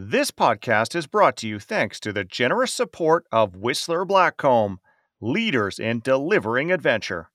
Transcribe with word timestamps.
This 0.00 0.30
podcast 0.30 0.94
is 0.94 1.08
brought 1.08 1.36
to 1.38 1.48
you 1.48 1.58
thanks 1.58 1.98
to 1.98 2.12
the 2.12 2.22
generous 2.22 2.72
support 2.72 3.26
of 3.32 3.56
Whistler 3.56 4.04
Blackcomb, 4.06 4.78
leaders 5.20 5.80
in 5.80 5.98
delivering 5.98 6.70
adventure. 6.70 7.30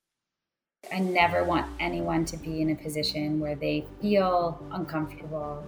I 0.90 1.00
never 1.00 1.44
want 1.44 1.70
anyone 1.82 2.24
to 2.24 2.38
be 2.38 2.62
in 2.62 2.70
a 2.70 2.76
position 2.76 3.42
where 3.42 3.56
they 3.56 3.86
feel 4.02 4.66
uncomfortable. 4.72 5.62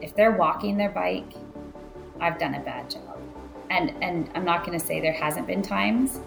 If 0.00 0.14
they're 0.14 0.30
walking 0.30 0.76
their 0.76 0.90
bike, 0.90 1.32
I've 2.20 2.38
done 2.38 2.54
a 2.54 2.60
bad 2.60 2.88
job. 2.88 3.20
And 3.70 3.92
and 4.00 4.30
I'm 4.36 4.44
not 4.44 4.64
going 4.64 4.78
to 4.78 4.86
say 4.86 5.00
there 5.00 5.12
hasn't 5.12 5.48
been 5.48 5.62
times 5.62 6.18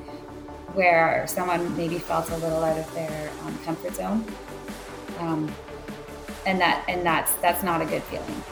where 0.73 1.25
someone 1.25 1.77
maybe 1.77 1.99
felt 1.99 2.29
a 2.31 2.35
little 2.35 2.65
out 2.65 2.77
of 2.77 2.93
their 2.93 3.31
um, 3.45 3.57
comfort 3.59 3.95
zone. 3.95 4.25
Um, 5.19 5.49
and 6.45 6.59
that 6.59 6.83
and 6.89 7.05
that's 7.05 7.33
that's 7.35 7.63
not 7.63 7.81
a 7.81 7.85
good 7.85 8.03
feeling 8.03 8.43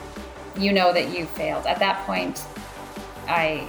you 0.60 0.74
know 0.74 0.92
that 0.92 1.18
you 1.18 1.26
failed. 1.26 1.66
At 1.66 1.80
that 1.80 2.06
point, 2.06 2.46
I 3.28 3.68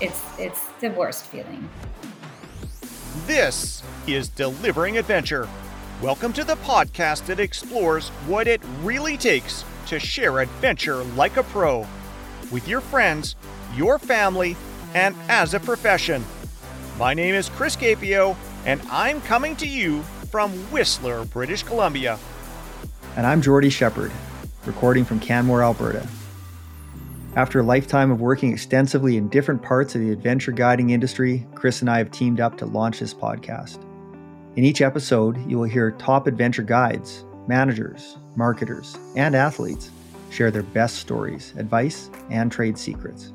it's 0.00 0.22
it's 0.38 0.60
the 0.80 0.90
worst 0.90 1.26
feeling. 1.26 1.68
This 3.26 3.82
is 4.06 4.28
Delivering 4.28 4.98
Adventure. 4.98 5.48
Welcome 6.00 6.32
to 6.34 6.44
the 6.44 6.56
podcast 6.56 7.26
that 7.26 7.40
explores 7.40 8.10
what 8.28 8.46
it 8.46 8.60
really 8.82 9.16
takes 9.16 9.64
to 9.86 9.98
share 9.98 10.38
adventure 10.38 11.02
like 11.02 11.36
a 11.36 11.42
pro 11.42 11.86
with 12.52 12.68
your 12.68 12.80
friends, 12.80 13.34
your 13.74 13.98
family, 13.98 14.56
and 14.94 15.16
as 15.28 15.54
a 15.54 15.60
profession. 15.60 16.24
My 16.98 17.14
name 17.14 17.34
is 17.34 17.48
Chris 17.48 17.74
Capio, 17.74 18.36
and 18.64 18.80
I'm 18.90 19.20
coming 19.22 19.56
to 19.56 19.66
you 19.66 20.02
from 20.30 20.52
Whistler, 20.70 21.24
British 21.24 21.62
Columbia. 21.64 22.18
And 23.16 23.26
I'm 23.26 23.42
Jordy 23.42 23.70
Shepard, 23.70 24.12
recording 24.66 25.04
from 25.04 25.20
Canmore, 25.20 25.62
Alberta. 25.62 26.06
After 27.36 27.60
a 27.60 27.62
lifetime 27.62 28.10
of 28.10 28.20
working 28.20 28.52
extensively 28.52 29.16
in 29.16 29.28
different 29.28 29.62
parts 29.62 29.94
of 29.94 30.00
the 30.00 30.10
adventure 30.10 30.52
guiding 30.52 30.90
industry, 30.90 31.46
Chris 31.54 31.80
and 31.80 31.90
I 31.90 31.98
have 31.98 32.10
teamed 32.10 32.40
up 32.40 32.56
to 32.58 32.66
launch 32.66 32.98
this 32.98 33.14
podcast. 33.14 33.84
In 34.56 34.64
each 34.64 34.80
episode, 34.80 35.38
you 35.48 35.58
will 35.58 35.68
hear 35.68 35.90
top 35.92 36.26
adventure 36.26 36.62
guides, 36.62 37.24
managers, 37.46 38.16
marketers, 38.36 38.96
and 39.16 39.34
athletes 39.34 39.90
share 40.30 40.50
their 40.50 40.62
best 40.62 40.96
stories, 40.96 41.52
advice, 41.56 42.10
and 42.30 42.50
trade 42.50 42.78
secrets. 42.78 43.32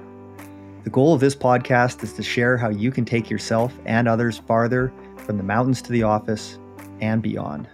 The 0.83 0.89
goal 0.89 1.13
of 1.13 1.21
this 1.21 1.35
podcast 1.35 2.03
is 2.03 2.13
to 2.13 2.23
share 2.23 2.57
how 2.57 2.69
you 2.69 2.91
can 2.91 3.05
take 3.05 3.29
yourself 3.29 3.73
and 3.85 4.07
others 4.07 4.39
farther 4.39 4.91
from 5.17 5.37
the 5.37 5.43
mountains 5.43 5.81
to 5.83 5.91
the 5.91 6.03
office 6.03 6.57
and 7.01 7.21
beyond. 7.21 7.69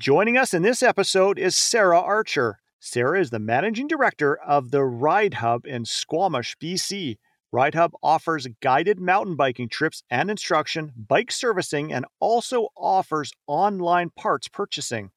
Joining 0.00 0.38
us 0.38 0.54
in 0.54 0.62
this 0.62 0.82
episode 0.82 1.38
is 1.38 1.54
Sara 1.54 2.00
Archer. 2.00 2.60
Sara 2.78 3.20
is 3.20 3.28
the 3.28 3.38
managing 3.38 3.86
director 3.86 4.34
of 4.34 4.70
the 4.70 4.78
RideHub 4.78 5.66
in 5.66 5.84
Squamish, 5.84 6.56
BC. 6.56 7.18
RideHub 7.54 7.90
offers 8.02 8.46
guided 8.62 8.98
mountain 8.98 9.36
biking 9.36 9.68
trips 9.68 10.02
and 10.08 10.30
instruction, 10.30 10.92
bike 10.96 11.30
servicing, 11.30 11.92
and 11.92 12.06
also 12.18 12.68
offers 12.78 13.32
online 13.46 14.08
parts 14.16 14.48
purchasing. 14.48 15.10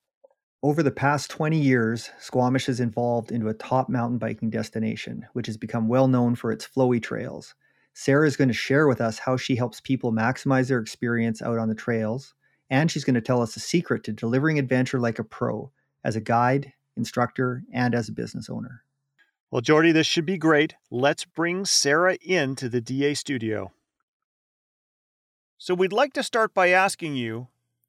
Over 0.62 0.84
the 0.84 0.92
past 0.92 1.30
20 1.30 1.58
years, 1.58 2.10
Squamish 2.20 2.66
has 2.66 2.82
evolved 2.82 3.32
into 3.32 3.48
a 3.48 3.54
top 3.54 3.88
mountain 3.88 4.18
biking 4.18 4.50
destination, 4.50 5.26
which 5.32 5.48
has 5.48 5.56
become 5.56 5.88
well 5.88 6.10
known 6.10 6.36
for 6.36 6.52
its 6.52 6.68
flowy 6.68 7.02
trails. 7.02 7.56
Sara 7.94 8.28
is 8.28 8.36
going 8.36 8.50
to 8.50 8.54
share 8.54 8.90
with 8.90 9.00
us 9.00 9.18
how 9.18 9.38
she 9.38 9.56
helps 9.56 9.80
people 9.80 10.12
maximize 10.12 10.68
their 10.68 10.80
experience 10.80 11.42
out 11.42 11.58
on 11.58 11.70
the 11.70 11.74
trails 11.74 12.34
and 12.70 12.90
she's 12.90 13.04
going 13.04 13.14
to 13.16 13.22
tell 13.22 13.42
us 13.42 13.56
a 13.56 13.60
secret 13.60 14.04
to 14.04 14.14
delivering 14.14 14.60
adventure 14.60 15.00
like 15.00 15.20
a 15.20 15.24
pro 15.24 15.72
as 16.04 16.16
a 16.16 16.22
guide, 16.22 16.74
instructor, 16.98 17.64
and 17.72 17.96
as 17.96 18.10
a 18.10 18.14
business 18.14 18.50
owner. 18.50 18.84
Well, 19.52 19.62
Jordy, 19.62 19.92
this 19.92 20.08
should 20.08 20.26
be 20.26 20.38
great. 20.38 20.74
Let's 20.90 21.26
bring 21.26 21.66
Sara 21.66 22.18
into 22.22 22.70
the 22.70 22.82
DA 22.82 23.14
studio. 23.14 23.72
So, 25.58 25.74
we'd 25.76 25.94
like 25.94 26.14
to 26.14 26.24
start 26.24 26.54
by 26.54 26.70
asking 26.70 27.16
you 27.16 27.48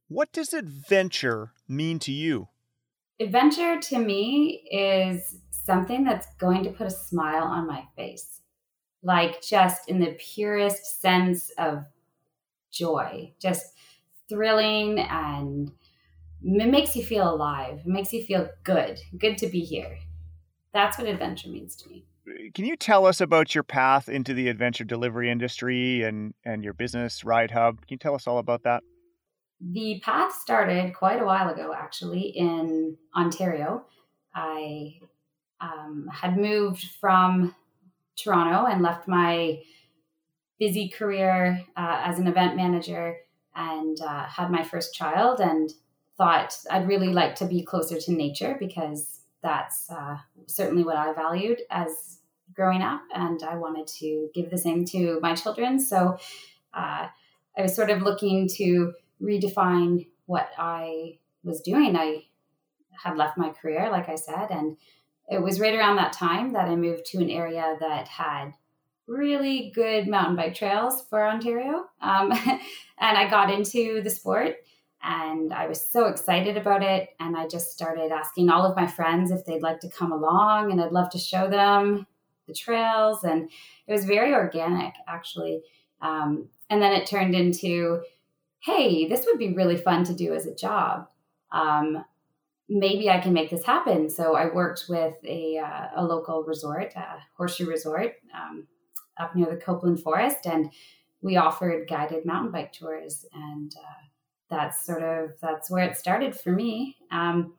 what 0.08 0.30
does 0.32 0.52
adventure 0.52 1.52
mean 1.66 1.98
to 2.00 2.12
you? 2.12 2.48
Adventure 3.18 3.80
to 3.80 3.98
me 3.98 4.62
is 4.70 5.36
something 5.50 6.04
that's 6.04 6.26
going 6.38 6.62
to 6.64 6.70
put 6.70 6.86
a 6.86 6.90
smile 6.90 7.44
on 7.44 7.66
my 7.66 7.84
face, 7.96 8.42
like 9.02 9.40
just 9.40 9.88
in 9.88 10.00
the 10.00 10.16
purest 10.18 11.00
sense 11.00 11.50
of 11.56 11.84
joy. 12.70 13.32
Just 13.40 13.73
thrilling 14.34 14.98
and 14.98 15.70
it 16.42 16.70
makes 16.70 16.94
you 16.94 17.04
feel 17.04 17.32
alive. 17.32 17.80
It 17.80 17.86
makes 17.86 18.12
you 18.12 18.24
feel 18.24 18.48
good. 18.64 19.00
Good 19.16 19.38
to 19.38 19.46
be 19.46 19.60
here. 19.60 19.98
That's 20.72 20.98
what 20.98 21.06
adventure 21.06 21.48
means 21.48 21.76
to 21.76 21.88
me. 21.88 22.04
Can 22.54 22.64
you 22.64 22.76
tell 22.76 23.06
us 23.06 23.20
about 23.20 23.54
your 23.54 23.64
path 23.64 24.08
into 24.08 24.34
the 24.34 24.48
adventure 24.48 24.84
delivery 24.84 25.30
industry 25.30 26.02
and, 26.02 26.34
and 26.44 26.64
your 26.64 26.72
business, 26.72 27.22
RideHub? 27.22 27.76
Can 27.76 27.86
you 27.90 27.96
tell 27.98 28.14
us 28.14 28.26
all 28.26 28.38
about 28.38 28.62
that? 28.64 28.82
The 29.60 30.00
path 30.04 30.32
started 30.32 30.94
quite 30.94 31.20
a 31.20 31.24
while 31.24 31.48
ago, 31.48 31.74
actually, 31.76 32.32
in 32.34 32.96
Ontario. 33.14 33.84
I 34.34 34.98
um, 35.60 36.08
had 36.12 36.36
moved 36.36 36.88
from 37.00 37.54
Toronto 38.16 38.66
and 38.66 38.82
left 38.82 39.06
my 39.06 39.60
busy 40.58 40.88
career 40.88 41.60
uh, 41.76 42.00
as 42.04 42.18
an 42.18 42.26
event 42.26 42.56
manager 42.56 43.16
and 43.54 44.00
uh, 44.00 44.24
had 44.26 44.50
my 44.50 44.64
first 44.64 44.94
child 44.94 45.40
and 45.40 45.72
thought 46.16 46.56
I'd 46.70 46.88
really 46.88 47.12
like 47.12 47.34
to 47.36 47.46
be 47.46 47.62
closer 47.62 47.98
to 47.98 48.12
nature 48.12 48.56
because 48.58 49.20
that's 49.42 49.90
uh, 49.90 50.16
certainly 50.46 50.84
what 50.84 50.96
I 50.96 51.12
valued 51.12 51.60
as 51.70 52.20
growing 52.54 52.82
up, 52.82 53.02
and 53.14 53.42
I 53.42 53.56
wanted 53.56 53.86
to 53.98 54.28
give 54.34 54.50
the 54.50 54.58
same 54.58 54.84
to 54.86 55.18
my 55.20 55.34
children. 55.34 55.80
So 55.80 56.18
uh, 56.72 57.08
I 57.56 57.62
was 57.62 57.74
sort 57.74 57.90
of 57.90 58.02
looking 58.02 58.48
to 58.56 58.92
redefine 59.20 60.06
what 60.26 60.50
I 60.56 61.18
was 61.42 61.60
doing. 61.60 61.96
I 61.96 62.24
had 63.02 63.16
left 63.16 63.36
my 63.36 63.50
career, 63.50 63.90
like 63.90 64.08
I 64.08 64.14
said, 64.14 64.50
and 64.50 64.76
it 65.28 65.42
was 65.42 65.60
right 65.60 65.74
around 65.74 65.96
that 65.96 66.12
time 66.12 66.52
that 66.52 66.68
I 66.68 66.76
moved 66.76 67.06
to 67.06 67.18
an 67.18 67.30
area 67.30 67.76
that 67.80 68.08
had 68.08 68.52
really 69.06 69.72
good 69.74 70.08
mountain 70.08 70.36
bike 70.36 70.54
trails 70.54 71.02
for 71.08 71.26
Ontario. 71.26 71.84
Um, 72.00 72.32
and 72.98 73.18
I 73.18 73.28
got 73.28 73.52
into 73.52 74.02
the 74.02 74.10
sport 74.10 74.56
and 75.02 75.52
I 75.52 75.66
was 75.66 75.86
so 75.86 76.06
excited 76.06 76.56
about 76.56 76.82
it. 76.82 77.10
And 77.20 77.36
I 77.36 77.46
just 77.46 77.72
started 77.72 78.10
asking 78.10 78.48
all 78.48 78.64
of 78.64 78.76
my 78.76 78.86
friends 78.86 79.30
if 79.30 79.44
they'd 79.44 79.62
like 79.62 79.80
to 79.80 79.90
come 79.90 80.12
along 80.12 80.72
and 80.72 80.80
I'd 80.80 80.92
love 80.92 81.10
to 81.10 81.18
show 81.18 81.48
them 81.48 82.06
the 82.46 82.54
trails. 82.54 83.24
And 83.24 83.50
it 83.86 83.92
was 83.92 84.06
very 84.06 84.32
organic, 84.32 84.94
actually. 85.06 85.62
Um, 86.00 86.48
and 86.70 86.80
then 86.80 86.92
it 86.92 87.06
turned 87.06 87.34
into, 87.34 88.00
hey, 88.60 89.06
this 89.06 89.26
would 89.26 89.38
be 89.38 89.54
really 89.54 89.76
fun 89.76 90.04
to 90.04 90.14
do 90.14 90.32
as 90.34 90.46
a 90.46 90.54
job. 90.54 91.08
Um, 91.52 92.04
maybe 92.68 93.10
I 93.10 93.20
can 93.20 93.34
make 93.34 93.50
this 93.50 93.64
happen. 93.64 94.08
So 94.08 94.34
I 94.34 94.52
worked 94.52 94.86
with 94.88 95.14
a, 95.24 95.58
uh, 95.58 95.88
a 95.96 96.04
local 96.04 96.44
resort, 96.44 96.92
uh, 96.96 97.18
Horseshoe 97.36 97.66
Resort, 97.66 98.14
um, 98.34 98.66
up 99.18 99.34
near 99.34 99.46
the 99.46 99.56
Copeland 99.56 100.00
Forest, 100.00 100.46
and 100.46 100.70
we 101.22 101.36
offered 101.36 101.88
guided 101.88 102.24
mountain 102.26 102.52
bike 102.52 102.72
tours, 102.72 103.24
and 103.32 103.74
uh, 103.76 104.04
that's 104.50 104.84
sort 104.84 105.02
of 105.02 105.30
that's 105.40 105.70
where 105.70 105.84
it 105.84 105.96
started 105.96 106.38
for 106.38 106.52
me. 106.52 106.96
Um, 107.10 107.54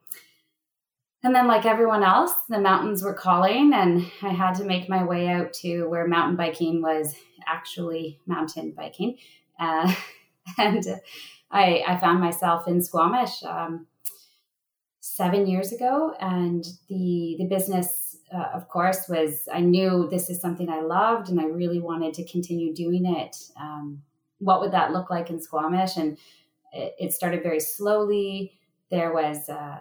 and 1.24 1.34
then, 1.34 1.48
like 1.48 1.66
everyone 1.66 2.04
else, 2.04 2.34
the 2.50 2.60
mountains 2.60 3.02
were 3.02 3.16
calling, 3.16 3.74
and 3.74 4.06
I 4.22 4.30
had 4.30 4.54
to 4.56 4.64
make 4.64 4.88
my 4.88 5.04
way 5.04 5.28
out 5.28 5.54
to 5.54 5.86
where 5.86 6.08
mountain 6.08 6.36
biking 6.36 6.84
was 6.84 7.16
actually 7.48 8.20
mountain 8.28 8.74
biking. 8.78 9.18
Uh, 9.60 9.92
and 10.60 10.84
I, 11.50 11.84
I, 11.88 12.00
found 12.00 12.20
myself 12.20 12.68
in 12.68 12.80
Squamish 12.80 13.42
um, 13.44 13.88
seven 15.00 15.48
years 15.48 15.72
ago, 15.72 16.14
and 16.20 16.64
the 16.90 17.38
the 17.40 17.48
business 17.50 18.05
uh, 18.34 18.50
of 18.54 18.68
course, 18.68 19.08
was 19.08 19.48
I 19.52 19.62
knew 19.62 20.08
this 20.10 20.30
is 20.30 20.42
something 20.42 20.70
I 20.70 20.82
loved 20.82 21.30
and 21.30 21.40
I 21.40 21.46
really 21.46 21.80
wanted 21.80 22.14
to 22.16 22.26
continue 22.26 22.74
doing 22.74 23.06
it. 23.06 23.38
Um, 23.60 24.02
what 24.40 24.62
would 24.62 24.72
that 24.72 24.92
look 24.92 25.10
like 25.10 25.30
in 25.30 25.40
Squamish? 25.40 25.98
And 25.98 26.18
it, 26.74 26.96
it 27.00 27.14
started 27.14 27.44
very 27.44 27.60
slowly. 27.60 28.54
There 28.90 29.14
was 29.14 29.48
uh, 29.48 29.78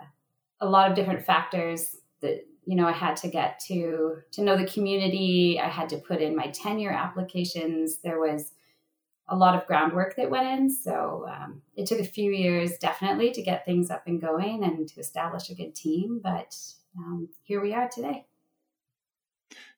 a 0.60 0.66
lot 0.66 0.90
of 0.90 0.96
different 0.96 1.24
factors 1.24 1.96
that 2.20 2.46
you 2.66 2.76
know 2.76 2.86
I 2.86 2.92
had 2.92 3.16
to 3.18 3.28
get 3.28 3.60
to 3.66 4.18
to 4.32 4.42
know 4.42 4.56
the 4.56 4.66
community. 4.66 5.60
I 5.62 5.68
had 5.68 5.88
to 5.90 5.98
put 5.98 6.20
in 6.20 6.36
my 6.36 6.48
tenure 6.48 6.92
applications. 6.92 7.98
There 7.98 8.20
was 8.20 8.52
a 9.28 9.36
lot 9.36 9.54
of 9.54 9.66
groundwork 9.66 10.16
that 10.16 10.30
went 10.30 10.46
in. 10.46 10.70
So 10.70 11.26
um, 11.30 11.62
it 11.76 11.86
took 11.86 11.98
a 11.98 12.04
few 12.04 12.30
years 12.30 12.76
definitely 12.76 13.30
to 13.32 13.42
get 13.42 13.64
things 13.64 13.90
up 13.90 14.06
and 14.06 14.20
going 14.20 14.62
and 14.62 14.86
to 14.86 15.00
establish 15.00 15.48
a 15.48 15.54
good 15.54 15.74
team. 15.74 16.20
But 16.22 16.54
um, 16.98 17.30
here 17.42 17.62
we 17.62 17.72
are 17.72 17.88
today. 17.88 18.26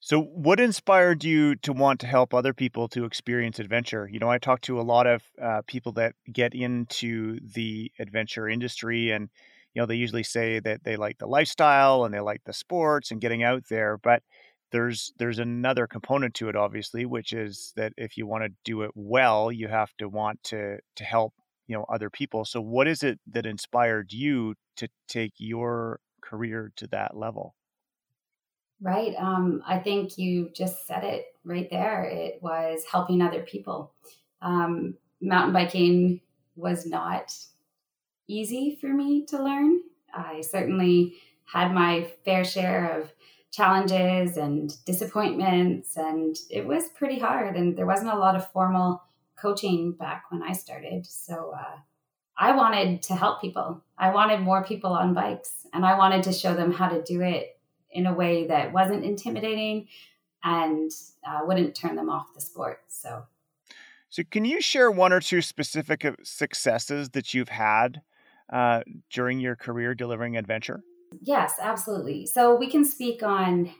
So, 0.01 0.21
what 0.23 0.61
inspired 0.61 1.25
you 1.25 1.57
to 1.57 1.73
want 1.73 2.01
to 2.01 2.07
help 2.07 2.33
other 2.35 2.55
people 2.55 2.89
to 2.89 3.05
experience 3.05 3.59
adventure? 3.59 4.09
You 4.11 4.19
know, 4.19 4.31
I 4.31 4.39
talk 4.39 4.61
to 4.63 4.81
a 4.81 4.83
lot 4.83 5.07
of 5.07 5.23
uh, 5.41 5.63
people 5.67 5.93
that 5.93 6.15
get 6.33 6.55
into 6.55 7.39
the 7.41 7.91
adventure 7.99 8.49
industry, 8.49 9.11
and 9.11 9.29
you 9.75 9.83
know, 9.83 9.87
they 9.87 9.97
usually 9.97 10.23
say 10.23 10.61
that 10.61 10.85
they 10.85 10.97
like 10.97 11.19
the 11.19 11.27
lifestyle 11.27 12.05
and 12.05 12.15
they 12.15 12.21
like 12.21 12.43
the 12.45 12.53
sports 12.53 13.11
and 13.11 13.21
getting 13.21 13.43
out 13.43 13.65
there, 13.69 13.99
but 13.99 14.23
there's 14.73 15.13
there's 15.19 15.39
another 15.39 15.87
component 15.87 16.35
to 16.35 16.49
it 16.49 16.57
obviously 16.57 17.07
which 17.07 17.33
is 17.33 17.73
that 17.77 17.93
if 17.97 18.17
you 18.17 18.27
want 18.27 18.43
to 18.45 18.51
do 18.65 18.83
it 18.83 18.91
well 18.97 19.53
you 19.53 19.69
have 19.69 19.93
to 19.97 20.09
want 20.09 20.43
to 20.43 20.79
to 20.97 21.05
help 21.05 21.33
you 21.69 21.77
know 21.77 21.85
other 21.85 22.11
people 22.11 22.45
so 22.45 22.61
what 22.61 22.89
is 22.89 23.03
it 23.05 23.21
that 23.29 23.47
inspired 23.47 24.13
you 24.13 24.55
to 24.77 24.89
take 25.09 25.33
your 25.39 26.01
career 26.21 26.73
to 26.77 26.87
that 26.89 27.17
level 27.17 27.55
right 28.81 29.14
um, 29.19 29.62
i 29.67 29.78
think 29.78 30.19
you 30.19 30.50
just 30.55 30.87
said 30.87 31.05
it 31.05 31.26
right 31.46 31.70
there 31.70 32.05
it 32.05 32.43
was 32.43 32.84
helping 32.90 33.23
other 33.23 33.43
people. 33.43 33.93
Um, 34.43 34.94
mountain 35.20 35.52
biking 35.52 36.20
was 36.56 36.84
not 36.84 37.32
easy 38.28 38.76
for 38.81 38.88
me 38.88 39.25
to 39.26 39.43
learn. 39.43 39.81
I 40.12 40.40
certainly 40.40 41.14
had 41.44 41.73
my 41.73 42.11
fair 42.25 42.44
share 42.44 43.00
of 43.00 43.12
challenges 43.52 44.37
and 44.37 44.75
disappointments 44.84 45.96
and 45.96 46.37
it 46.50 46.67
was 46.67 46.88
pretty 46.90 47.19
hard 47.19 47.56
and 47.56 47.76
there 47.79 47.87
wasn't 47.87 48.11
a 48.11 48.19
lot 48.19 48.37
of 48.37 48.50
formal 48.50 49.02
coaching 49.40 49.93
back 49.93 50.25
when 50.31 50.43
i 50.43 50.52
started 50.52 51.06
so 51.06 51.55
uh, 51.56 51.76
i 52.37 52.55
wanted 52.55 53.00
to 53.00 53.14
help 53.14 53.40
people. 53.40 53.82
I 53.96 54.11
wanted 54.11 54.40
more 54.40 54.64
people 54.64 54.93
on 54.93 55.14
bikes 55.14 55.67
and 55.72 55.87
i 55.87 55.96
wanted 55.96 56.25
to 56.25 56.32
show 56.32 56.55
them 56.55 56.72
how 56.72 56.88
to 56.88 57.02
do 57.02 57.22
it 57.22 57.56
in 57.96 58.06
a 58.06 58.14
way 58.14 58.46
that 58.46 58.72
wasn't 58.72 59.04
intimidating 59.04 59.88
and 60.44 60.90
uh, 61.26 61.40
wouldn't 61.44 61.75
turn 61.75 61.96
them 61.96 62.10
off 62.10 62.34
the 62.34 62.40
sport 62.40 62.81
so 62.88 63.25
so 64.08 64.22
can 64.31 64.44
you 64.44 64.60
share 64.60 64.90
one 64.90 65.12
or 65.12 65.20
two 65.20 65.43
specific 65.43 66.04
uh, 66.04 66.12
successes 66.22 67.10
that 67.10 67.34
you've 67.34 67.48
had 67.48 68.02
uh, 68.52 68.81
during 69.10 69.40
your 69.40 69.56
career 69.56 69.94
delivering 69.94 70.37
adventure 70.37 70.82
Yes, 71.22 71.54
absolutely. 71.60 72.26
So 72.26 72.54
we 72.54 72.69
can 72.69 72.84
speak 72.84 73.22
on 73.22 73.72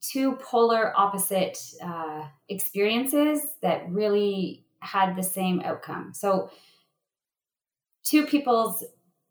two 0.00 0.36
polar 0.36 0.92
opposite 0.96 1.58
uh, 1.82 2.24
experiences 2.48 3.42
that 3.62 3.90
really 3.90 4.64
had 4.80 5.16
the 5.16 5.22
same 5.22 5.60
outcome. 5.60 6.12
So, 6.14 6.50
two 8.04 8.26
people's 8.26 8.84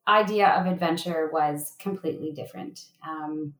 idea 0.07 0.47
of 0.49 0.65
adventure 0.65 1.29
was 1.31 1.75
completely 1.79 2.31
different. 2.31 2.81
Um, 3.07 3.53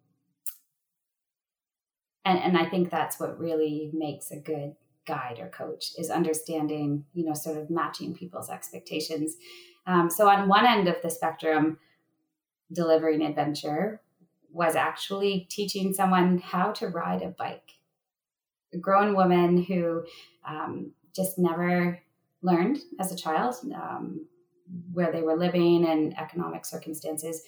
and, 2.27 2.39
and 2.39 2.57
I 2.57 2.69
think 2.69 2.89
that's 2.89 3.19
what 3.19 3.39
really 3.39 3.89
makes 3.93 4.31
a 4.31 4.37
good 4.37 4.75
guide 5.07 5.39
or 5.39 5.47
coach 5.47 5.93
is 5.97 6.09
understanding, 6.09 7.05
you 7.13 7.25
know, 7.25 7.33
sort 7.33 7.57
of 7.57 7.69
matching 7.69 8.13
people's 8.13 8.49
expectations. 8.49 9.37
Um, 9.85 10.09
so, 10.09 10.27
on 10.27 10.49
one 10.49 10.65
end 10.65 10.89
of 10.89 11.01
the 11.01 11.09
spectrum, 11.09 11.79
delivering 12.73 13.21
adventure 13.21 14.01
was 14.51 14.75
actually 14.75 15.47
teaching 15.49 15.93
someone 15.93 16.39
how 16.39 16.71
to 16.73 16.87
ride 16.87 17.21
a 17.21 17.29
bike. 17.29 17.71
A 18.73 18.77
grown 18.77 19.15
woman 19.15 19.63
who 19.63 20.03
um, 20.45 20.91
just 21.15 21.39
never 21.39 22.01
learned 22.41 22.79
as 22.99 23.11
a 23.11 23.15
child 23.15 23.55
um, 23.73 24.25
where 24.91 25.11
they 25.11 25.21
were 25.21 25.37
living 25.37 25.85
and 25.85 26.17
economic 26.19 26.65
circumstances. 26.65 27.43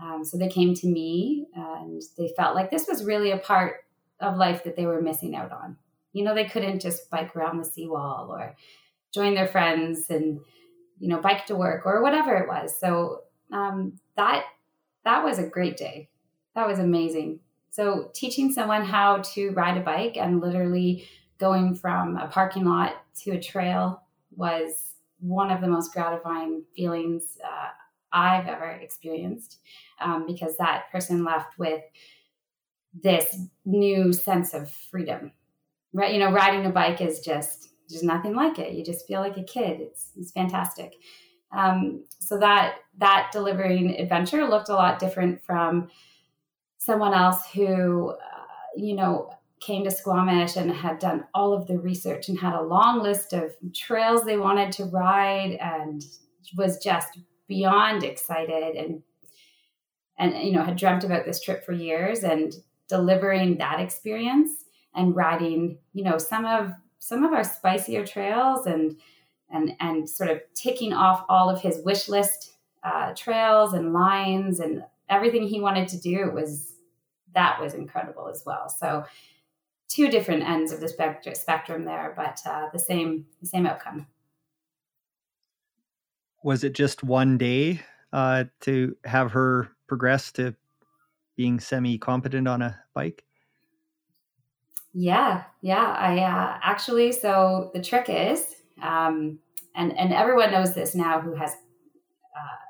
Um, 0.00 0.24
so 0.24 0.38
they 0.38 0.48
came 0.48 0.74
to 0.74 0.86
me 0.86 1.46
and 1.54 2.02
they 2.16 2.32
felt 2.36 2.54
like 2.54 2.70
this 2.70 2.86
was 2.86 3.04
really 3.04 3.32
a 3.32 3.38
part 3.38 3.83
of 4.24 4.36
life 4.36 4.64
that 4.64 4.76
they 4.76 4.86
were 4.86 5.00
missing 5.00 5.34
out 5.34 5.52
on. 5.52 5.76
You 6.12 6.24
know, 6.24 6.34
they 6.34 6.44
couldn't 6.44 6.80
just 6.80 7.10
bike 7.10 7.34
around 7.34 7.58
the 7.58 7.64
seawall 7.64 8.30
or 8.30 8.56
join 9.12 9.34
their 9.34 9.48
friends 9.48 10.10
and, 10.10 10.40
you 10.98 11.08
know, 11.08 11.20
bike 11.20 11.46
to 11.46 11.56
work 11.56 11.86
or 11.86 12.02
whatever 12.02 12.36
it 12.36 12.48
was. 12.48 12.78
So 12.78 13.22
um, 13.52 13.98
that 14.16 14.44
that 15.04 15.24
was 15.24 15.38
a 15.38 15.46
great 15.46 15.76
day. 15.76 16.08
That 16.54 16.66
was 16.66 16.78
amazing. 16.78 17.40
So 17.70 18.10
teaching 18.14 18.52
someone 18.52 18.84
how 18.84 19.18
to 19.34 19.50
ride 19.50 19.76
a 19.76 19.80
bike 19.80 20.16
and 20.16 20.40
literally 20.40 21.08
going 21.38 21.74
from 21.74 22.16
a 22.16 22.28
parking 22.28 22.64
lot 22.64 22.94
to 23.22 23.32
a 23.32 23.40
trail 23.40 24.02
was 24.36 24.94
one 25.18 25.50
of 25.50 25.60
the 25.60 25.68
most 25.68 25.92
gratifying 25.92 26.62
feelings 26.76 27.38
uh, 27.44 27.68
I've 28.12 28.46
ever 28.46 28.70
experienced 28.70 29.58
um, 30.00 30.24
because 30.26 30.56
that 30.56 30.84
person 30.92 31.24
left 31.24 31.58
with 31.58 31.82
this 33.02 33.36
new 33.64 34.12
sense 34.12 34.54
of 34.54 34.70
freedom. 34.70 35.32
Right, 35.92 36.12
you 36.12 36.18
know, 36.18 36.32
riding 36.32 36.66
a 36.66 36.70
bike 36.70 37.00
is 37.00 37.20
just 37.20 37.68
there's 37.88 38.02
nothing 38.02 38.34
like 38.34 38.58
it. 38.58 38.72
You 38.72 38.84
just 38.84 39.06
feel 39.06 39.20
like 39.20 39.36
a 39.36 39.44
kid. 39.44 39.80
It's 39.80 40.10
it's 40.16 40.32
fantastic. 40.32 40.94
Um, 41.52 42.04
so 42.18 42.38
that 42.38 42.76
that 42.98 43.30
delivering 43.32 43.96
adventure 43.98 44.48
looked 44.48 44.68
a 44.68 44.74
lot 44.74 44.98
different 44.98 45.44
from 45.44 45.88
someone 46.78 47.14
else 47.14 47.48
who, 47.50 48.10
uh, 48.10 48.16
you 48.76 48.94
know, 48.94 49.30
came 49.60 49.84
to 49.84 49.90
Squamish 49.90 50.56
and 50.56 50.70
had 50.70 50.98
done 50.98 51.24
all 51.32 51.52
of 51.54 51.66
the 51.66 51.78
research 51.78 52.28
and 52.28 52.38
had 52.38 52.54
a 52.54 52.62
long 52.62 53.02
list 53.02 53.32
of 53.32 53.54
trails 53.72 54.24
they 54.24 54.36
wanted 54.36 54.72
to 54.72 54.84
ride 54.86 55.56
and 55.60 56.04
was 56.56 56.78
just 56.78 57.18
beyond 57.48 58.04
excited 58.04 58.76
and 58.76 59.02
and 60.18 60.36
you 60.42 60.52
know 60.52 60.62
had 60.62 60.76
dreamt 60.76 61.04
about 61.04 61.24
this 61.24 61.40
trip 61.40 61.64
for 61.64 61.72
years 61.72 62.22
and 62.24 62.54
delivering 62.88 63.58
that 63.58 63.80
experience 63.80 64.50
and 64.94 65.16
riding 65.16 65.78
you 65.92 66.04
know 66.04 66.18
some 66.18 66.44
of 66.44 66.72
some 66.98 67.24
of 67.24 67.32
our 67.32 67.44
spicier 67.44 68.06
trails 68.06 68.66
and 68.66 68.96
and 69.50 69.72
and 69.80 70.08
sort 70.08 70.30
of 70.30 70.40
ticking 70.54 70.92
off 70.92 71.24
all 71.28 71.50
of 71.50 71.60
his 71.60 71.80
wish 71.84 72.08
list 72.08 72.52
uh, 72.82 73.14
trails 73.14 73.72
and 73.72 73.92
lines 73.92 74.60
and 74.60 74.84
everything 75.08 75.46
he 75.46 75.60
wanted 75.60 75.88
to 75.88 75.98
do 75.98 76.30
was 76.32 76.74
that 77.34 77.60
was 77.60 77.74
incredible 77.74 78.28
as 78.28 78.42
well. 78.46 78.68
So 78.68 79.04
two 79.88 80.08
different 80.08 80.42
ends 80.44 80.72
of 80.72 80.80
the 80.80 80.88
spectrum, 80.88 81.34
spectrum 81.34 81.84
there, 81.84 82.12
but 82.16 82.40
uh, 82.46 82.68
the 82.72 82.78
same 82.78 83.26
the 83.40 83.46
same 83.46 83.66
outcome. 83.66 84.06
Was 86.42 86.62
it 86.62 86.74
just 86.74 87.02
one 87.02 87.38
day 87.38 87.80
uh, 88.12 88.44
to 88.60 88.96
have 89.04 89.32
her 89.32 89.70
progress 89.86 90.30
to 90.32 90.54
being 91.36 91.60
semi 91.60 91.98
competent 91.98 92.48
on 92.48 92.62
a 92.62 92.80
bike? 92.94 93.24
Yeah, 94.92 95.44
yeah. 95.60 95.96
I 95.98 96.18
uh, 96.20 96.58
actually, 96.62 97.12
so 97.12 97.70
the 97.74 97.82
trick 97.82 98.06
is 98.08 98.44
um, 98.82 99.38
and 99.74 99.96
and 99.98 100.12
everyone 100.12 100.52
knows 100.52 100.74
this 100.74 100.94
now 100.94 101.20
who 101.20 101.34
has 101.34 101.50
uh, 101.50 102.64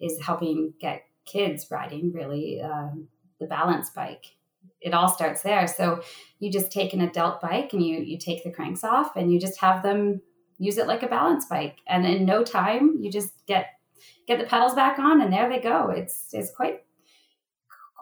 is 0.00 0.20
helping 0.24 0.74
get 0.80 1.02
kids 1.24 1.66
riding 1.70 2.12
really 2.12 2.60
um, 2.60 3.08
the 3.40 3.46
balance 3.46 3.90
bike 3.90 4.26
it 4.80 4.92
all 4.92 5.08
starts 5.08 5.42
there 5.42 5.66
so 5.66 6.02
you 6.40 6.50
just 6.50 6.72
take 6.72 6.92
an 6.92 7.00
adult 7.00 7.40
bike 7.40 7.72
and 7.72 7.84
you 7.84 7.98
you 7.98 8.18
take 8.18 8.42
the 8.44 8.50
cranks 8.50 8.84
off 8.84 9.16
and 9.16 9.32
you 9.32 9.38
just 9.38 9.58
have 9.60 9.82
them 9.82 10.20
use 10.58 10.78
it 10.78 10.86
like 10.86 11.02
a 11.02 11.08
balance 11.08 11.46
bike 11.46 11.78
and 11.86 12.06
in 12.06 12.24
no 12.24 12.42
time 12.42 12.96
you 13.00 13.10
just 13.10 13.32
get 13.46 13.66
get 14.26 14.38
the 14.38 14.46
pedals 14.46 14.74
back 14.74 14.98
on 14.98 15.20
and 15.20 15.32
there 15.32 15.48
they 15.48 15.60
go 15.60 15.90
it's 15.90 16.28
it's 16.32 16.50
quite 16.50 16.82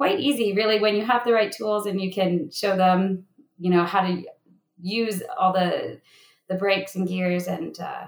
quite 0.01 0.19
easy 0.19 0.55
really 0.55 0.81
when 0.81 0.97
you 0.97 1.05
have 1.05 1.25
the 1.25 1.33
right 1.33 1.53
tools 1.53 1.85
and 1.85 2.01
you 2.01 2.11
can 2.11 2.51
show 2.51 2.75
them 2.75 3.25
you 3.59 3.71
know 3.71 3.85
how 3.85 4.01
to 4.01 4.23
use 4.81 5.23
all 5.39 5.53
the 5.53 6.01
the 6.49 6.57
brakes 6.57 6.97
and 6.97 7.07
gears 7.07 7.47
and 7.47 7.79
uh, 7.81 8.07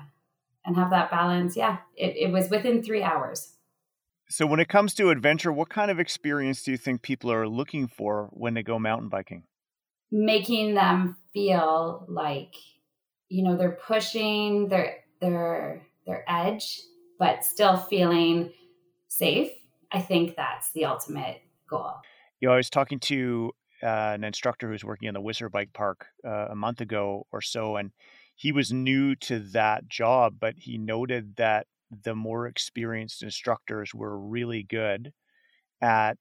and 0.65 0.77
have 0.77 0.91
that 0.91 1.11
balance. 1.11 1.57
Yeah, 1.57 1.79
it, 1.97 2.17
it 2.17 2.33
was 2.33 2.51
within 2.51 2.83
three 2.83 3.03
hours. 3.03 3.55
So, 4.29 4.47
when 4.47 4.61
it 4.61 4.69
comes 4.69 4.95
to 4.95 5.11
adventure, 5.11 5.53
what 5.53 5.69
kind 5.69 5.91
of 5.91 6.01
experience 6.01 6.63
do 6.63 6.71
you 6.71 6.77
think 6.77 7.03
people 7.03 7.31
are 7.31 7.49
looking 7.49 7.87
for 7.87 8.29
when 8.33 8.55
they 8.55 8.63
go 8.63 8.79
mountain 8.79 9.09
biking? 9.09 9.45
Making 10.11 10.75
them 10.75 11.17
feel 11.33 12.05
like, 12.09 12.55
you 13.29 13.45
know, 13.45 13.57
they're 13.57 13.79
pushing 13.87 14.69
their 14.69 14.97
their 15.21 15.83
their 16.07 16.25
edge, 16.29 16.81
but 17.19 17.45
still 17.45 17.77
feeling 17.77 18.53
safe. 19.09 19.51
I 19.93 20.01
think 20.01 20.37
that's 20.37 20.73
the 20.73 20.87
ultimate 20.87 21.43
You 22.41 22.49
know, 22.49 22.55
I 22.55 22.57
was 22.57 22.71
talking 22.71 23.01
to 23.01 23.53
uh, 23.83 23.87
an 24.15 24.25
instructor 24.25 24.71
who's 24.71 24.85
working 24.85 25.09
in 25.09 25.15
the 25.15 25.21
Whistler 25.21 25.49
Bike 25.49 25.73
Park 25.73 26.07
uh, 26.27 26.49
a 26.51 26.55
month 26.55 26.81
ago 26.81 27.27
or 27.33 27.41
so, 27.41 27.77
and 27.77 27.93
he 28.35 28.53
was 28.53 28.73
new 28.73 29.15
to 29.17 29.41
that 29.53 29.89
job, 29.89 30.37
but 30.41 30.55
he 30.59 30.79
noted 30.79 31.37
that 31.37 31.67
the 32.05 32.15
more 32.15 32.47
experienced 32.47 33.23
instructors 33.23 33.95
were 33.95 34.19
really 34.19 34.63
good 34.63 35.13
at 35.81 36.17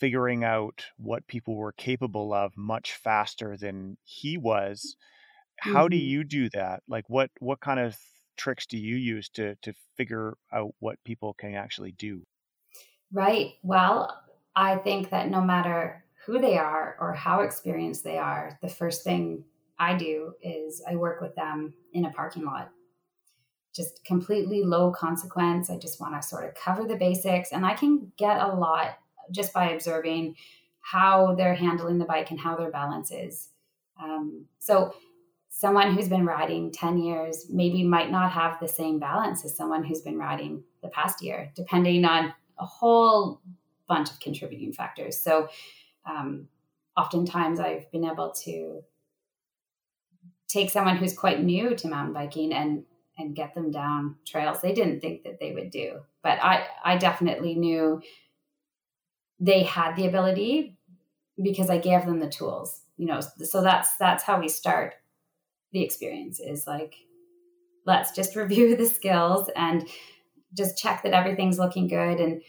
figuring 0.00 0.44
out 0.44 0.84
what 0.96 1.26
people 1.26 1.56
were 1.56 1.72
capable 1.72 2.32
of 2.32 2.56
much 2.56 2.92
faster 2.92 3.56
than 3.56 3.96
he 4.04 4.38
was. 4.38 4.96
Mm-hmm. 5.64 5.76
How 5.76 5.88
do 5.88 5.96
mm-hmm. 5.96 6.06
you 6.06 6.24
do 6.24 6.50
that? 6.50 6.82
Like 6.88 7.04
what 7.08 7.30
what 7.40 7.60
kind 7.60 7.80
of 7.80 7.96
tricks 8.36 8.66
do 8.66 8.78
you 8.78 8.96
use 8.96 9.28
to 9.30 9.56
to 9.62 9.74
figure 9.96 10.36
out 10.52 10.74
what 10.78 11.02
people 11.04 11.34
can 11.34 11.54
actually 11.54 11.92
do? 11.92 12.22
Right. 13.12 13.54
Well, 13.62 14.22
I 14.58 14.76
think 14.76 15.10
that 15.10 15.30
no 15.30 15.40
matter 15.40 16.04
who 16.26 16.40
they 16.40 16.58
are 16.58 16.96
or 16.98 17.12
how 17.12 17.42
experienced 17.42 18.02
they 18.02 18.18
are, 18.18 18.58
the 18.60 18.68
first 18.68 19.04
thing 19.04 19.44
I 19.78 19.96
do 19.96 20.32
is 20.42 20.82
I 20.90 20.96
work 20.96 21.20
with 21.20 21.36
them 21.36 21.74
in 21.92 22.04
a 22.04 22.10
parking 22.10 22.44
lot 22.44 22.70
just 23.78 24.04
completely 24.04 24.64
low 24.64 24.90
consequence. 24.90 25.70
I 25.70 25.78
just 25.78 26.00
want 26.00 26.20
to 26.20 26.26
sort 26.26 26.44
of 26.44 26.54
cover 26.56 26.84
the 26.84 26.96
basics. 26.96 27.52
And 27.52 27.64
I 27.64 27.74
can 27.74 28.10
get 28.16 28.40
a 28.40 28.48
lot 28.48 28.98
just 29.30 29.52
by 29.52 29.70
observing 29.70 30.34
how 30.80 31.36
they're 31.36 31.54
handling 31.54 31.98
the 31.98 32.04
bike 32.04 32.32
and 32.32 32.40
how 32.40 32.56
their 32.56 32.72
balance 32.72 33.12
is. 33.12 33.50
Um, 34.02 34.46
so, 34.58 34.92
someone 35.48 35.94
who's 35.94 36.08
been 36.08 36.26
riding 36.26 36.72
10 36.72 36.98
years 36.98 37.46
maybe 37.50 37.84
might 37.84 38.10
not 38.10 38.32
have 38.32 38.58
the 38.58 38.68
same 38.68 38.98
balance 38.98 39.44
as 39.44 39.56
someone 39.56 39.84
who's 39.84 40.02
been 40.02 40.18
riding 40.18 40.62
the 40.82 40.88
past 40.88 41.22
year, 41.22 41.52
depending 41.54 42.04
on 42.04 42.32
a 42.58 42.64
whole 42.64 43.40
bunch 43.88 44.10
of 44.10 44.20
contributing 44.20 44.72
factors. 44.72 45.18
So, 45.18 45.48
um, 46.04 46.48
oftentimes 46.96 47.60
I've 47.60 47.90
been 47.92 48.04
able 48.04 48.32
to 48.44 48.82
take 50.48 50.70
someone 50.70 50.96
who's 50.96 51.16
quite 51.16 51.42
new 51.42 51.74
to 51.76 51.88
mountain 51.88 52.12
biking 52.12 52.52
and 52.52 52.84
and 53.18 53.34
get 53.34 53.54
them 53.54 53.70
down 53.70 54.16
trails 54.26 54.60
they 54.60 54.72
didn't 54.72 55.00
think 55.00 55.22
that 55.22 55.38
they 55.38 55.52
would 55.52 55.70
do 55.70 56.00
but 56.22 56.42
i 56.42 56.66
i 56.84 56.96
definitely 56.96 57.54
knew 57.54 58.00
they 59.38 59.62
had 59.62 59.94
the 59.96 60.06
ability 60.06 60.76
because 61.42 61.68
i 61.68 61.78
gave 61.78 62.04
them 62.06 62.18
the 62.18 62.28
tools 62.28 62.82
you 62.96 63.06
know 63.06 63.20
so 63.20 63.62
that's 63.62 63.96
that's 63.96 64.24
how 64.24 64.40
we 64.40 64.48
start 64.48 64.94
the 65.72 65.82
experience 65.82 66.40
is 66.40 66.66
like 66.66 66.94
let's 67.84 68.12
just 68.12 68.36
review 68.42 68.76
the 68.76 68.86
skills 68.86 69.50
and 69.54 69.86
just 70.54 70.78
check 70.78 71.02
that 71.02 71.12
everything's 71.12 71.58
looking 71.58 71.86
good 71.86 72.18
and 72.18 72.42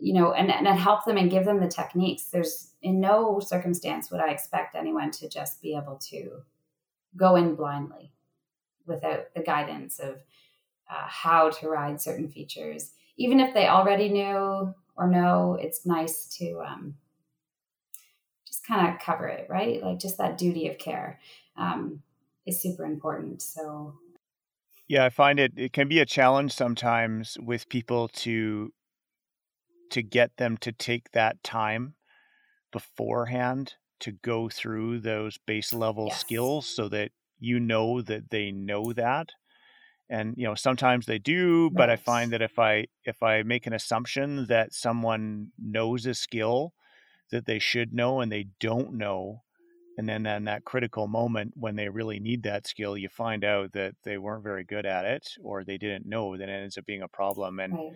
you 0.00 0.14
know 0.14 0.32
and, 0.32 0.50
and 0.50 0.66
help 0.78 1.04
them 1.04 1.16
and 1.16 1.30
give 1.30 1.44
them 1.44 1.60
the 1.60 1.68
techniques 1.68 2.24
there's 2.24 2.72
in 2.82 3.00
no 3.00 3.40
circumstance 3.40 4.10
would 4.10 4.20
i 4.20 4.30
expect 4.30 4.74
anyone 4.74 5.10
to 5.10 5.28
just 5.28 5.60
be 5.60 5.76
able 5.76 5.96
to 5.96 6.42
go 7.16 7.36
in 7.36 7.54
blindly 7.54 8.12
without 8.86 9.32
the 9.34 9.42
guidance 9.42 9.98
of 9.98 10.16
uh, 10.90 11.06
how 11.06 11.50
to 11.50 11.68
ride 11.68 12.00
certain 12.00 12.28
features. 12.28 12.92
Even 13.16 13.40
if 13.40 13.54
they 13.54 13.68
already 13.68 14.08
knew 14.08 14.74
or 14.96 15.06
know, 15.06 15.56
it's 15.60 15.86
nice 15.86 16.26
to 16.38 16.60
um, 16.60 16.94
just 18.46 18.66
kind 18.66 18.92
of 18.92 19.00
cover 19.00 19.28
it, 19.28 19.46
right? 19.48 19.82
Like 19.82 19.98
just 19.98 20.18
that 20.18 20.36
duty 20.36 20.68
of 20.68 20.78
care 20.78 21.20
um, 21.56 22.02
is 22.46 22.60
super 22.60 22.84
important. 22.84 23.40
So, 23.42 23.94
yeah, 24.88 25.04
I 25.04 25.10
find 25.10 25.38
it 25.38 25.52
it 25.56 25.72
can 25.72 25.88
be 25.88 26.00
a 26.00 26.06
challenge 26.06 26.52
sometimes 26.52 27.38
with 27.40 27.68
people 27.68 28.08
to 28.08 28.72
to 29.90 30.02
get 30.02 30.36
them 30.36 30.56
to 30.58 30.72
take 30.72 31.10
that 31.12 31.42
time 31.42 31.94
beforehand 32.72 33.74
to 34.00 34.12
go 34.12 34.48
through 34.48 35.00
those 35.00 35.38
base 35.46 35.72
level 35.72 36.06
yes. 36.08 36.20
skills 36.20 36.66
so 36.66 36.88
that 36.88 37.10
you 37.38 37.60
know 37.60 38.00
that 38.02 38.30
they 38.30 38.50
know 38.50 38.92
that 38.92 39.30
and 40.08 40.34
you 40.36 40.46
know 40.46 40.54
sometimes 40.54 41.06
they 41.06 41.18
do 41.18 41.70
but 41.70 41.90
i 41.90 41.96
find 41.96 42.32
that 42.32 42.42
if 42.42 42.58
i 42.58 42.86
if 43.04 43.22
i 43.22 43.42
make 43.42 43.66
an 43.66 43.72
assumption 43.72 44.46
that 44.46 44.72
someone 44.72 45.48
knows 45.58 46.06
a 46.06 46.14
skill 46.14 46.72
that 47.30 47.46
they 47.46 47.58
should 47.58 47.94
know 47.94 48.20
and 48.20 48.30
they 48.30 48.46
don't 48.58 48.92
know 48.92 49.42
and 49.98 50.08
then 50.08 50.26
in 50.26 50.44
that 50.44 50.64
critical 50.64 51.06
moment 51.06 51.52
when 51.56 51.76
they 51.76 51.88
really 51.88 52.20
need 52.20 52.42
that 52.42 52.66
skill 52.66 52.96
you 52.96 53.08
find 53.08 53.44
out 53.44 53.72
that 53.72 53.94
they 54.04 54.18
weren't 54.18 54.44
very 54.44 54.64
good 54.64 54.86
at 54.86 55.04
it 55.04 55.28
or 55.42 55.64
they 55.64 55.78
didn't 55.78 56.06
know 56.06 56.36
then 56.36 56.48
it 56.48 56.62
ends 56.62 56.78
up 56.78 56.86
being 56.86 57.02
a 57.02 57.08
problem 57.08 57.60
and 57.60 57.72
right. 57.72 57.92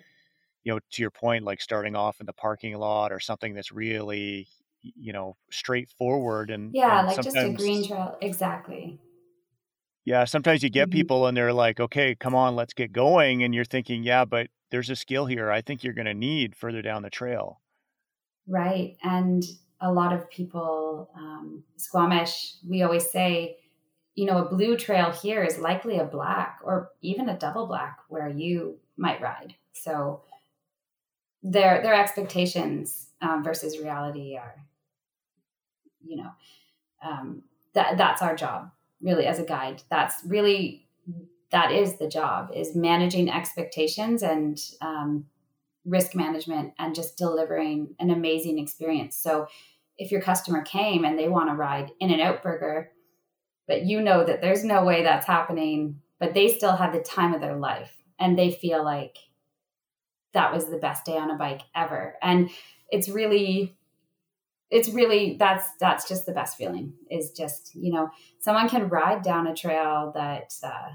You 0.65 0.73
know 0.73 0.81
to 0.91 1.03
your 1.03 1.11
point 1.11 1.45
like 1.45 1.61
starting 1.61 1.95
off 1.95 2.21
in 2.21 2.27
the 2.27 2.33
parking 2.33 2.75
lot 2.77 3.13
or 3.13 3.21
something 3.21 3.55
that's 3.55 3.71
really 3.71 4.49
you 4.83 5.13
know 5.13 5.37
straightforward 5.51 6.51
and 6.51 6.75
yeah 6.75 6.99
and 6.99 7.09
like 7.09 7.21
just 7.21 7.37
a 7.37 7.53
green 7.53 7.87
trail 7.87 8.17
exactly 8.21 8.99
yeah 10.05 10.25
sometimes 10.25 10.63
you 10.63 10.71
get 10.71 10.89
mm-hmm. 10.89 10.99
people 10.99 11.27
and 11.27 11.37
they're 11.37 11.53
like 11.53 11.81
okay 11.81 12.15
come 12.15 12.35
on 12.35 12.57
let's 12.57 12.75
get 12.75 12.93
going 12.93 13.43
and 13.43 13.55
you're 13.55 13.65
thinking 13.65 14.03
yeah 14.03 14.25
but 14.25 14.49
there's 14.71 14.91
a 14.91 14.97
skill 14.97 15.27
here 15.27 15.51
i 15.51 15.61
think 15.61 15.85
you're 15.85 15.95
going 15.95 16.07
to 16.07 16.15
need 16.15 16.57
further 16.57 16.83
down 16.83 17.03
the 17.03 17.11
trail 17.11 17.61
right 18.49 18.97
and 19.03 19.45
a 19.81 19.93
lot 19.93 20.13
of 20.13 20.29
people 20.31 21.11
um, 21.17 21.63
squamish 21.77 22.55
we 22.69 22.83
always 22.83 23.11
say 23.11 23.57
you 24.15 24.27
know 24.27 24.39
a 24.39 24.49
blue 24.49 24.77
trail 24.77 25.11
here 25.11 25.43
is 25.43 25.59
likely 25.59 25.99
a 25.99 26.05
black 26.05 26.59
or 26.63 26.91
even 27.01 27.29
a 27.29 27.39
double 27.39 27.67
black 27.67 27.99
where 28.09 28.29
you 28.29 28.79
might 28.97 29.21
ride 29.21 29.55
so 29.73 30.23
their 31.45 31.81
their 31.83 31.95
expectations 31.95 33.11
um, 33.23 33.45
versus 33.45 33.79
reality 33.79 34.37
are 34.37 34.57
you 36.05 36.17
know 36.17 36.31
um, 37.05 37.43
that 37.75 37.97
that's 37.97 38.23
our 38.23 38.35
job 38.35 38.71
really 39.01 39.27
as 39.27 39.39
a 39.39 39.45
guide. 39.45 39.83
That's 39.91 40.23
really 40.27 40.89
that 41.51 41.71
is 41.71 41.99
the 41.99 42.09
job 42.09 42.51
is 42.53 42.75
managing 42.75 43.31
expectations 43.31 44.23
and 44.23 44.59
um, 44.81 45.27
risk 45.85 46.17
management 46.17 46.73
and 46.79 46.95
just 46.95 47.17
delivering 47.17 47.95
an 48.01 48.11
amazing 48.11 48.59
experience. 48.59 49.17
So 49.17 49.47
if 49.99 50.11
your 50.11 50.21
customer 50.21 50.63
came 50.63 51.05
and 51.05 51.19
they 51.19 51.29
want 51.29 51.49
to 51.51 51.55
ride 51.55 51.93
in 52.01 52.11
and 52.11 52.21
out 52.21 52.43
burger 52.43 52.91
but 53.67 53.85
you 53.85 54.01
know 54.01 54.25
that 54.25 54.41
there's 54.41 54.65
no 54.65 54.85
way 54.85 55.03
that's 55.03 55.27
happening 55.27 56.01
but 56.19 56.35
they 56.35 56.49
still 56.49 56.77
had 56.77 56.93
the 56.93 57.01
time 57.01 57.33
of 57.33 57.41
their 57.41 57.57
life 57.57 57.93
and 58.19 58.39
they 58.39 58.51
feel 58.51 58.83
like 58.85 59.17
that 60.35 60.53
was 60.53 60.67
the 60.67 60.77
best 60.77 61.05
day 61.05 61.17
on 61.17 61.31
a 61.31 61.37
bike 61.37 61.63
ever. 61.75 62.17
And 62.23 62.51
it's 62.91 63.09
really 63.09 63.77
it's 64.71 64.89
really 64.89 65.37
that's 65.39 65.69
that's 65.79 66.09
just 66.09 66.27
the 66.27 66.33
best 66.33 66.57
feeling 66.57 66.95
is 67.11 67.31
just 67.31 67.75
you 67.75 67.93
know 67.93 68.11
someone 68.41 68.69
can 68.69 68.89
ride 68.89 69.23
down 69.23 69.47
a 69.47 69.55
trail 69.55 70.11
that 70.15 70.53
uh, 70.65 70.89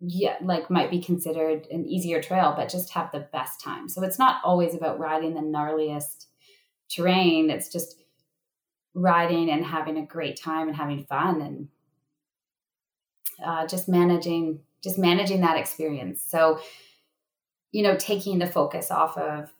yeah 0.00 0.36
like 0.40 0.70
might 0.70 0.90
be 0.90 1.00
considered 1.00 1.66
an 1.70 1.84
easier 1.84 2.22
trail 2.22 2.54
but 2.56 2.68
just 2.68 2.90
have 2.90 3.10
the 3.12 3.28
best 3.32 3.60
time. 3.60 3.88
So 3.88 4.02
it's 4.02 4.18
not 4.18 4.40
always 4.44 4.74
about 4.74 4.98
riding 4.98 5.34
the 5.34 5.40
gnarliest 5.40 6.26
terrain. 6.88 7.50
It's 7.50 7.70
just 7.70 8.02
riding 8.94 9.50
and 9.50 9.64
having 9.64 9.98
a 9.98 10.06
great 10.06 10.40
time 10.40 10.68
and 10.68 10.76
having 10.76 11.04
fun 11.04 11.40
and 11.42 11.68
uh, 13.44 13.66
just 13.66 13.88
managing 13.88 14.60
just 14.82 14.98
managing 14.98 15.40
that 15.40 15.56
experience 15.56 16.22
so 16.26 16.60
you 17.72 17.82
know 17.82 17.96
taking 17.96 18.38
the 18.38 18.46
focus 18.46 18.90
off 18.90 19.16
of 19.16 19.50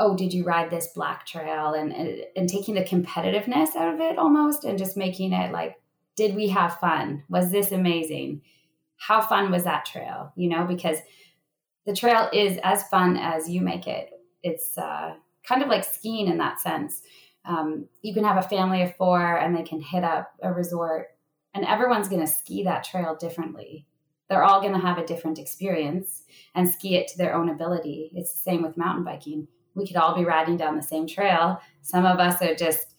oh, 0.00 0.16
did 0.16 0.32
you 0.32 0.42
ride 0.42 0.70
this 0.70 0.88
black 0.94 1.26
trail? 1.26 1.74
And, 1.74 1.92
and, 1.92 2.24
and 2.34 2.48
taking 2.48 2.74
the 2.74 2.82
competitiveness 2.82 3.76
out 3.76 3.94
of 3.94 4.00
it 4.00 4.18
almost 4.18 4.64
and 4.64 4.78
just 4.78 4.96
making 4.96 5.34
it 5.34 5.52
like, 5.52 5.76
did 6.16 6.34
we 6.34 6.48
have 6.48 6.78
fun? 6.78 7.22
Was 7.28 7.52
this 7.52 7.70
amazing? 7.70 8.40
How 8.96 9.20
fun 9.20 9.50
was 9.50 9.64
that 9.64 9.84
trail? 9.84 10.32
You 10.36 10.48
know, 10.48 10.64
because 10.64 10.98
the 11.86 11.94
trail 11.94 12.30
is 12.32 12.58
as 12.64 12.82
fun 12.84 13.18
as 13.18 13.48
you 13.48 13.60
make 13.60 13.86
it. 13.86 14.10
It's 14.42 14.76
uh, 14.78 15.14
kind 15.46 15.62
of 15.62 15.68
like 15.68 15.84
skiing 15.84 16.28
in 16.28 16.38
that 16.38 16.60
sense. 16.60 17.02
Um, 17.44 17.86
you 18.00 18.14
can 18.14 18.24
have 18.24 18.38
a 18.38 18.48
family 18.48 18.82
of 18.82 18.96
four 18.96 19.36
and 19.36 19.54
they 19.54 19.62
can 19.62 19.80
hit 19.80 20.02
up 20.02 20.32
a 20.42 20.50
resort, 20.50 21.08
and 21.54 21.64
everyone's 21.64 22.08
going 22.08 22.24
to 22.24 22.32
ski 22.32 22.62
that 22.64 22.84
trail 22.84 23.16
differently. 23.16 23.86
They're 24.28 24.44
all 24.44 24.60
going 24.60 24.74
to 24.74 24.78
have 24.78 24.98
a 24.98 25.06
different 25.06 25.38
experience 25.38 26.22
and 26.54 26.68
ski 26.68 26.96
it 26.96 27.08
to 27.08 27.18
their 27.18 27.34
own 27.34 27.48
ability. 27.48 28.12
It's 28.14 28.32
the 28.32 28.38
same 28.38 28.62
with 28.62 28.76
mountain 28.76 29.04
biking 29.04 29.48
we 29.74 29.86
could 29.86 29.96
all 29.96 30.14
be 30.14 30.24
riding 30.24 30.56
down 30.56 30.76
the 30.76 30.82
same 30.82 31.06
trail. 31.06 31.60
Some 31.82 32.04
of 32.04 32.18
us 32.18 32.40
are 32.42 32.54
just 32.54 32.94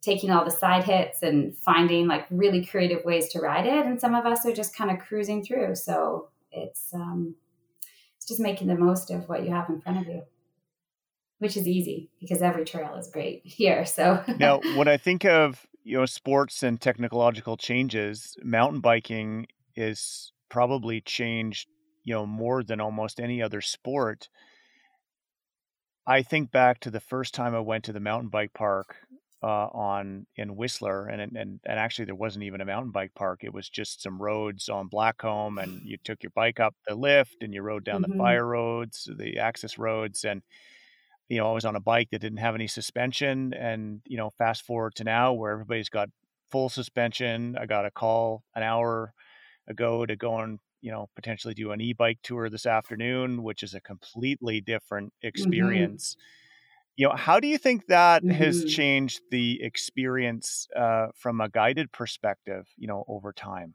taking 0.00 0.30
all 0.30 0.44
the 0.44 0.50
side 0.50 0.84
hits 0.84 1.22
and 1.22 1.56
finding 1.58 2.08
like 2.08 2.26
really 2.30 2.64
creative 2.64 3.04
ways 3.04 3.28
to 3.30 3.40
ride 3.40 3.66
it, 3.66 3.86
and 3.86 4.00
some 4.00 4.14
of 4.14 4.26
us 4.26 4.44
are 4.46 4.52
just 4.52 4.76
kind 4.76 4.90
of 4.90 4.98
cruising 4.98 5.44
through. 5.44 5.74
So 5.74 6.28
it's 6.50 6.92
um, 6.94 7.34
it's 8.16 8.26
just 8.26 8.40
making 8.40 8.68
the 8.68 8.76
most 8.76 9.10
of 9.10 9.28
what 9.28 9.44
you 9.44 9.50
have 9.50 9.68
in 9.68 9.80
front 9.80 9.98
of 9.98 10.06
you, 10.06 10.22
which 11.38 11.56
is 11.56 11.66
easy 11.66 12.10
because 12.20 12.42
every 12.42 12.64
trail 12.64 12.94
is 12.96 13.08
great 13.08 13.42
here. 13.44 13.84
So 13.84 14.22
now, 14.38 14.60
when 14.76 14.88
I 14.88 14.96
think 14.96 15.24
of 15.24 15.66
you 15.84 15.98
know 15.98 16.06
sports 16.06 16.62
and 16.62 16.80
technological 16.80 17.56
changes, 17.56 18.36
mountain 18.42 18.80
biking 18.80 19.46
is 19.76 20.32
probably 20.48 21.00
changed 21.00 21.68
you 22.04 22.14
know 22.14 22.26
more 22.26 22.62
than 22.62 22.80
almost 22.80 23.20
any 23.20 23.40
other 23.42 23.60
sport 23.60 24.28
I 26.06 26.22
think 26.22 26.50
back 26.50 26.80
to 26.80 26.90
the 26.90 27.00
first 27.00 27.34
time 27.34 27.54
I 27.54 27.60
went 27.60 27.84
to 27.84 27.92
the 27.92 28.00
mountain 28.00 28.28
bike 28.28 28.52
park 28.54 28.96
uh, 29.42 29.66
on 29.66 30.26
in 30.36 30.56
Whistler, 30.56 31.06
and, 31.06 31.20
and 31.20 31.60
and 31.64 31.78
actually 31.78 32.06
there 32.06 32.14
wasn't 32.14 32.44
even 32.44 32.60
a 32.60 32.64
mountain 32.64 32.90
bike 32.90 33.12
park. 33.14 33.44
It 33.44 33.52
was 33.52 33.68
just 33.68 34.02
some 34.02 34.20
roads 34.20 34.68
on 34.68 34.88
Blackcomb, 34.88 35.62
and 35.62 35.80
you 35.84 35.96
took 36.02 36.22
your 36.22 36.30
bike 36.34 36.60
up 36.60 36.74
the 36.86 36.94
lift, 36.94 37.36
and 37.42 37.54
you 37.54 37.62
rode 37.62 37.84
down 37.84 38.02
mm-hmm. 38.02 38.12
the 38.12 38.18
fire 38.18 38.46
roads, 38.46 39.08
the 39.16 39.38
access 39.38 39.78
roads, 39.78 40.24
and 40.24 40.42
you 41.32 41.38
know 41.38 41.48
I 41.48 41.52
was 41.52 41.64
on 41.64 41.76
a 41.76 41.80
bike 41.80 42.08
that 42.10 42.20
didn't 42.20 42.38
have 42.38 42.54
any 42.54 42.66
suspension. 42.66 43.54
And 43.54 44.02
you 44.06 44.18
know, 44.18 44.28
fast 44.36 44.66
forward 44.66 44.94
to 44.96 45.04
now, 45.04 45.32
where 45.32 45.50
everybody's 45.50 45.88
got 45.88 46.10
full 46.50 46.68
suspension. 46.68 47.56
I 47.58 47.64
got 47.64 47.86
a 47.86 47.90
call 47.90 48.42
an 48.54 48.62
hour 48.62 49.14
ago 49.66 50.04
to 50.04 50.14
go 50.14 50.34
on 50.34 50.58
you 50.82 50.90
know 50.90 51.08
potentially 51.14 51.54
do 51.54 51.70
an 51.72 51.80
e-bike 51.80 52.18
tour 52.22 52.50
this 52.50 52.66
afternoon 52.66 53.44
which 53.44 53.62
is 53.62 53.72
a 53.72 53.80
completely 53.80 54.60
different 54.60 55.10
mm-hmm. 55.10 55.28
experience 55.28 56.16
mm-hmm. 56.16 56.92
you 56.96 57.06
know 57.06 57.14
how 57.14 57.38
do 57.38 57.46
you 57.46 57.56
think 57.56 57.86
that 57.86 58.24
mm-hmm. 58.24 58.32
has 58.32 58.64
changed 58.64 59.20
the 59.30 59.62
experience 59.62 60.66
uh, 60.74 61.06
from 61.14 61.40
a 61.40 61.48
guided 61.48 61.92
perspective 61.92 62.66
you 62.76 62.88
know 62.88 63.04
over 63.06 63.32
time 63.32 63.74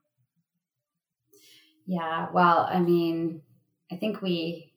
Yeah, 1.87 2.27
well, 2.33 2.67
I 2.69 2.81
mean, 2.81 3.41
I 3.89 3.95
think 3.95 4.21
we 4.21 4.73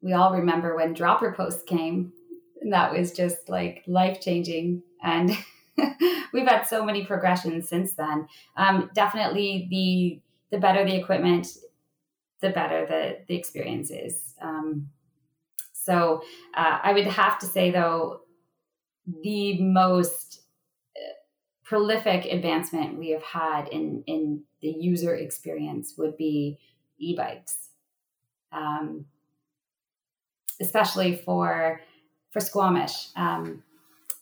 we 0.00 0.12
all 0.12 0.32
remember 0.32 0.76
when 0.76 0.94
dropper 0.94 1.32
posts 1.32 1.62
came. 1.62 2.12
And 2.60 2.72
that 2.72 2.92
was 2.92 3.12
just 3.12 3.48
like 3.48 3.84
life 3.86 4.20
changing, 4.20 4.82
and 5.00 5.30
we've 6.32 6.48
had 6.48 6.64
so 6.64 6.84
many 6.84 7.06
progressions 7.06 7.68
since 7.68 7.92
then. 7.92 8.26
Um, 8.56 8.90
definitely, 8.94 9.68
the 9.70 10.20
the 10.50 10.60
better 10.60 10.84
the 10.84 10.96
equipment, 10.96 11.46
the 12.40 12.50
better 12.50 12.84
the 12.84 13.18
the 13.28 13.36
experience 13.36 13.92
is. 13.92 14.34
Um, 14.42 14.88
so 15.72 16.22
uh, 16.56 16.80
I 16.82 16.92
would 16.92 17.06
have 17.06 17.38
to 17.38 17.46
say 17.46 17.70
though, 17.70 18.22
the 19.22 19.62
most 19.62 20.42
uh, 20.96 21.14
prolific 21.62 22.24
advancement 22.24 22.98
we 22.98 23.10
have 23.10 23.22
had 23.22 23.68
in 23.68 24.02
in 24.08 24.42
the 24.62 24.68
user 24.68 25.14
experience 25.14 25.94
would 25.96 26.16
be 26.16 26.58
e-bikes 26.98 27.68
um, 28.52 29.06
especially 30.60 31.16
for 31.16 31.80
for 32.30 32.40
Squamish. 32.40 33.08
Um, 33.16 33.62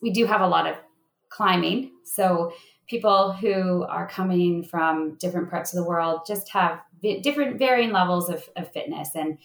we 0.00 0.10
do 0.12 0.26
have 0.26 0.40
a 0.40 0.46
lot 0.46 0.66
of 0.66 0.76
climbing, 1.28 1.92
so 2.04 2.52
people 2.88 3.32
who 3.32 3.82
are 3.84 4.08
coming 4.08 4.62
from 4.62 5.16
different 5.16 5.50
parts 5.50 5.72
of 5.72 5.82
the 5.82 5.88
world 5.88 6.20
just 6.26 6.48
have 6.50 6.80
different 7.22 7.58
varying 7.58 7.90
levels 7.90 8.28
of, 8.28 8.48
of 8.56 8.72
fitness, 8.72 9.10
and 9.14 9.38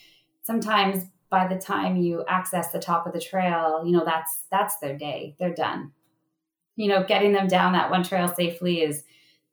sometimes 0.43 1.05
by 1.29 1.47
the 1.47 1.57
time 1.57 1.95
you 1.95 2.25
access 2.27 2.71
the 2.71 2.79
top 2.79 3.07
of 3.07 3.13
the 3.13 3.19
trail, 3.19 3.83
you 3.85 3.91
know 3.91 4.05
that's 4.05 4.43
that's 4.51 4.77
their 4.79 4.97
day. 4.97 5.35
They're 5.39 5.53
done. 5.53 5.91
You 6.75 6.87
know, 6.87 7.03
getting 7.03 7.33
them 7.33 7.47
down 7.47 7.73
that 7.73 7.91
one 7.91 8.03
trail 8.03 8.27
safely 8.27 8.81
is 8.81 9.03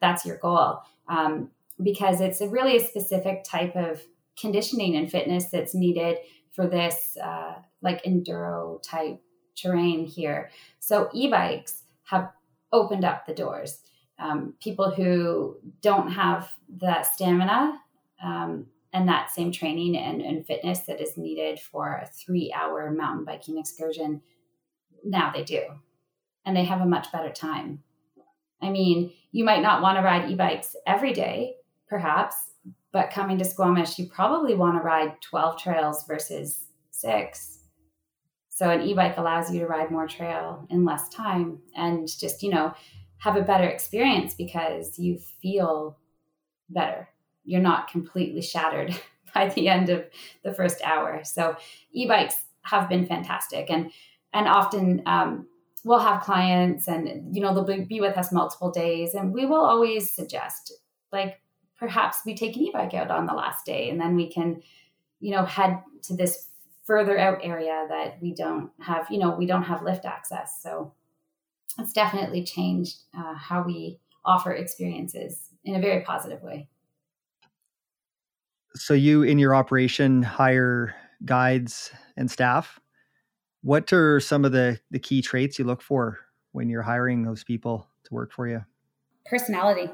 that's 0.00 0.24
your 0.24 0.36
goal 0.38 0.80
um, 1.08 1.50
because 1.82 2.20
it's 2.20 2.40
a 2.40 2.48
really 2.48 2.76
a 2.76 2.86
specific 2.86 3.44
type 3.44 3.74
of 3.76 4.02
conditioning 4.38 4.96
and 4.96 5.10
fitness 5.10 5.46
that's 5.46 5.74
needed 5.74 6.18
for 6.52 6.66
this 6.66 7.16
uh, 7.22 7.54
like 7.82 8.02
enduro 8.04 8.82
type 8.82 9.20
terrain 9.56 10.06
here. 10.06 10.50
So 10.78 11.08
e-bikes 11.12 11.82
have 12.04 12.30
opened 12.72 13.04
up 13.04 13.26
the 13.26 13.34
doors. 13.34 13.80
Um, 14.18 14.54
people 14.60 14.90
who 14.90 15.56
don't 15.80 16.10
have 16.10 16.50
that 16.80 17.06
stamina 17.06 17.80
um, 18.22 18.66
and 18.92 19.08
that 19.08 19.30
same 19.30 19.52
training 19.52 19.96
and, 19.96 20.20
and, 20.20 20.44
fitness 20.44 20.80
that 20.80 21.00
is 21.00 21.16
needed 21.16 21.60
for 21.60 22.00
a 22.02 22.06
three 22.06 22.52
hour 22.52 22.90
mountain 22.90 23.24
biking 23.24 23.58
excursion, 23.58 24.20
now 25.04 25.30
they 25.32 25.44
do. 25.44 25.62
And 26.44 26.56
they 26.56 26.64
have 26.64 26.80
a 26.80 26.86
much 26.86 27.12
better 27.12 27.30
time. 27.30 27.84
I 28.60 28.70
mean, 28.70 29.12
you 29.30 29.44
might 29.44 29.62
not 29.62 29.82
want 29.82 29.98
to 29.98 30.02
ride 30.02 30.30
e 30.30 30.34
bikes 30.34 30.74
every 30.86 31.12
day, 31.12 31.54
perhaps, 31.88 32.34
but 32.92 33.10
coming 33.10 33.38
to 33.38 33.44
Squamish, 33.44 33.98
you 33.98 34.06
probably 34.06 34.54
want 34.54 34.76
to 34.76 34.82
ride 34.82 35.20
12 35.22 35.60
trails 35.60 36.04
versus 36.06 36.66
six. 36.90 37.58
So 38.48 38.70
an 38.70 38.82
e-bike 38.82 39.18
allows 39.18 39.52
you 39.52 39.60
to 39.60 39.66
ride 39.66 39.90
more 39.90 40.08
trail 40.08 40.66
in 40.70 40.84
less 40.84 41.08
time 41.10 41.60
and 41.76 42.08
just, 42.08 42.42
you 42.42 42.50
know, 42.50 42.74
have 43.18 43.36
a 43.36 43.42
better 43.42 43.68
experience 43.68 44.34
because 44.34 44.98
you 44.98 45.18
feel 45.40 45.98
better. 46.70 47.08
You're 47.44 47.60
not 47.60 47.88
completely 47.88 48.42
shattered 48.42 48.98
by 49.34 49.48
the 49.48 49.68
end 49.68 49.90
of 49.90 50.04
the 50.42 50.52
first 50.52 50.80
hour. 50.82 51.22
So 51.24 51.56
e-bikes 51.92 52.36
have 52.62 52.88
been 52.88 53.06
fantastic 53.06 53.70
and 53.70 53.90
and 54.34 54.46
often 54.46 55.02
um, 55.06 55.46
we'll 55.84 55.98
have 55.98 56.22
clients 56.22 56.86
and 56.86 57.34
you 57.34 57.40
know 57.40 57.54
they'll 57.54 57.86
be 57.86 58.00
with 58.00 58.16
us 58.16 58.32
multiple 58.32 58.70
days 58.70 59.14
and 59.14 59.32
we 59.32 59.46
will 59.46 59.64
always 59.64 60.10
suggest 60.10 60.72
like 61.12 61.40
perhaps 61.78 62.18
we 62.26 62.34
take 62.34 62.56
an 62.56 62.62
e-bike 62.62 62.94
out 62.94 63.10
on 63.10 63.26
the 63.26 63.32
last 63.32 63.64
day 63.64 63.88
and 63.88 64.00
then 64.00 64.16
we 64.16 64.28
can 64.28 64.60
you 65.20 65.30
know 65.30 65.44
head 65.44 65.80
to 66.02 66.14
this 66.14 66.48
further 66.84 67.18
out 67.18 67.38
area 67.42 67.86
that 67.88 68.16
we 68.20 68.34
don't 68.34 68.70
have 68.80 69.06
you 69.10 69.18
know 69.18 69.36
we 69.36 69.46
don't 69.46 69.64
have 69.64 69.82
lift 69.82 70.04
access. 70.04 70.60
So 70.62 70.92
it's 71.78 71.92
definitely 71.92 72.44
changed 72.44 72.96
uh, 73.16 73.34
how 73.34 73.62
we 73.62 74.00
offer 74.24 74.52
experiences 74.52 75.50
in 75.64 75.76
a 75.76 75.80
very 75.80 76.02
positive 76.02 76.42
way. 76.42 76.68
So 78.74 78.94
you 78.94 79.22
in 79.22 79.38
your 79.38 79.54
operation 79.54 80.22
hire 80.22 80.94
guides 81.24 81.92
and 82.16 82.30
staff. 82.30 82.80
What 83.62 83.92
are 83.92 84.20
some 84.20 84.44
of 84.44 84.52
the 84.52 84.80
the 84.90 84.98
key 84.98 85.20
traits 85.20 85.58
you 85.58 85.64
look 85.64 85.82
for 85.82 86.18
when 86.52 86.68
you're 86.68 86.82
hiring 86.82 87.22
those 87.22 87.44
people 87.44 87.86
to 88.04 88.14
work 88.14 88.32
for 88.32 88.48
you? 88.48 88.64
Personality 89.26 89.90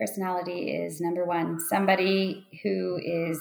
personality 0.00 0.70
is 0.70 1.00
number 1.00 1.26
one. 1.26 1.60
Somebody 1.60 2.46
who 2.62 2.98
is 3.04 3.38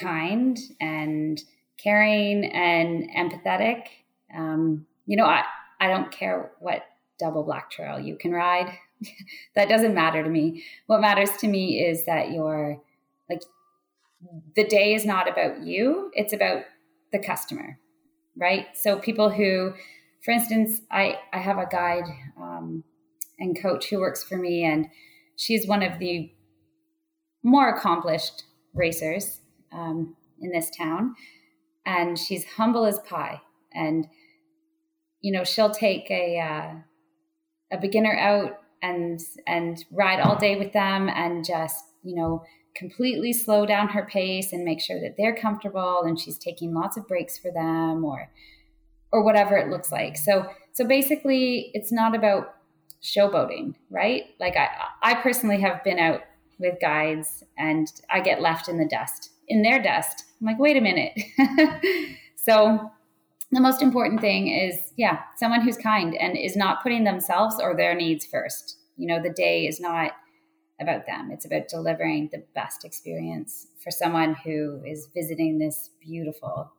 kind 0.00 0.56
and 0.80 1.42
caring 1.82 2.44
and 2.52 3.10
empathetic. 3.10 3.86
Um, 4.34 4.86
you 5.04 5.16
know, 5.16 5.26
I, 5.26 5.42
I 5.80 5.88
don't 5.88 6.12
care 6.12 6.52
what 6.60 6.82
double 7.18 7.42
black 7.42 7.70
trail 7.70 7.98
you 7.98 8.16
can 8.16 8.30
ride. 8.32 8.78
that 9.56 9.68
doesn't 9.68 9.94
matter 9.94 10.22
to 10.22 10.28
me. 10.28 10.62
What 10.86 11.00
matters 11.00 11.30
to 11.38 11.48
me 11.48 11.84
is 11.84 12.04
that 12.04 12.30
you're 12.30 12.80
like, 13.28 13.42
the 14.54 14.64
day 14.64 14.94
is 14.94 15.04
not 15.04 15.28
about 15.28 15.62
you, 15.62 16.10
it's 16.14 16.32
about 16.32 16.62
the 17.12 17.18
customer, 17.18 17.78
right? 18.36 18.66
So 18.74 18.98
people 18.98 19.30
who, 19.30 19.74
for 20.24 20.30
instance, 20.30 20.80
I, 20.90 21.18
I 21.32 21.38
have 21.38 21.58
a 21.58 21.68
guide 21.70 22.04
um, 22.40 22.84
and 23.38 23.60
coach 23.60 23.90
who 23.90 23.98
works 23.98 24.24
for 24.24 24.36
me 24.36 24.64
and 24.64 24.88
she's 25.36 25.66
one 25.66 25.82
of 25.82 25.98
the 25.98 26.32
more 27.42 27.68
accomplished 27.68 28.44
racers 28.74 29.40
um, 29.72 30.16
in 30.40 30.50
this 30.50 30.70
town, 30.70 31.14
and 31.84 32.18
she's 32.18 32.44
humble 32.56 32.84
as 32.84 32.98
pie. 33.00 33.40
And 33.72 34.06
you 35.20 35.32
know, 35.32 35.44
she'll 35.44 35.70
take 35.70 36.10
a 36.10 36.38
uh, 36.38 36.74
a 37.72 37.80
beginner 37.80 38.16
out 38.16 38.58
and 38.82 39.20
and 39.46 39.84
ride 39.90 40.20
all 40.20 40.36
day 40.36 40.56
with 40.56 40.72
them, 40.72 41.08
and 41.08 41.44
just 41.44 41.84
you 42.02 42.16
know 42.16 42.42
completely 42.76 43.32
slow 43.32 43.66
down 43.66 43.88
her 43.88 44.06
pace 44.06 44.52
and 44.52 44.64
make 44.64 44.80
sure 44.80 45.00
that 45.00 45.14
they're 45.16 45.34
comfortable 45.34 46.02
and 46.04 46.20
she's 46.20 46.38
taking 46.38 46.74
lots 46.74 46.96
of 46.96 47.08
breaks 47.08 47.38
for 47.38 47.50
them 47.50 48.04
or 48.04 48.30
or 49.12 49.24
whatever 49.24 49.56
it 49.56 49.68
looks 49.68 49.90
like 49.90 50.16
so 50.16 50.46
so 50.74 50.86
basically 50.86 51.70
it's 51.72 51.90
not 51.90 52.14
about 52.14 52.55
showboating, 53.02 53.74
right? 53.90 54.24
Like 54.40 54.56
I, 54.56 54.68
I 55.02 55.14
personally 55.16 55.60
have 55.60 55.82
been 55.84 55.98
out 55.98 56.22
with 56.58 56.80
guides 56.80 57.44
and 57.58 57.86
I 58.10 58.20
get 58.20 58.40
left 58.40 58.68
in 58.68 58.78
the 58.78 58.88
dust, 58.88 59.30
in 59.48 59.62
their 59.62 59.82
dust. 59.82 60.24
I'm 60.40 60.46
like, 60.46 60.58
wait 60.58 60.76
a 60.76 60.80
minute. 60.80 61.12
so 62.36 62.90
the 63.52 63.60
most 63.60 63.82
important 63.82 64.20
thing 64.20 64.48
is, 64.48 64.92
yeah, 64.96 65.20
someone 65.36 65.60
who's 65.60 65.76
kind 65.76 66.16
and 66.16 66.36
is 66.36 66.56
not 66.56 66.82
putting 66.82 67.04
themselves 67.04 67.56
or 67.60 67.76
their 67.76 67.94
needs 67.94 68.26
first. 68.26 68.78
You 68.96 69.06
know, 69.06 69.22
the 69.22 69.30
day 69.32 69.66
is 69.66 69.80
not 69.80 70.12
about 70.80 71.06
them. 71.06 71.30
It's 71.30 71.46
about 71.46 71.68
delivering 71.68 72.30
the 72.32 72.44
best 72.54 72.84
experience 72.84 73.68
for 73.82 73.90
someone 73.90 74.34
who 74.44 74.82
is 74.84 75.08
visiting 75.14 75.58
this 75.58 75.90
beautiful 76.00 76.72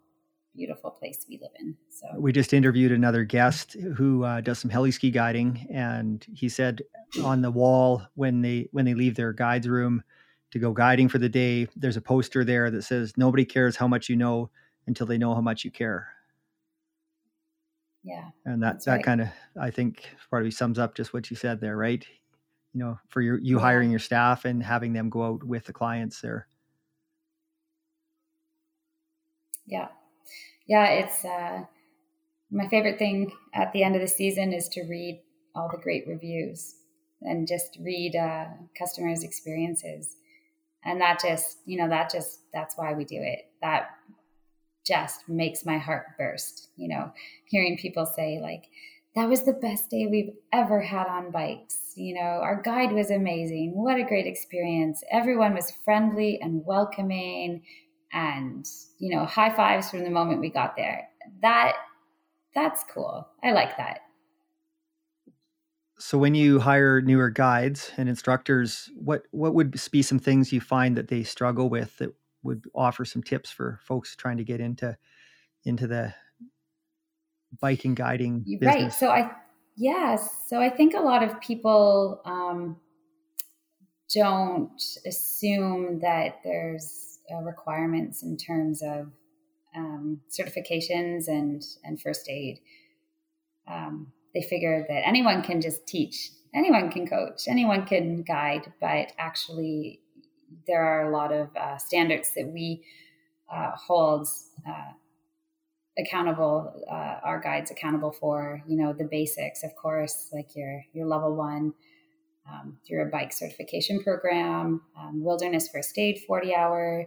beautiful 0.57 0.89
place 0.91 1.25
we 1.29 1.37
live 1.37 1.51
in. 1.59 1.75
So 1.89 2.07
we 2.17 2.31
just 2.31 2.51
interviewed 2.51 2.91
another 2.91 3.23
guest 3.23 3.73
who 3.95 4.23
uh, 4.23 4.41
does 4.41 4.59
some 4.59 4.71
heli 4.71 4.91
ski 4.91 5.11
guiding, 5.11 5.67
and 5.71 6.25
he 6.33 6.49
said 6.49 6.81
on 7.23 7.41
the 7.41 7.51
wall 7.51 8.01
when 8.15 8.41
they 8.41 8.67
when 8.71 8.83
they 8.83 8.95
leave 8.95 9.15
their 9.15 9.31
guides 9.31 9.69
room 9.69 10.03
to 10.51 10.59
go 10.59 10.71
guiding 10.71 11.07
for 11.07 11.19
the 11.19 11.29
day, 11.29 11.67
there's 11.75 11.97
a 11.97 12.01
poster 12.01 12.43
there 12.43 12.71
that 12.71 12.81
says 12.81 13.13
nobody 13.17 13.45
cares 13.45 13.75
how 13.75 13.87
much 13.87 14.09
you 14.09 14.15
know 14.15 14.49
until 14.87 15.05
they 15.05 15.17
know 15.17 15.35
how 15.35 15.41
much 15.41 15.63
you 15.63 15.71
care. 15.71 16.07
Yeah, 18.03 18.29
and 18.45 18.61
that 18.63 18.83
that 18.85 18.91
right. 18.93 19.03
kind 19.03 19.21
of 19.21 19.27
I 19.59 19.69
think 19.69 20.09
probably 20.29 20.51
sums 20.51 20.79
up 20.79 20.95
just 20.95 21.13
what 21.13 21.29
you 21.29 21.35
said 21.37 21.61
there, 21.61 21.77
right? 21.77 22.05
You 22.73 22.79
know, 22.79 22.99
for 23.09 23.21
your 23.21 23.37
you 23.37 23.57
yeah. 23.57 23.61
hiring 23.61 23.91
your 23.91 23.99
staff 23.99 24.45
and 24.45 24.63
having 24.63 24.93
them 24.93 25.09
go 25.09 25.23
out 25.23 25.43
with 25.43 25.65
the 25.65 25.73
clients 25.73 26.21
there. 26.21 26.47
Yeah, 29.65 29.89
yeah, 30.67 30.85
it's 30.87 31.23
uh, 31.25 31.63
my 32.51 32.67
favorite 32.67 32.99
thing 32.99 33.31
at 33.53 33.71
the 33.73 33.83
end 33.83 33.95
of 33.95 34.01
the 34.01 34.07
season 34.07 34.53
is 34.53 34.67
to 34.69 34.83
read 34.83 35.21
all 35.55 35.69
the 35.71 35.81
great 35.81 36.07
reviews 36.07 36.75
and 37.21 37.47
just 37.47 37.77
read 37.81 38.15
uh, 38.15 38.45
customers' 38.77 39.23
experiences. 39.23 40.15
And 40.83 41.01
that 41.01 41.19
just, 41.21 41.57
you 41.65 41.77
know, 41.77 41.89
that 41.89 42.11
just, 42.11 42.39
that's 42.53 42.77
why 42.77 42.93
we 42.93 43.03
do 43.03 43.19
it. 43.19 43.39
That 43.61 43.89
just 44.85 45.27
makes 45.27 45.65
my 45.65 45.77
heart 45.77 46.05
burst, 46.17 46.69
you 46.77 46.87
know, 46.87 47.11
hearing 47.45 47.77
people 47.77 48.05
say, 48.05 48.39
like, 48.41 48.65
that 49.15 49.27
was 49.27 49.43
the 49.43 49.53
best 49.53 49.89
day 49.89 50.05
we've 50.05 50.33
ever 50.53 50.79
had 50.79 51.07
on 51.07 51.31
bikes. 51.31 51.93
You 51.95 52.13
know, 52.13 52.21
our 52.21 52.61
guide 52.61 52.91
was 52.91 53.09
amazing. 53.09 53.71
What 53.73 53.99
a 53.99 54.05
great 54.05 54.27
experience. 54.27 55.03
Everyone 55.11 55.55
was 55.55 55.73
friendly 55.83 56.39
and 56.39 56.63
welcoming 56.65 57.63
and 58.13 58.65
you 58.99 59.15
know 59.15 59.25
high 59.25 59.53
fives 59.53 59.89
from 59.89 60.03
the 60.03 60.09
moment 60.09 60.39
we 60.39 60.49
got 60.49 60.75
there 60.75 61.07
that 61.41 61.75
that's 62.55 62.83
cool 62.93 63.27
i 63.43 63.51
like 63.51 63.75
that 63.77 64.01
So 65.99 66.17
when 66.17 66.35
you 66.35 66.59
hire 66.59 67.01
newer 67.01 67.29
guides 67.29 67.91
and 67.97 68.07
instructors, 68.07 68.89
what 68.95 69.23
what 69.31 69.55
would 69.55 69.75
be 69.91 70.03
some 70.03 70.19
things 70.19 70.53
you 70.53 70.61
find 70.61 70.95
that 70.95 71.07
they 71.07 71.23
struggle 71.23 71.69
with 71.69 71.97
that 71.97 72.13
would 72.43 72.65
offer 72.75 73.03
some 73.03 73.23
tips 73.23 73.49
for 73.49 73.79
folks 73.83 74.15
trying 74.15 74.37
to 74.37 74.43
get 74.43 74.61
into 74.61 74.95
into 75.65 75.87
the 75.87 76.13
biking 77.59 77.95
guiding 77.95 78.45
business? 78.59 78.83
Right. 78.83 78.93
So 78.93 79.09
I 79.09 79.31
yes. 79.75 80.29
So 80.47 80.61
I 80.61 80.69
think 80.69 80.93
a 80.93 80.99
lot 80.99 81.23
of 81.23 81.41
people 81.41 82.21
um, 82.25 82.77
don't 84.13 84.79
assume 85.03 86.01
that 86.01 86.41
there's 86.43 87.06
uh, 87.33 87.41
requirements 87.41 88.23
in 88.23 88.37
terms 88.37 88.81
of 88.81 89.11
um, 89.75 90.21
certifications 90.29 91.27
and 91.27 91.63
and 91.83 92.01
first 92.01 92.29
aid. 92.29 92.59
Um, 93.67 94.13
they 94.33 94.41
figure 94.41 94.85
that 94.87 95.07
anyone 95.07 95.41
can 95.41 95.61
just 95.61 95.87
teach, 95.87 96.31
anyone 96.53 96.91
can 96.91 97.07
coach, 97.07 97.47
anyone 97.47 97.85
can 97.85 98.21
guide, 98.23 98.71
but 98.79 99.11
actually, 99.17 100.01
there 100.65 100.83
are 100.83 101.09
a 101.09 101.11
lot 101.11 101.31
of 101.31 101.55
uh, 101.55 101.77
standards 101.77 102.31
that 102.35 102.47
we 102.47 102.83
uh, 103.51 103.71
hold 103.71 104.27
uh, 104.67 104.91
accountable, 105.97 106.73
uh, 106.89 107.19
our 107.23 107.39
guides 107.39 107.71
accountable 107.71 108.11
for. 108.11 108.61
You 108.67 108.77
know, 108.77 108.93
the 108.93 109.05
basics, 109.05 109.63
of 109.63 109.75
course, 109.75 110.29
like 110.31 110.55
your 110.55 110.83
your 110.93 111.07
level 111.07 111.35
one. 111.35 111.73
Um, 112.49 112.77
through 112.87 113.01
a 113.01 113.05
bike 113.07 113.33
certification 113.33 114.01
program, 114.01 114.81
um, 114.97 115.21
wilderness 115.21 115.67
first 115.67 115.97
aid 115.97 116.19
40 116.25 116.55
hour, 116.55 117.05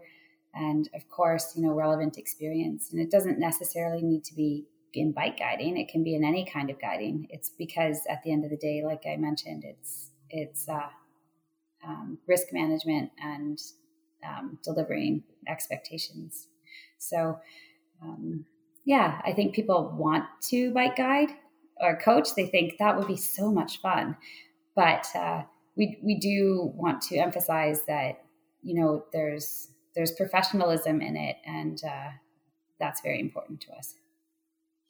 and 0.55 0.89
of 0.95 1.09
course, 1.09 1.55
you 1.57 1.63
know, 1.63 1.73
relevant 1.73 2.19
experience. 2.19 2.93
And 2.93 3.01
it 3.01 3.11
doesn't 3.11 3.39
necessarily 3.39 4.03
need 4.03 4.23
to 4.25 4.35
be 4.35 4.67
in 4.95 5.13
bike 5.13 5.39
guiding. 5.39 5.77
It 5.77 5.89
can 5.89 6.03
be 6.03 6.15
in 6.15 6.25
any 6.25 6.45
kind 6.45 6.71
of 6.71 6.81
guiding. 6.81 7.27
It's 7.31 7.51
because 7.51 8.01
at 8.09 8.23
the 8.23 8.33
end 8.33 8.45
of 8.45 8.51
the 8.51 8.57
day 8.57 8.83
like 8.85 9.05
i 9.07 9.17
mentioned 9.17 9.65
it's 9.65 10.11
it's 10.29 10.69
uh, 10.69 10.89
um, 11.87 12.19
risk 12.27 12.49
management 12.53 13.11
and 13.23 13.59
um, 14.27 14.59
delivering 14.63 15.23
expectations. 15.49 16.49
So 16.99 17.39
um, 18.03 18.45
yeah 18.85 19.21
i 19.25 19.33
think 19.33 19.55
people 19.55 19.95
want 19.97 20.25
to 20.49 20.73
bike 20.73 20.97
guide 20.97 21.31
or 21.81 21.97
coach. 21.97 22.35
They 22.35 22.47
think 22.47 22.79
that 22.79 22.97
would 22.99 23.07
be 23.07 23.17
so 23.17 23.51
much 23.51 23.81
fun 23.81 24.17
but 24.81 25.15
uh, 25.15 25.43
we, 25.77 25.99
we 26.03 26.19
do 26.19 26.73
want 26.75 27.03
to 27.03 27.19
emphasize 27.19 27.83
that 27.87 28.23
you 28.63 28.75
know 28.75 29.05
there's 29.13 29.69
there's 29.95 30.13
professionalism 30.13 31.03
in 31.03 31.19
it 31.19 31.37
and 31.45 31.83
uh, 31.85 32.09
that's 32.79 33.03
very 33.03 33.21
important 33.21 33.61
to 33.61 33.73
us 33.73 33.95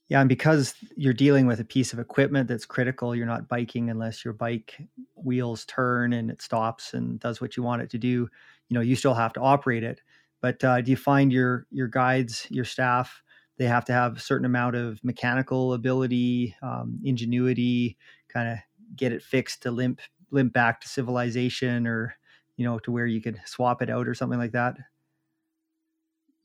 yeah, 0.09 0.19
and 0.19 0.29
because 0.29 0.75
you're 0.97 1.13
dealing 1.13 1.47
with 1.47 1.61
a 1.61 1.65
piece 1.65 1.93
of 1.93 2.01
equipment 2.01 2.49
that's 2.49 2.67
critical, 2.67 3.15
you're 3.15 3.27
not 3.27 3.47
biking 3.47 3.91
unless 3.91 4.25
your 4.25 4.35
bike 4.35 4.77
wheels 5.15 5.65
turn 5.67 6.13
and 6.13 6.33
it 6.33 6.43
stops 6.43 6.95
and 6.95 7.21
does 7.21 7.41
what 7.41 7.57
you 7.57 7.63
want 7.63 7.83
it 7.83 7.91
to 7.91 7.99
do. 7.99 8.29
You 8.69 8.75
know, 8.75 8.81
you 8.81 8.97
still 8.97 9.15
have 9.15 9.33
to 9.35 9.41
operate 9.41 9.85
it. 9.85 10.01
But 10.41 10.65
uh, 10.65 10.81
do 10.81 10.91
you 10.91 10.97
find 10.97 11.33
your 11.33 11.69
your 11.71 11.87
guides, 11.87 12.49
your 12.51 12.65
staff, 12.65 13.23
they 13.57 13.67
have 13.67 13.85
to 13.85 13.93
have 13.93 14.17
a 14.17 14.21
certain 14.21 14.47
amount 14.47 14.75
of 14.75 14.99
mechanical 15.05 15.75
ability, 15.75 16.57
um, 16.61 16.99
ingenuity, 17.05 17.97
kind 18.33 18.49
of 18.49 18.59
get 18.97 19.13
it 19.13 19.23
fixed 19.23 19.63
to 19.63 19.71
limp 19.71 20.01
limp 20.31 20.53
back 20.53 20.81
to 20.81 20.89
civilization, 20.89 21.87
or 21.87 22.15
you 22.57 22.65
know, 22.65 22.79
to 22.81 22.93
where 22.93 23.07
you 23.07 23.21
could 23.21 23.41
swap 23.45 23.83
it 23.83 23.91
out 23.91 24.07
or 24.09 24.15
something 24.15 24.39
like 24.39 24.53
that? 24.53 24.77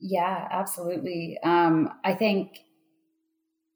Yeah, 0.00 0.48
absolutely. 0.50 1.38
Um, 1.42 1.90
I 2.04 2.14
think 2.14 2.58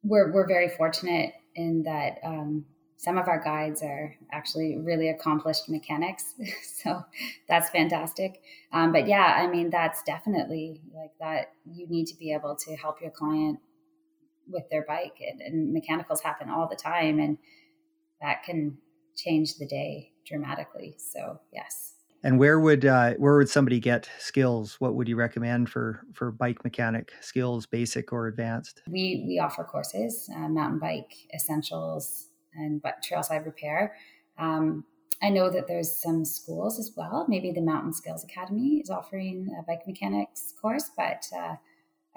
we're 0.03 0.33
we're 0.33 0.47
very 0.47 0.69
fortunate 0.69 1.35
in 1.55 1.83
that 1.85 2.19
um, 2.25 2.65
some 2.97 3.17
of 3.19 3.29
our 3.29 3.43
guides 3.43 3.83
are 3.83 4.15
actually 4.33 4.77
really 4.79 5.09
accomplished 5.09 5.69
mechanics, 5.69 6.35
so 6.83 7.03
that's 7.49 7.71
fantastic. 7.71 8.41
Um, 8.73 8.93
but 8.93 9.07
yeah, 9.07 9.37
I 9.39 9.47
mean 9.47 9.71
that's 9.71 10.03
definitely 10.03 10.83
like 10.95 11.13
that. 11.21 11.53
You 11.65 11.87
need 11.89 12.07
to 12.07 12.17
be 12.17 12.33
able 12.33 12.57
to 12.57 12.77
help 12.77 13.01
your 13.01 13.11
client 13.11 13.59
with 14.47 14.65
their 14.71 14.85
bike, 14.87 15.17
and, 15.21 15.41
and 15.41 15.73
mechanicals 15.73 16.21
happen 16.21 16.51
all 16.51 16.69
the 16.69 16.77
time, 16.77 17.19
and 17.19 17.39
that 18.21 18.43
can 18.45 18.79
change 19.17 19.57
the 19.59 19.67
day 19.67 20.13
dramatically. 20.27 20.97
So 20.99 21.41
yes. 21.53 21.95
And 22.23 22.39
where 22.39 22.61
would 22.61 22.85
uh, 22.85 23.15
where 23.15 23.39
would 23.39 23.49
somebody 23.49 23.81
get 23.81 24.09
skills? 24.19 24.77
What 24.79 24.95
would 24.95 25.09
you 25.09 25.17
recommend 25.17 25.71
for 25.71 26.03
for 26.13 26.31
bike 26.31 26.63
mechanic 26.65 27.13
skills, 27.21 27.67
basic 27.67 28.13
or 28.13 28.27
advanced? 28.27 28.83
We 28.89 29.25
we 29.27 29.39
offer 29.39 29.65
courses, 29.65 30.29
uh, 30.37 30.49
mountain 30.49 30.79
bike 30.79 31.15
essentials 31.35 32.29
and 32.55 32.83
but 32.83 33.03
trailside 33.03 33.47
repair. 33.47 33.97
Um, 34.39 34.85
I 35.23 35.31
know 35.31 35.51
that 35.51 35.67
there's 35.67 35.91
some 35.91 36.25
schools 36.25 36.79
as 36.79 36.93
well. 36.97 37.27
Maybe 37.29 37.53
the 37.53 37.61
Mountain 37.61 37.93
Skills 37.93 38.25
Academy 38.25 38.81
is 38.83 38.91
offering 38.91 39.49
a 39.59 39.63
bike 39.63 39.87
mechanics 39.87 40.55
course, 40.61 40.91
but 40.97 41.27
uh, 41.37 41.57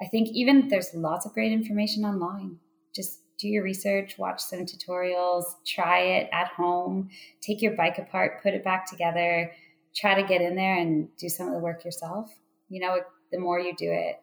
I 0.00 0.06
think 0.10 0.28
even 0.28 0.68
there's 0.68 0.94
lots 0.94 1.26
of 1.26 1.32
great 1.32 1.52
information 1.52 2.04
online. 2.04 2.58
Just 2.94 3.20
do 3.38 3.48
your 3.48 3.64
research, 3.64 4.16
watch 4.18 4.40
some 4.40 4.60
tutorials, 4.60 5.44
try 5.66 6.00
it 6.00 6.30
at 6.32 6.48
home, 6.48 7.08
take 7.40 7.60
your 7.62 7.76
bike 7.76 7.98
apart, 7.98 8.42
put 8.42 8.54
it 8.54 8.64
back 8.64 8.88
together 8.88 9.50
try 9.94 10.20
to 10.20 10.26
get 10.26 10.40
in 10.40 10.56
there 10.56 10.76
and 10.76 11.08
do 11.16 11.28
some 11.28 11.46
of 11.46 11.54
the 11.54 11.60
work 11.60 11.84
yourself. 11.84 12.30
You 12.68 12.80
know, 12.80 12.98
the 13.32 13.38
more 13.38 13.60
you 13.60 13.74
do 13.76 13.90
it, 13.90 14.16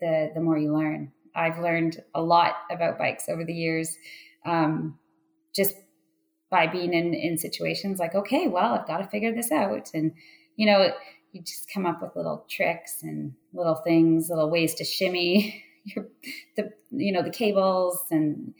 the 0.00 0.30
the 0.34 0.40
more 0.40 0.58
you 0.58 0.74
learn. 0.74 1.12
I've 1.34 1.58
learned 1.58 2.02
a 2.14 2.22
lot 2.22 2.54
about 2.70 2.98
bikes 2.98 3.28
over 3.28 3.44
the 3.44 3.54
years, 3.54 3.96
um, 4.44 4.98
just 5.54 5.74
by 6.50 6.66
being 6.66 6.92
in 6.92 7.14
in 7.14 7.38
situations 7.38 7.98
like, 7.98 8.14
okay, 8.14 8.48
well, 8.48 8.74
I've 8.74 8.86
got 8.86 8.98
to 8.98 9.08
figure 9.08 9.34
this 9.34 9.50
out, 9.50 9.90
and 9.94 10.12
you 10.56 10.66
know, 10.66 10.92
you 11.32 11.42
just 11.42 11.70
come 11.72 11.86
up 11.86 12.02
with 12.02 12.14
little 12.14 12.44
tricks 12.50 13.02
and 13.02 13.32
little 13.54 13.76
things, 13.76 14.28
little 14.28 14.50
ways 14.50 14.74
to 14.74 14.84
shimmy 14.84 15.64
your 15.84 16.06
the 16.56 16.70
you 16.90 17.12
know 17.12 17.22
the 17.22 17.30
cables 17.30 18.04
and 18.10 18.54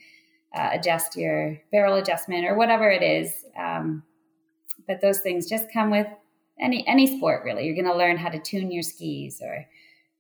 uh, 0.55 0.71
adjust 0.73 1.17
your 1.17 1.59
barrel 1.71 1.97
adjustment 1.97 2.45
or 2.45 2.55
whatever 2.55 2.91
it 2.91 3.03
is. 3.03 3.45
Um, 3.59 4.03
but 4.87 5.01
those 5.01 5.21
things 5.21 5.49
just 5.49 5.73
come 5.73 5.91
with 5.91 6.07
any 6.61 6.87
any 6.87 7.19
sport 7.19 7.45
really. 7.45 7.65
You're 7.65 7.75
going 7.75 7.93
to 7.93 7.97
learn 7.97 8.17
how 8.17 8.29
to 8.29 8.39
tune 8.39 8.71
your 8.71 8.83
skis 8.83 9.41
or 9.43 9.67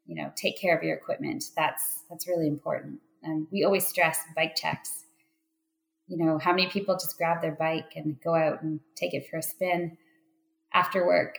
you 0.07 0.15
know 0.15 0.33
take 0.37 0.61
care 0.61 0.77
of 0.77 0.83
your 0.83 0.97
equipment. 0.97 1.45
That's 1.57 2.05
that's 2.09 2.29
really 2.29 2.49
important. 2.49 3.01
And 3.23 3.47
we 3.53 3.65
always 3.65 3.87
stress 3.87 4.19
bike 4.35 4.57
checks. 4.57 5.05
You 6.09 6.19
know 6.19 6.39
how 6.39 6.51
many 6.51 6.69
people 6.69 6.95
just 6.95 7.17
grab 7.17 7.41
their 7.41 7.53
bike 7.55 7.93
and 7.97 8.21
go 8.23 8.35
out 8.35 8.63
and 8.63 8.81
take 8.97 9.15
it 9.15 9.29
for 9.31 9.39
a 9.39 9.43
spin 9.43 9.97
after 10.75 11.07
work? 11.07 11.39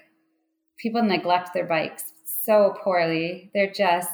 People 0.77 1.03
neglect 1.03 1.53
their 1.53 1.65
bikes 1.65 2.03
so 2.43 2.75
poorly. 2.83 3.51
They're 3.53 3.71
just 3.71 4.09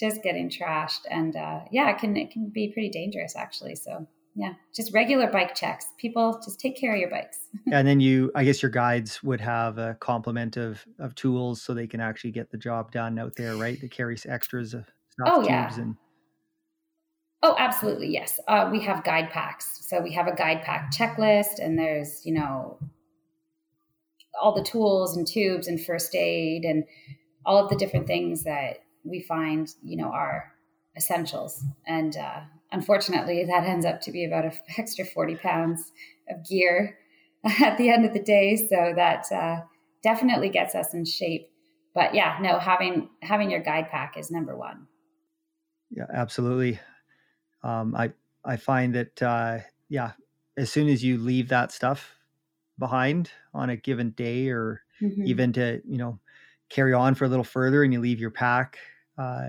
just 0.00 0.22
getting 0.22 0.48
trashed 0.48 1.00
and 1.10 1.36
uh, 1.36 1.60
yeah 1.70 1.90
it 1.90 1.98
can 1.98 2.16
it 2.16 2.30
can 2.30 2.48
be 2.48 2.72
pretty 2.72 2.88
dangerous 2.88 3.36
actually. 3.36 3.74
So 3.74 4.06
yeah 4.34 4.54
just 4.74 4.92
regular 4.94 5.30
bike 5.30 5.54
checks. 5.54 5.86
People 5.98 6.40
just 6.44 6.58
take 6.58 6.76
care 6.76 6.94
of 6.94 6.98
your 6.98 7.10
bikes. 7.10 7.38
And 7.72 7.86
then 7.86 8.00
you 8.00 8.32
i 8.34 8.44
guess 8.44 8.62
your 8.62 8.70
guides 8.70 9.22
would 9.22 9.40
have 9.40 9.78
a 9.78 9.96
complement 10.00 10.56
of 10.56 10.84
of 10.98 11.14
tools 11.14 11.62
so 11.62 11.74
they 11.74 11.86
can 11.86 12.00
actually 12.00 12.32
get 12.32 12.50
the 12.50 12.58
job 12.58 12.90
done 12.90 13.18
out 13.18 13.36
there 13.36 13.56
right? 13.56 13.80
That 13.80 13.90
carries 13.90 14.26
extras 14.26 14.74
of 14.74 14.86
oh 15.26 15.42
yeah. 15.42 15.72
and... 15.76 15.96
oh 17.42 17.54
absolutely 17.58 18.08
yes. 18.08 18.40
Uh, 18.48 18.68
we 18.72 18.80
have 18.82 19.04
guide 19.04 19.30
packs. 19.30 19.86
So 19.88 20.00
we 20.00 20.12
have 20.14 20.26
a 20.26 20.34
guide 20.34 20.62
pack 20.62 20.92
checklist 20.92 21.58
and 21.62 21.78
there's 21.78 22.24
you 22.24 22.34
know 22.34 22.78
all 24.40 24.54
the 24.54 24.62
tools 24.62 25.16
and 25.16 25.26
tubes 25.26 25.68
and 25.68 25.84
first 25.84 26.14
aid 26.14 26.64
and 26.64 26.84
all 27.44 27.62
of 27.62 27.68
the 27.70 27.76
different 27.76 28.06
things 28.06 28.44
that 28.44 28.78
we 29.04 29.20
find 29.20 29.68
you 29.82 29.96
know 29.96 30.08
our 30.08 30.52
essentials 30.96 31.64
and 31.86 32.16
uh, 32.16 32.40
unfortunately, 32.72 33.44
that 33.44 33.64
ends 33.64 33.84
up 33.86 34.00
to 34.02 34.12
be 34.12 34.24
about 34.24 34.44
an 34.44 34.52
extra 34.78 35.04
40 35.04 35.36
pounds 35.36 35.92
of 36.28 36.46
gear 36.48 36.98
at 37.44 37.78
the 37.78 37.90
end 37.90 38.04
of 38.04 38.12
the 38.12 38.22
day. 38.22 38.56
So 38.56 38.92
that 38.94 39.30
uh, 39.32 39.62
definitely 40.02 40.48
gets 40.48 40.74
us 40.74 40.94
in 40.94 41.04
shape. 41.04 41.48
But 41.94 42.14
yeah, 42.14 42.38
no, 42.40 42.58
having 42.58 43.08
having 43.20 43.50
your 43.50 43.62
guide 43.62 43.90
pack 43.90 44.16
is 44.16 44.30
number 44.30 44.56
one. 44.56 44.86
Yeah, 45.90 46.06
absolutely. 46.12 46.78
Um, 47.64 47.96
I 47.96 48.12
I 48.44 48.56
find 48.56 48.94
that 48.94 49.20
uh, 49.20 49.58
yeah, 49.88 50.12
as 50.56 50.70
soon 50.70 50.88
as 50.88 51.02
you 51.02 51.18
leave 51.18 51.48
that 51.48 51.72
stuff 51.72 52.14
behind 52.78 53.32
on 53.52 53.70
a 53.70 53.76
given 53.76 54.10
day, 54.10 54.50
or 54.50 54.82
mm-hmm. 55.02 55.26
even 55.26 55.52
to 55.54 55.82
you 55.84 55.98
know 55.98 56.20
carry 56.70 56.94
on 56.94 57.14
for 57.14 57.24
a 57.24 57.28
little 57.28 57.44
further, 57.44 57.82
and 57.82 57.92
you 57.92 58.00
leave 58.00 58.20
your 58.20 58.30
pack, 58.30 58.78
uh, 59.18 59.48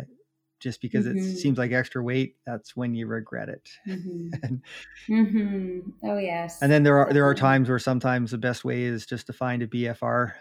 just 0.59 0.81
because 0.81 1.05
mm-hmm. 1.05 1.17
it 1.17 1.37
seems 1.37 1.57
like 1.57 1.71
extra 1.71 2.03
weight, 2.03 2.35
that's 2.45 2.75
when 2.75 2.93
you 2.93 3.07
regret 3.07 3.49
it. 3.49 3.69
Mm-hmm. 3.87 4.29
and, 4.43 4.61
mm-hmm. 5.09 6.07
Oh 6.07 6.17
yes. 6.17 6.61
And 6.61 6.71
then 6.71 6.83
there 6.83 6.97
are 6.97 7.13
there 7.13 7.25
are 7.25 7.35
times 7.35 7.69
where 7.69 7.79
sometimes 7.79 8.31
the 8.31 8.37
best 8.37 8.63
way 8.63 8.83
is 8.83 9.05
just 9.05 9.27
to 9.27 9.33
find 9.33 9.63
a 9.63 9.67
BFR, 9.67 10.33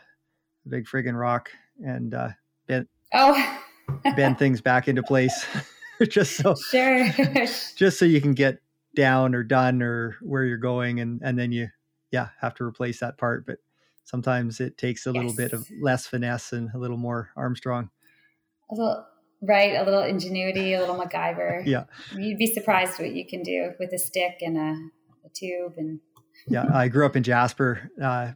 a 0.66 0.68
big 0.68 0.86
friggin' 0.86 1.18
rock, 1.18 1.50
and 1.84 2.14
uh, 2.14 2.30
bend 2.66 2.88
oh 3.14 3.60
bend 4.16 4.38
things 4.38 4.60
back 4.60 4.88
into 4.88 5.02
place, 5.02 5.46
just 6.08 6.36
so 6.36 6.54
sure, 6.54 7.08
just 7.76 7.98
so 7.98 8.04
you 8.04 8.20
can 8.20 8.34
get 8.34 8.58
down 8.96 9.34
or 9.34 9.42
done 9.42 9.82
or 9.82 10.16
where 10.22 10.44
you're 10.44 10.58
going, 10.58 11.00
and 11.00 11.20
and 11.22 11.38
then 11.38 11.52
you 11.52 11.68
yeah 12.10 12.28
have 12.40 12.54
to 12.56 12.64
replace 12.64 12.98
that 12.98 13.16
part 13.18 13.46
but 13.46 13.58
sometimes 14.10 14.60
it 14.60 14.76
takes 14.76 15.06
a 15.06 15.12
little 15.12 15.34
bit 15.34 15.52
of 15.52 15.68
less 15.80 16.06
finesse 16.06 16.52
and 16.52 16.70
a 16.74 16.78
little 16.78 16.96
more 16.96 17.30
armstrong. 17.36 17.90
A 18.70 18.74
little 18.74 19.06
right 19.42 19.74
a 19.74 19.84
little 19.84 20.02
ingenuity 20.02 20.74
a 20.74 20.80
little 20.80 20.96
macgyver. 21.00 21.64
Yeah. 21.66 21.84
You'd 22.16 22.38
be 22.38 22.46
surprised 22.46 22.98
what 22.98 23.14
you 23.14 23.26
can 23.26 23.42
do 23.42 23.72
with 23.78 23.92
a 23.92 23.98
stick 23.98 24.38
and 24.40 24.56
a, 24.58 24.76
a 25.24 25.28
tube 25.34 25.74
and 25.76 26.00
yeah 26.48 26.64
i 26.72 26.88
grew 26.88 27.04
up 27.04 27.16
in 27.16 27.22
jasper 27.22 27.90
uh, 28.02 28.32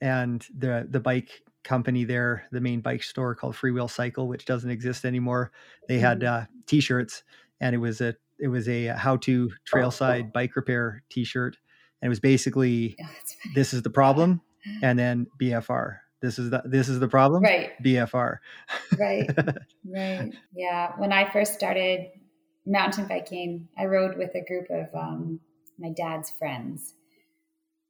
and 0.00 0.46
the 0.56 0.86
the 0.88 1.00
bike 1.00 1.42
company 1.64 2.04
there, 2.04 2.44
the 2.50 2.60
main 2.60 2.80
bike 2.80 3.02
store 3.02 3.34
called 3.34 3.54
Freewheel 3.54 3.90
Cycle, 3.90 4.28
which 4.28 4.44
doesn't 4.44 4.70
exist 4.70 5.04
anymore. 5.04 5.52
They 5.88 5.98
had 5.98 6.20
mm-hmm. 6.20 6.42
uh, 6.42 6.46
T-shirts, 6.66 7.22
and 7.60 7.74
it 7.74 7.78
was 7.78 8.00
a 8.00 8.14
it 8.38 8.48
was 8.48 8.68
a 8.68 8.86
how-to 8.86 9.50
trailside 9.72 10.32
bike 10.32 10.56
repair 10.56 11.02
T-shirt, 11.10 11.56
and 12.00 12.06
it 12.06 12.10
was 12.10 12.20
basically 12.20 12.96
oh, 13.02 13.08
this 13.54 13.72
is 13.72 13.82
the 13.82 13.90
problem, 14.00 14.40
and 14.82 14.98
then 14.98 15.26
BFR. 15.40 15.98
This 16.20 16.38
is 16.38 16.50
the 16.50 16.62
this 16.64 16.88
is 16.88 17.00
the 17.00 17.08
problem. 17.08 17.42
Right. 17.42 17.72
BFR. 17.82 18.38
right. 18.98 19.30
Right. 19.84 20.32
Yeah. 20.54 20.92
When 20.96 21.12
I 21.12 21.30
first 21.32 21.54
started 21.54 22.06
mountain 22.64 23.06
biking, 23.08 23.68
I 23.76 23.86
rode 23.86 24.16
with 24.16 24.30
a 24.36 24.44
group 24.44 24.68
of 24.70 24.86
um, 24.94 25.40
my 25.76 25.90
dad's 25.90 26.30
friends, 26.30 26.94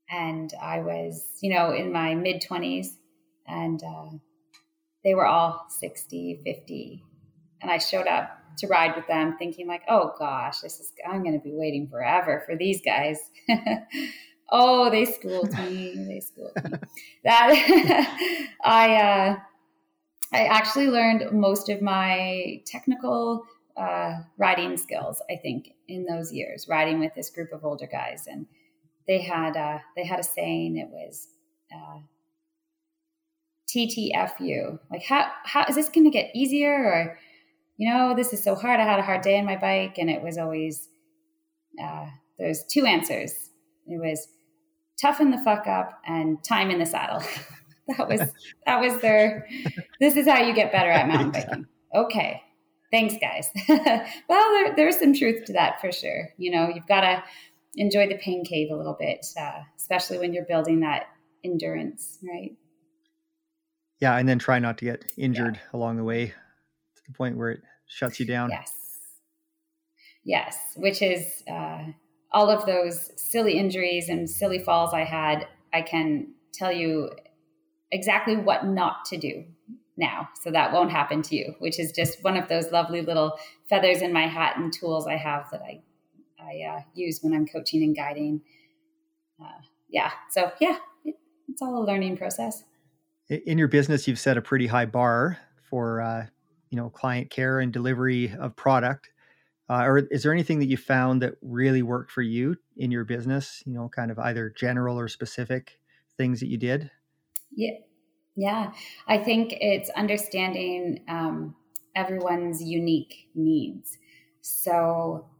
and 0.09 0.51
I 0.61 0.81
was, 0.81 1.23
you 1.43 1.55
know, 1.55 1.73
in 1.73 1.93
my 1.93 2.15
mid 2.15 2.41
twenties 2.41 2.97
and 3.47 3.83
uh, 3.83 4.17
they 5.05 5.15
were 5.15 5.27
all 5.27 5.67
60 5.69 6.41
50 6.45 7.03
and 7.61 7.71
i 7.71 7.79
showed 7.79 8.07
up 8.07 8.39
to 8.59 8.67
ride 8.67 8.95
with 8.97 9.07
them 9.07 9.37
thinking 9.39 9.67
like 9.67 9.83
oh 9.89 10.13
gosh 10.19 10.61
this 10.61 10.79
is 10.79 10.93
i'm 11.11 11.23
going 11.23 11.39
to 11.39 11.43
be 11.43 11.55
waiting 11.55 11.89
forever 11.89 12.43
for 12.47 12.57
these 12.57 12.81
guys 12.85 13.19
oh 14.53 14.91
they 14.91 15.05
schooled 15.05 15.53
me 15.55 16.07
they 16.09 16.21
schooled 16.21 16.55
me 16.57 16.79
that 17.25 18.47
i 18.65 18.95
uh, 18.95 19.37
i 20.33 20.45
actually 20.45 20.87
learned 20.87 21.33
most 21.33 21.69
of 21.69 21.83
my 21.83 22.62
technical 22.67 23.45
uh, 23.77 24.12
riding 24.38 24.77
skills 24.77 25.21
i 25.31 25.37
think 25.37 25.71
in 25.88 26.05
those 26.05 26.33
years 26.33 26.67
riding 26.69 27.01
with 27.01 27.12
this 27.15 27.31
group 27.31 27.53
of 27.53 27.65
older 27.65 27.88
guys 27.91 28.27
and 28.27 28.47
they 29.09 29.21
had 29.21 29.57
uh, 29.57 29.79
they 29.97 30.05
had 30.05 30.21
a 30.21 30.23
saying 30.23 30.77
it 30.77 30.88
was 30.88 31.27
uh, 31.75 31.99
TTFU. 33.75 34.79
Like, 34.91 35.05
how, 35.05 35.31
how 35.45 35.65
is 35.69 35.77
this 35.77 35.88
going 35.88 36.05
to 36.05 36.11
get 36.11 36.31
easier? 36.35 36.73
Or, 36.73 37.19
you 37.77 37.91
know, 37.91 38.15
this 38.15 38.33
is 38.33 38.43
so 38.43 38.55
hard. 38.55 38.81
I 38.81 38.85
had 38.85 38.99
a 38.99 39.05
hard 39.05 39.23
day 39.23 39.38
on 39.38 39.45
my 39.45 39.57
bike. 39.57 39.97
And 39.99 40.11
it 40.11 40.23
was 40.23 40.38
always, 40.38 40.88
uh, 41.83 42.07
there's 42.38 42.65
two 42.65 42.85
answers. 42.85 43.33
It 43.87 44.01
was 44.01 44.29
toughen 45.03 45.31
the 45.31 45.38
fuck 45.38 45.67
up 45.67 46.01
and 46.07 46.43
time 46.43 46.71
in 46.71 46.79
the 46.79 46.87
saddle. 46.87 47.23
that 47.99 48.09
was, 48.09 48.21
that 48.65 48.81
was 48.81 49.01
their, 49.03 49.47
this 50.01 50.17
is 50.17 50.27
how 50.27 50.41
you 50.41 50.55
get 50.55 50.73
better 50.73 50.91
at 50.91 51.09
mountain 51.09 51.31
biking. 51.33 51.67
Okay. 51.95 52.41
Thanks, 52.91 53.15
guys. 53.21 53.51
well, 53.69 54.53
there, 54.53 54.77
there's 54.77 54.99
some 54.99 55.15
truth 55.15 55.45
to 55.47 55.53
that 55.55 55.81
for 55.81 55.91
sure. 55.91 56.29
You 56.37 56.53
know, 56.53 56.69
you've 56.69 56.87
got 56.87 57.01
to 57.01 57.23
enjoy 57.75 58.07
the 58.07 58.19
pain 58.19 58.45
cave 58.45 58.71
a 58.71 58.77
little 58.77 58.97
bit, 58.99 59.27
uh, 59.38 59.61
especially 59.77 60.19
when 60.19 60.33
you're 60.33 60.45
building 60.45 60.81
that 60.81 61.07
endurance, 61.43 62.19
right? 62.23 62.53
yeah 64.03 64.19
and 64.19 64.29
then 64.29 64.38
try 64.38 64.59
not 64.59 64.77
to 64.77 64.85
get 64.85 65.11
injured 65.17 65.55
yeah. 65.55 65.79
along 65.79 65.97
the 65.97 66.05
way 66.05 66.27
to 66.27 67.03
the 67.07 67.15
point 67.15 67.38
where 67.38 67.51
it 67.51 67.62
shuts 67.87 68.21
you 68.21 68.27
down 68.27 68.51
yes 68.51 68.73
yes 70.25 70.59
which 70.77 71.01
is 71.01 71.43
uh, 71.51 71.85
all 72.33 72.51
of 72.51 72.66
those 72.66 73.11
silly 73.16 73.59
injuries 73.59 74.09
and 74.09 74.29
silly 74.29 74.59
falls 74.59 74.92
i 74.92 75.05
had 75.05 75.47
i 75.73 75.83
can 75.83 76.27
tell 76.53 76.73
you 76.73 77.11
exactly 77.90 78.37
what 78.37 78.66
not 78.66 79.05
to 79.05 79.16
do 79.16 79.45
now. 79.99 80.27
So 80.42 80.51
that 80.51 80.73
won't 80.73 80.90
happen 80.90 81.23
to 81.23 81.37
you 81.37 81.55
which 81.59 81.79
is 81.79 81.92
just 81.92 82.23
one 82.25 82.37
of 82.37 82.49
those 82.49 82.73
lovely 82.73 83.03
little 83.03 83.38
feathers 83.68 84.03
in 84.03 84.12
my 84.12 84.27
hat 84.27 84.57
and 84.57 84.73
tools 84.73 85.07
i 85.07 85.16
have 85.16 85.51
that 85.51 85.62
i 85.62 85.81
i 86.40 86.77
uh, 86.77 86.81
use 86.95 87.21
when 87.23 87.35
i'm 87.35 87.47
coaching 87.47 87.83
and 87.83 87.95
guiding. 87.95 88.40
Uh, 89.40 89.61
yeah. 89.88 90.11
So 90.31 90.51
yeah 90.61 90.79
it, 91.05 91.16
it's 91.49 91.62
all 91.62 91.83
a 91.83 91.85
learning 91.85 92.16
process. 92.16 92.64
In 93.29 93.57
your 93.59 93.68
business, 93.68 94.07
you've 94.09 94.18
set 94.18 94.37
a 94.37 94.42
pretty 94.42 94.66
high 94.66 94.87
bar 94.87 95.38
for 95.71 96.01
uh, 96.01 96.27
you 96.71 96.77
know 96.77 96.90
client 96.90 97.31
care 97.31 97.61
and 97.61 97.73
delivery 97.73 98.35
of 98.38 98.57
product. 98.57 99.11
Uh, 99.73 99.85
or 99.85 99.99
is 100.11 100.23
there 100.23 100.35
anything 100.35 100.59
that 100.59 100.67
you 100.67 100.77
found 100.77 101.23
that 101.23 101.37
really 101.41 101.81
worked 101.83 102.13
for 102.13 102.21
you 102.21 102.57
in 102.77 102.91
your 102.91 103.05
business? 103.05 103.63
You 103.65 103.73
know, 103.73 103.89
kind 103.89 104.11
of 104.11 104.19
either 104.19 104.51
general 104.51 104.99
or 104.99 105.09
specific 105.09 105.79
things 106.19 106.41
that 106.41 106.49
you 106.49 106.59
did. 106.59 106.91
Yeah, 107.51 107.79
yeah. 108.37 108.73
I 109.09 109.17
think 109.17 109.55
it's 109.61 109.89
understanding 109.97 111.01
um, 111.09 111.57
everyone's 111.97 112.63
unique 112.63 113.31
needs. 113.35 113.97
So, 114.43 115.31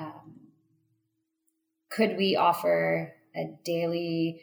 um, 0.00 0.40
could 1.90 2.16
we 2.16 2.36
offer 2.36 3.12
a 3.36 3.50
daily 3.64 4.40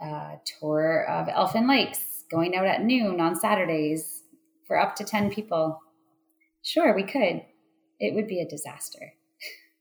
uh, 0.00 0.36
tour 0.58 1.04
of 1.10 1.28
Elfin 1.28 1.68
Lakes, 1.68 2.24
going 2.30 2.56
out 2.56 2.66
at 2.66 2.82
noon 2.82 3.20
on 3.20 3.36
Saturdays 3.36 4.22
for 4.66 4.80
up 4.80 4.96
to 4.96 5.04
10 5.04 5.30
people. 5.30 5.82
Sure, 6.62 6.94
we 6.96 7.02
could. 7.02 7.42
It 8.00 8.14
would 8.14 8.26
be 8.26 8.40
a 8.40 8.48
disaster. 8.48 9.14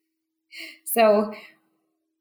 so, 0.85 1.33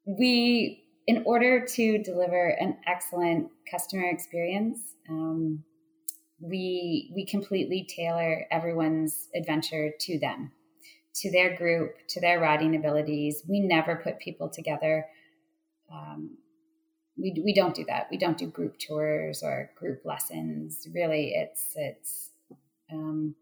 we, 0.05 0.83
in 1.07 1.23
order 1.25 1.65
to 1.65 1.97
deliver 2.03 2.49
an 2.49 2.77
excellent 2.85 3.49
customer 3.69 4.09
experience, 4.09 4.79
um, 5.09 5.63
we 6.39 7.11
we 7.15 7.25
completely 7.25 7.87
tailor 7.87 8.45
everyone's 8.51 9.29
adventure 9.33 9.91
to 10.01 10.19
them, 10.19 10.51
to 11.15 11.31
their 11.31 11.55
group, 11.55 11.95
to 12.09 12.19
their 12.19 12.39
riding 12.39 12.75
abilities. 12.75 13.43
We 13.47 13.61
never 13.61 13.95
put 13.95 14.19
people 14.19 14.49
together 14.49 15.05
um, 15.93 16.37
we 17.17 17.39
we 17.43 17.53
don't 17.53 17.75
do 17.75 17.85
that. 17.85 18.07
We 18.09 18.17
don't 18.17 18.37
do 18.37 18.47
group 18.47 18.77
tours 18.79 19.43
or 19.43 19.71
group 19.77 20.01
lessons. 20.03 20.87
Really, 20.93 21.33
it's 21.35 21.73
it's 21.75 22.29
um, 22.91 23.35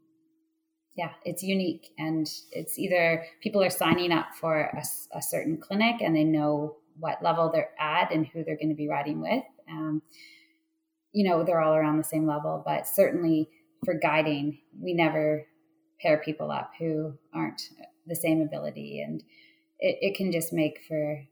yeah, 0.95 1.11
it's 1.23 1.41
unique, 1.41 1.93
and 1.97 2.27
it's 2.51 2.77
either 2.77 3.25
people 3.41 3.63
are 3.63 3.69
signing 3.69 4.11
up 4.11 4.35
for 4.39 4.59
a, 4.59 4.83
a, 5.17 5.21
certain 5.21 5.57
clinic 5.57 6.01
and 6.01 6.15
they 6.15 6.25
know 6.25 6.75
what 6.99 7.23
level 7.23 7.49
they're 7.49 7.71
at 7.79 8.11
and 8.11 8.27
who 8.27 8.43
they're 8.43 8.57
going 8.57 8.69
to 8.69 8.75
be 8.75 8.89
riding 8.89 9.21
with. 9.21 9.43
Um, 9.69 10.01
you 11.13 11.29
know, 11.29 11.43
they're 11.43 11.61
all 11.61 11.75
around 11.75 11.97
the 11.97 12.03
same 12.03 12.27
level, 12.27 12.61
but 12.65 12.87
certainly 12.87 13.49
for 13.85 13.93
guiding, 13.93 14.59
we 14.79 14.93
never 14.93 15.45
pair 16.01 16.17
people 16.17 16.51
up 16.51 16.71
who 16.77 17.17
aren't 17.33 17.61
the 18.05 18.15
same 18.15 18.41
ability, 18.41 19.01
and 19.01 19.23
it, 19.79 19.97
it 20.01 20.15
can 20.15 20.31
just 20.31 20.51
make 20.51 20.79
for 20.87 21.23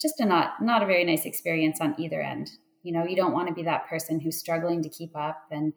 just 0.00 0.20
a 0.20 0.26
not 0.26 0.60
not 0.60 0.82
a 0.82 0.86
very 0.86 1.04
nice 1.04 1.24
experience 1.24 1.80
on 1.80 1.94
either 1.98 2.20
end. 2.20 2.50
You 2.82 2.92
know, 2.92 3.06
you 3.06 3.16
don't 3.16 3.32
want 3.32 3.48
to 3.48 3.54
be 3.54 3.62
that 3.62 3.88
person 3.88 4.20
who's 4.20 4.36
struggling 4.36 4.82
to 4.82 4.90
keep 4.90 5.16
up 5.16 5.44
and 5.50 5.72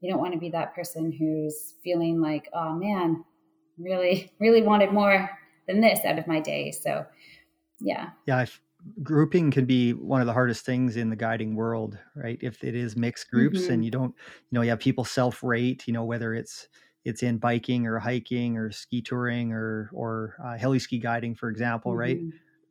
you 0.00 0.10
don't 0.10 0.20
want 0.20 0.34
to 0.34 0.38
be 0.38 0.50
that 0.50 0.74
person 0.74 1.12
who's 1.12 1.74
feeling 1.82 2.20
like, 2.20 2.48
oh 2.52 2.74
man, 2.74 3.24
really, 3.78 4.32
really 4.40 4.62
wanted 4.62 4.92
more 4.92 5.30
than 5.66 5.80
this 5.80 6.04
out 6.04 6.18
of 6.18 6.26
my 6.26 6.40
day. 6.40 6.70
So, 6.70 7.04
yeah. 7.80 8.10
Yeah. 8.26 8.42
If 8.42 8.60
grouping 9.02 9.50
can 9.50 9.64
be 9.64 9.92
one 9.92 10.20
of 10.20 10.26
the 10.26 10.32
hardest 10.32 10.64
things 10.64 10.96
in 10.96 11.10
the 11.10 11.16
guiding 11.16 11.56
world, 11.56 11.98
right? 12.14 12.38
If 12.40 12.62
it 12.62 12.74
is 12.74 12.96
mixed 12.96 13.30
groups 13.30 13.62
mm-hmm. 13.62 13.72
and 13.72 13.84
you 13.84 13.90
don't, 13.90 14.14
you 14.50 14.56
know, 14.56 14.62
you 14.62 14.70
have 14.70 14.80
people 14.80 15.04
self 15.04 15.42
rate, 15.42 15.84
you 15.86 15.92
know, 15.92 16.04
whether 16.04 16.34
it's, 16.34 16.68
it's 17.04 17.22
in 17.22 17.38
biking 17.38 17.86
or 17.86 17.98
hiking 17.98 18.56
or 18.56 18.70
ski 18.70 19.00
touring 19.00 19.52
or, 19.52 19.90
or 19.92 20.36
uh, 20.44 20.56
heli 20.56 20.78
ski 20.78 20.98
guiding, 20.98 21.34
for 21.34 21.48
example, 21.48 21.92
mm-hmm. 21.92 22.00
right? 22.00 22.20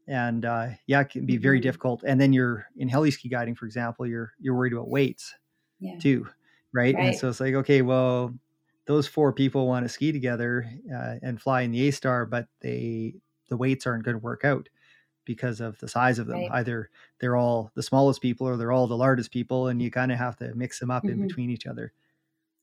and 0.07 0.45
uh, 0.45 0.67
yeah, 0.87 1.01
it 1.01 1.09
can 1.09 1.25
be 1.25 1.37
very 1.37 1.57
mm-hmm. 1.57 1.63
difficult. 1.63 2.03
And 2.05 2.19
then 2.19 2.33
you're 2.33 2.65
in 2.77 2.87
heli 2.87 3.11
ski 3.11 3.29
guiding, 3.29 3.55
for 3.55 3.65
example, 3.65 4.05
you're 4.05 4.33
you're 4.39 4.55
worried 4.55 4.73
about 4.73 4.89
weights 4.89 5.33
yeah. 5.79 5.97
too, 5.97 6.27
right? 6.75 6.93
right? 6.95 7.05
And 7.05 7.15
so 7.15 7.29
it's 7.29 7.39
like, 7.39 7.53
okay, 7.55 7.81
well, 7.81 8.33
those 8.85 9.07
four 9.07 9.33
people 9.33 9.67
want 9.67 9.85
to 9.85 9.89
ski 9.89 10.11
together 10.11 10.69
uh, 10.93 11.15
and 11.23 11.41
fly 11.41 11.61
in 11.61 11.71
the 11.71 11.87
A 11.87 11.91
Star, 11.91 12.25
but 12.25 12.47
they 12.61 13.15
the 13.49 13.57
weights 13.57 13.87
aren't 13.87 14.03
going 14.03 14.17
to 14.17 14.23
work 14.23 14.43
out 14.43 14.69
because 15.23 15.59
of 15.59 15.79
the 15.79 15.87
size 15.87 16.19
of 16.19 16.27
them. 16.27 16.41
Right. 16.41 16.51
Either 16.51 16.89
they're 17.19 17.35
all 17.35 17.71
the 17.75 17.83
smallest 17.83 18.21
people 18.21 18.47
or 18.47 18.57
they're 18.57 18.71
all 18.71 18.87
the 18.87 18.97
largest 18.97 19.31
people, 19.31 19.67
and 19.67 19.81
you 19.81 19.89
kind 19.89 20.11
of 20.11 20.17
have 20.17 20.35
to 20.37 20.53
mix 20.55 20.79
them 20.79 20.91
up 20.91 21.03
mm-hmm. 21.03 21.21
in 21.21 21.27
between 21.27 21.49
each 21.49 21.65
other. 21.65 21.93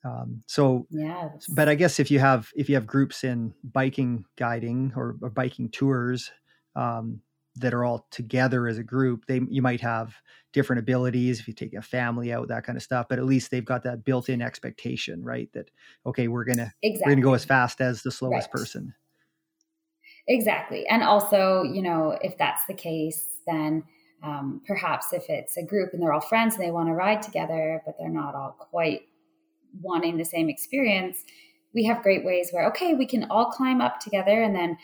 Um, 0.04 0.42
so, 0.46 0.86
yeah, 0.90 1.30
but 1.54 1.68
I 1.68 1.76
guess 1.76 2.00
if 2.00 2.10
you 2.10 2.18
have 2.18 2.50
if 2.56 2.68
you 2.68 2.74
have 2.74 2.86
groups 2.86 3.24
in 3.24 3.54
biking 3.62 4.24
guiding 4.36 4.92
or, 4.96 5.16
or 5.22 5.30
biking 5.30 5.68
tours, 5.68 6.32
um, 6.74 7.20
that 7.56 7.74
are 7.74 7.84
all 7.84 8.06
together 8.10 8.66
as 8.66 8.78
a 8.78 8.82
group 8.82 9.26
they 9.26 9.40
you 9.48 9.62
might 9.62 9.80
have 9.80 10.14
different 10.52 10.80
abilities 10.80 11.40
if 11.40 11.48
you 11.48 11.54
take 11.54 11.74
a 11.74 11.82
family 11.82 12.32
out 12.32 12.48
that 12.48 12.64
kind 12.64 12.76
of 12.76 12.82
stuff 12.82 13.06
but 13.08 13.18
at 13.18 13.24
least 13.24 13.50
they've 13.50 13.64
got 13.64 13.82
that 13.82 14.04
built-in 14.04 14.40
expectation 14.40 15.22
right 15.22 15.50
that 15.52 15.70
okay 16.06 16.28
we're 16.28 16.44
gonna 16.44 16.72
exactly. 16.82 17.10
we're 17.10 17.14
gonna 17.16 17.24
go 17.24 17.34
as 17.34 17.44
fast 17.44 17.80
as 17.80 18.02
the 18.02 18.10
slowest 18.10 18.48
right. 18.48 18.60
person 18.60 18.94
exactly 20.28 20.86
and 20.86 21.02
also 21.02 21.62
you 21.62 21.82
know 21.82 22.16
if 22.22 22.36
that's 22.38 22.64
the 22.66 22.74
case 22.74 23.24
then 23.46 23.82
um, 24.22 24.60
perhaps 24.66 25.12
if 25.12 25.28
it's 25.28 25.56
a 25.56 25.62
group 25.62 25.92
and 25.92 26.02
they're 26.02 26.12
all 26.12 26.20
friends 26.20 26.54
and 26.54 26.62
they 26.62 26.70
want 26.70 26.88
to 26.88 26.94
ride 26.94 27.22
together, 27.22 27.82
but 27.84 27.96
they're 27.98 28.08
not 28.08 28.34
all 28.34 28.56
quite 28.70 29.02
wanting 29.80 30.16
the 30.16 30.24
same 30.24 30.48
experience, 30.48 31.24
we 31.74 31.84
have 31.84 32.02
great 32.02 32.24
ways 32.24 32.50
where, 32.52 32.66
okay, 32.68 32.94
we 32.94 33.06
can 33.06 33.24
all 33.30 33.46
climb 33.46 33.80
up 33.80 33.98
together 33.98 34.42
and 34.42 34.54
then, 34.54 34.76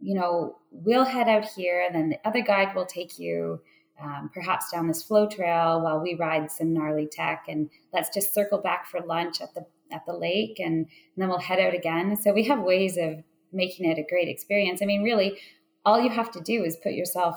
you 0.00 0.14
know, 0.14 0.56
we'll 0.70 1.04
head 1.04 1.28
out 1.28 1.46
here 1.56 1.84
and 1.84 1.94
then 1.94 2.08
the 2.10 2.28
other 2.28 2.42
guide 2.42 2.74
will 2.74 2.86
take 2.86 3.18
you 3.18 3.60
um, 4.02 4.30
perhaps 4.32 4.70
down 4.70 4.86
this 4.86 5.02
flow 5.02 5.26
trail 5.26 5.80
while 5.80 6.00
we 6.00 6.14
ride 6.14 6.50
some 6.50 6.72
gnarly 6.72 7.08
tech 7.10 7.44
and 7.48 7.68
let's 7.92 8.10
just 8.14 8.32
circle 8.32 8.58
back 8.58 8.86
for 8.86 9.00
lunch 9.00 9.40
at 9.40 9.54
the 9.54 9.66
at 9.90 10.04
the 10.06 10.12
lake 10.12 10.58
and, 10.58 10.74
and 10.76 10.88
then 11.16 11.28
we'll 11.28 11.38
head 11.38 11.58
out 11.58 11.74
again. 11.74 12.16
So 12.16 12.32
we 12.32 12.44
have 12.44 12.60
ways 12.60 12.96
of 12.96 13.22
making 13.52 13.90
it 13.90 13.98
a 13.98 14.06
great 14.08 14.28
experience. 14.28 14.82
I 14.82 14.86
mean, 14.86 15.02
really, 15.02 15.38
all 15.84 16.00
you 16.00 16.10
have 16.10 16.30
to 16.32 16.40
do 16.40 16.64
is 16.64 16.76
put 16.76 16.92
yourself 16.92 17.36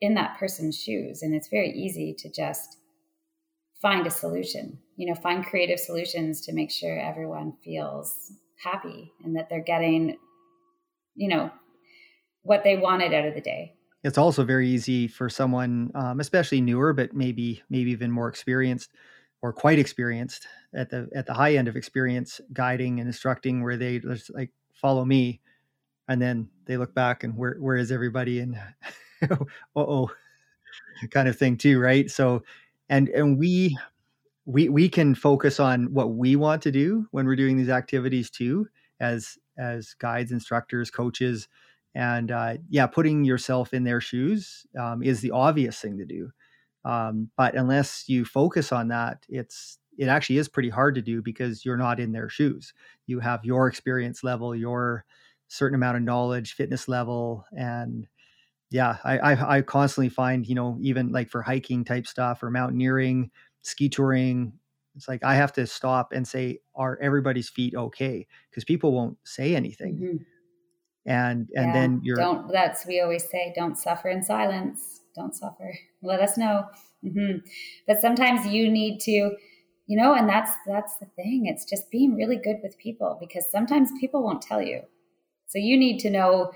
in 0.00 0.14
that 0.14 0.38
person's 0.38 0.78
shoes. 0.78 1.22
And 1.22 1.34
it's 1.34 1.48
very 1.48 1.70
easy 1.70 2.14
to 2.18 2.30
just 2.30 2.78
find 3.80 4.06
a 4.06 4.10
solution, 4.10 4.78
you 4.96 5.08
know, 5.08 5.14
find 5.14 5.44
creative 5.44 5.78
solutions 5.78 6.40
to 6.42 6.52
make 6.52 6.70
sure 6.70 6.98
everyone 6.98 7.54
feels 7.64 8.32
happy 8.62 9.12
and 9.24 9.36
that 9.36 9.48
they're 9.50 9.60
getting, 9.62 10.16
you 11.14 11.28
know, 11.28 11.50
what 12.42 12.64
they 12.64 12.76
wanted 12.76 13.12
out 13.12 13.26
of 13.26 13.34
the 13.34 13.40
day. 13.40 13.74
It's 14.04 14.18
also 14.18 14.44
very 14.44 14.68
easy 14.68 15.06
for 15.06 15.28
someone, 15.28 15.92
um, 15.94 16.18
especially 16.20 16.60
newer, 16.60 16.92
but 16.92 17.14
maybe 17.14 17.62
maybe 17.70 17.92
even 17.92 18.10
more 18.10 18.28
experienced 18.28 18.90
or 19.42 19.52
quite 19.52 19.78
experienced 19.78 20.46
at 20.74 20.90
the 20.90 21.08
at 21.14 21.26
the 21.26 21.34
high 21.34 21.54
end 21.54 21.68
of 21.68 21.76
experience 21.76 22.40
guiding 22.52 22.98
and 22.98 23.06
instructing, 23.06 23.62
where 23.62 23.76
they 23.76 24.00
just 24.00 24.34
like 24.34 24.50
follow 24.72 25.04
me, 25.04 25.40
and 26.08 26.20
then 26.20 26.48
they 26.66 26.76
look 26.76 26.94
back 26.94 27.24
and 27.24 27.36
where 27.36 27.56
where 27.60 27.76
is 27.76 27.92
everybody 27.92 28.40
and 28.40 28.58
oh 29.76 30.10
kind 31.10 31.28
of 31.28 31.36
thing 31.36 31.56
too 31.56 31.78
right 31.80 32.10
so 32.10 32.42
and 32.88 33.08
and 33.10 33.38
we 33.38 33.76
we 34.44 34.68
we 34.68 34.88
can 34.88 35.14
focus 35.14 35.60
on 35.60 35.92
what 35.92 36.14
we 36.14 36.36
want 36.36 36.62
to 36.62 36.70
do 36.70 37.06
when 37.10 37.26
we're 37.26 37.36
doing 37.36 37.56
these 37.56 37.68
activities 37.68 38.30
too 38.30 38.66
as 39.00 39.38
as 39.58 39.94
guides 39.94 40.32
instructors 40.32 40.90
coaches 40.90 41.48
and 41.94 42.30
uh, 42.30 42.56
yeah 42.68 42.86
putting 42.86 43.24
yourself 43.24 43.74
in 43.74 43.84
their 43.84 44.00
shoes 44.00 44.66
um, 44.78 45.02
is 45.02 45.20
the 45.20 45.30
obvious 45.30 45.80
thing 45.80 45.98
to 45.98 46.04
do 46.04 46.30
um, 46.84 47.30
but 47.36 47.54
unless 47.54 48.08
you 48.08 48.24
focus 48.24 48.72
on 48.72 48.88
that 48.88 49.24
it's 49.28 49.78
it 49.98 50.08
actually 50.08 50.38
is 50.38 50.48
pretty 50.48 50.70
hard 50.70 50.94
to 50.94 51.02
do 51.02 51.20
because 51.20 51.64
you're 51.64 51.76
not 51.76 52.00
in 52.00 52.12
their 52.12 52.28
shoes 52.28 52.72
you 53.06 53.20
have 53.20 53.44
your 53.44 53.68
experience 53.68 54.24
level 54.24 54.54
your 54.54 55.04
certain 55.48 55.74
amount 55.74 55.96
of 55.96 56.02
knowledge 56.02 56.54
fitness 56.54 56.88
level 56.88 57.44
and 57.52 58.06
yeah, 58.72 58.96
I, 59.04 59.18
I, 59.18 59.56
I 59.56 59.62
constantly 59.62 60.08
find 60.08 60.46
you 60.46 60.54
know 60.54 60.78
even 60.80 61.12
like 61.12 61.28
for 61.28 61.42
hiking 61.42 61.84
type 61.84 62.06
stuff 62.06 62.42
or 62.42 62.50
mountaineering, 62.50 63.30
ski 63.60 63.88
touring, 63.90 64.54
it's 64.96 65.08
like 65.08 65.22
I 65.22 65.34
have 65.34 65.52
to 65.54 65.66
stop 65.66 66.12
and 66.12 66.26
say, 66.26 66.60
are 66.74 66.98
everybody's 67.00 67.50
feet 67.50 67.74
okay? 67.74 68.26
Because 68.50 68.64
people 68.64 68.92
won't 68.92 69.18
say 69.24 69.54
anything, 69.54 69.94
mm-hmm. 69.96 70.16
And 71.06 71.48
and 71.54 71.66
yeah, 71.66 71.72
then 71.72 72.00
you're 72.02 72.16
don't. 72.16 72.50
That's 72.52 72.86
we 72.86 73.00
always 73.00 73.28
say, 73.30 73.52
don't 73.56 73.76
suffer 73.76 74.08
in 74.08 74.22
silence. 74.22 75.00
Don't 75.14 75.34
suffer. 75.34 75.74
Let 76.02 76.20
us 76.20 76.38
know. 76.38 76.66
Mm-hmm. 77.04 77.38
But 77.86 78.00
sometimes 78.00 78.46
you 78.46 78.70
need 78.70 79.00
to, 79.00 79.10
you 79.10 80.00
know, 80.00 80.14
and 80.14 80.28
that's 80.28 80.52
that's 80.66 80.96
the 80.96 81.06
thing. 81.16 81.46
It's 81.46 81.64
just 81.64 81.90
being 81.90 82.14
really 82.14 82.36
good 82.36 82.56
with 82.62 82.78
people 82.78 83.18
because 83.20 83.50
sometimes 83.50 83.90
people 84.00 84.22
won't 84.22 84.42
tell 84.42 84.62
you. 84.62 84.82
So 85.48 85.58
you 85.58 85.76
need 85.76 85.98
to 86.00 86.10
know 86.10 86.52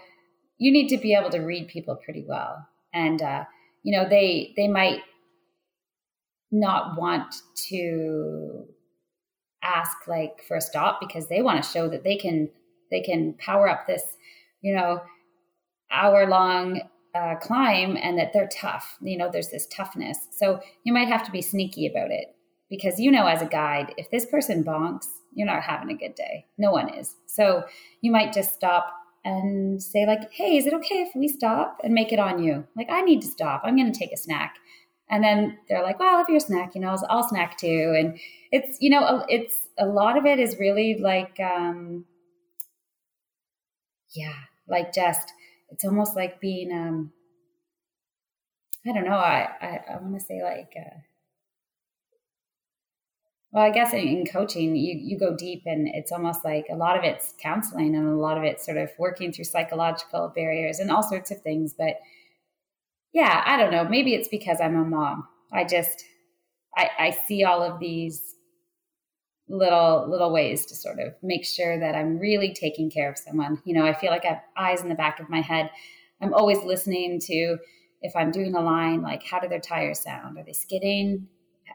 you 0.59 0.72
need 0.72 0.88
to 0.88 0.98
be 0.98 1.14
able 1.14 1.30
to 1.30 1.40
read 1.40 1.68
people 1.68 1.96
pretty 1.96 2.24
well 2.26 2.66
and 2.96 3.22
uh, 3.22 3.44
you 3.82 3.96
know 3.96 4.09
they 4.09 4.52
they 4.56 4.68
might 4.68 5.00
not 6.50 6.98
want 6.98 7.35
to 7.68 8.64
ask 9.62 9.96
like 10.06 10.42
for 10.46 10.56
a 10.56 10.61
stop 10.61 10.98
because 11.00 11.28
they 11.28 11.42
want 11.42 11.62
to 11.62 11.70
show 11.70 11.88
that 11.88 12.04
they 12.04 12.16
can 12.16 12.48
they 12.90 13.00
can 13.00 13.35
power 13.35 13.68
up 13.68 13.87
this 13.87 14.02
you 14.62 14.75
know 14.75 15.01
hour 15.90 16.27
long 16.27 16.81
uh, 17.14 17.35
climb 17.37 17.97
and 18.01 18.19
that 18.19 18.33
they're 18.33 18.49
tough 18.49 18.97
you 19.01 19.16
know 19.16 19.31
there's 19.31 19.49
this 19.49 19.66
toughness 19.69 20.19
so 20.33 20.61
you 20.85 20.92
might 20.92 21.09
have 21.09 21.25
to 21.25 21.31
be 21.31 21.40
sneaky 21.40 21.87
about 21.87 22.11
it 22.11 22.35
because 22.69 23.01
you 23.01 23.11
know 23.11 23.27
as 23.27 23.40
a 23.40 23.47
guide 23.47 23.95
if 23.97 24.11
this 24.11 24.27
person 24.27 24.62
bonks 24.62 25.07
you're 25.35 25.47
not 25.47 25.62
having 25.62 25.90
a 25.90 25.99
good 25.99 26.14
day 26.14 26.45
no 26.59 26.71
one 26.71 26.92
is 26.95 27.14
so 27.27 27.64
you 28.03 28.11
might 28.11 28.33
just 28.33 28.55
stop 28.55 28.92
and 29.27 29.83
say 29.83 30.07
like, 30.07 30.33
"Hey, 30.33 30.57
is 30.57 30.66
it 30.66 30.73
okay 30.75 31.03
if 31.03 31.14
we 31.14 31.29
stop 31.29 31.81
and 31.83 31.92
make 31.92 32.12
it 32.12 32.19
on 32.19 32.42
you?" 32.42 32.66
Like, 32.77 32.88
I 32.90 33.03
need 33.03 33.21
to 33.23 33.27
stop. 33.27 33.62
I'm 33.64 33.77
going 33.77 33.92
to 33.92 33.99
take 33.99 34.12
a 34.12 34.16
snack. 34.16 34.55
And 35.11 35.23
then 35.23 35.59
they're 35.69 35.83
like, 35.83 35.99
"Well, 35.99 36.21
if 36.23 36.29
you're 36.29 36.40
snack, 36.40 36.75
you 36.75 36.81
know, 36.81 36.90
I'll, 36.90 37.07
I'll 37.11 37.29
snack 37.29 37.59
too." 37.59 37.95
And 37.99 38.19
it's 38.53 38.79
you 38.81 38.88
know, 38.90 39.25
it's 39.29 39.69
a 39.79 39.87
lot 39.87 40.16
of 40.16 40.27
it 40.27 40.38
is 40.38 40.59
really 40.59 40.99
like, 40.99 41.38
um, 41.40 42.05
yeah, 44.16 44.35
like 44.68 44.92
just 44.92 45.33
it's 45.70 45.85
almost 45.85 46.16
like 46.16 46.40
being, 46.40 46.72
um, 46.72 47.12
I 48.87 48.92
don't 48.92 49.05
know, 49.05 49.16
I 49.16 49.48
I, 49.61 49.81
I 49.92 49.96
want 50.00 50.18
to 50.18 50.24
say 50.24 50.42
like. 50.42 50.72
Uh, 50.76 50.98
well, 53.52 53.64
I 53.64 53.70
guess 53.70 53.94
in, 53.94 54.26
coaching, 54.26 54.76
you, 54.76 54.98
you 55.00 55.18
go 55.18 55.35
deep 55.35 55.62
and 55.64 55.88
it's 55.88 56.12
almost 56.12 56.44
like 56.44 56.66
a 56.70 56.76
lot 56.76 56.98
of 56.98 57.05
it's 57.05 57.33
counseling 57.40 57.94
and 57.96 58.07
a 58.07 58.14
lot 58.14 58.37
of 58.37 58.44
it's 58.44 58.66
sort 58.66 58.76
of 58.76 58.90
working 58.98 59.33
through 59.33 59.46
psychological 59.46 60.31
barriers 60.37 60.79
and 60.79 60.90
all 60.90 61.02
sorts 61.02 61.31
of 61.31 61.40
things. 61.40 61.72
But 61.72 61.94
yeah, 63.14 63.42
I 63.46 63.57
don't 63.57 63.70
know. 63.70 63.85
Maybe 63.85 64.14
it's 64.14 64.29
because 64.29 64.59
I'm 64.61 64.76
a 64.76 64.85
mom. 64.85 65.26
I 65.50 65.64
just, 65.64 66.05
I, 66.76 66.90
I 66.98 67.11
see 67.26 67.44
all 67.44 67.62
of 67.62 67.81
these 67.81 68.36
little 69.48 70.06
little 70.09 70.32
ways 70.32 70.66
to 70.66 70.74
sort 70.74 70.98
of 70.98 71.14
make 71.22 71.44
sure 71.44 71.78
that 71.78 71.94
I'm 71.94 72.18
really 72.18 72.52
taking 72.52 72.90
care 72.90 73.11
of 73.11 73.18
someone. 73.18 73.61
You 73.64 73.74
know, 73.74 73.87
I 73.87 73.94
feel 73.94 74.11
like 74.11 74.24
I 74.24 74.28
have 74.28 74.42
eyes 74.56 74.82
in 74.82 74.88
the 74.88 74.94
back 74.94 75.20
of 75.20 75.28
my 75.28 75.40
head. 75.40 75.70
I'm 76.20 76.35
always 76.35 76.62
listening 76.62 77.20
to 77.26 77.59
if 78.02 78.14
I'm 78.14 78.30
doing 78.30 78.54
a 78.54 78.61
line, 78.61 79.02
like 79.02 79.22
how 79.24 79.38
do 79.38 79.48
their 79.48 79.61
tires 79.61 80.00
sound? 80.00 80.38
Are 80.38 80.44
they 80.44 80.52
skidding? 80.52 81.28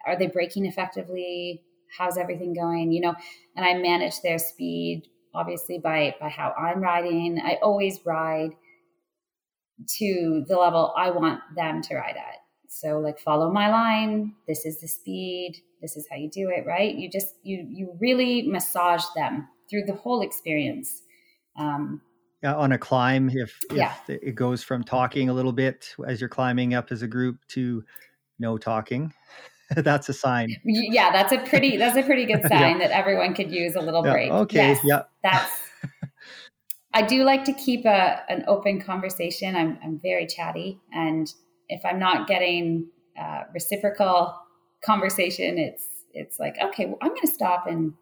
Are 0.05 0.17
they 0.17 0.27
braking 0.27 0.65
effectively? 0.65 1.63
how's 1.97 2.17
everything 2.17 2.53
going 2.53 2.91
you 2.91 3.01
know 3.01 3.13
and 3.55 3.65
i 3.65 3.73
manage 3.73 4.21
their 4.21 4.39
speed 4.39 5.03
obviously 5.34 5.77
by 5.77 6.15
by 6.19 6.29
how 6.29 6.53
i'm 6.57 6.81
riding 6.81 7.39
i 7.43 7.57
always 7.62 7.99
ride 8.05 8.51
to 9.88 10.43
the 10.47 10.57
level 10.57 10.93
i 10.97 11.10
want 11.10 11.39
them 11.55 11.81
to 11.81 11.95
ride 11.95 12.15
at 12.17 12.38
so 12.67 12.99
like 12.99 13.19
follow 13.19 13.51
my 13.51 13.69
line 13.69 14.34
this 14.47 14.65
is 14.65 14.79
the 14.79 14.88
speed 14.88 15.62
this 15.82 15.98
is 15.98 16.08
how 16.10 16.15
you 16.15 16.30
do 16.30 16.50
it 16.50 16.65
right 16.65 16.96
you 16.96 17.10
just 17.10 17.36
you 17.44 17.65
you 17.70 17.96
really 18.00 18.48
massage 18.48 19.04
them 19.15 19.48
through 19.70 19.84
the 19.86 19.94
whole 19.94 20.22
experience 20.22 21.02
um, 21.58 22.02
yeah, 22.44 22.56
on 22.56 22.72
a 22.72 22.78
climb 22.78 23.30
if, 23.30 23.60
if 23.70 23.78
yeah. 23.78 23.94
it 24.08 24.36
goes 24.36 24.63
from 24.63 24.84
talking 24.84 25.30
a 25.30 25.34
little 25.34 25.52
bit 25.52 25.94
as 26.08 26.20
you're 26.20 26.30
climbing 26.30 26.74
up 26.74 26.91
as 26.91 27.02
a 27.02 27.08
group 27.08 27.38
to 27.50 27.84
no 28.39 28.58
talking 28.58 29.13
that's 29.78 30.10
a 30.10 30.13
sign. 30.13 30.56
Yeah, 30.65 31.12
that's 31.12 31.32
a 31.32 31.38
pretty 31.38 31.78
that's 31.78 31.98
a 31.98 32.04
pretty 32.04 32.26
good 32.26 32.41
sign 32.50 32.52
yeah. 32.52 32.88
that 32.88 32.91
everyone 32.91 33.34
could 33.34 33.52
use 33.52 33.76
a 33.76 33.82
little 33.82 34.06
yeah. 34.06 34.12
break. 34.12 34.32
Okay. 34.32 34.70
Yes, 34.70 34.82
yeah. 34.84 35.04
That's 35.24 35.52
I 36.94 37.04
do 37.04 37.24
like 37.24 37.46
to 37.46 37.54
keep 37.54 37.86
a 37.86 38.22
an 38.30 38.44
open 38.48 38.82
conversation. 38.82 39.56
I'm 39.56 39.78
I'm 39.84 40.00
very 40.00 40.28
chatty 40.28 40.80
and 40.91 41.32
if 41.70 41.86
I'm 41.86 42.00
not 42.00 42.28
getting 42.28 42.89
uh, 43.20 43.44
reciprocal 43.54 44.36
conversation, 44.86 45.58
it's 45.58 45.86
it's 46.13 46.39
like, 46.39 46.58
okay, 46.62 46.86
well, 46.86 46.98
I'm 47.02 47.10
going 47.10 47.22
to 47.22 47.28
stop 47.28 47.67
and 47.67 47.94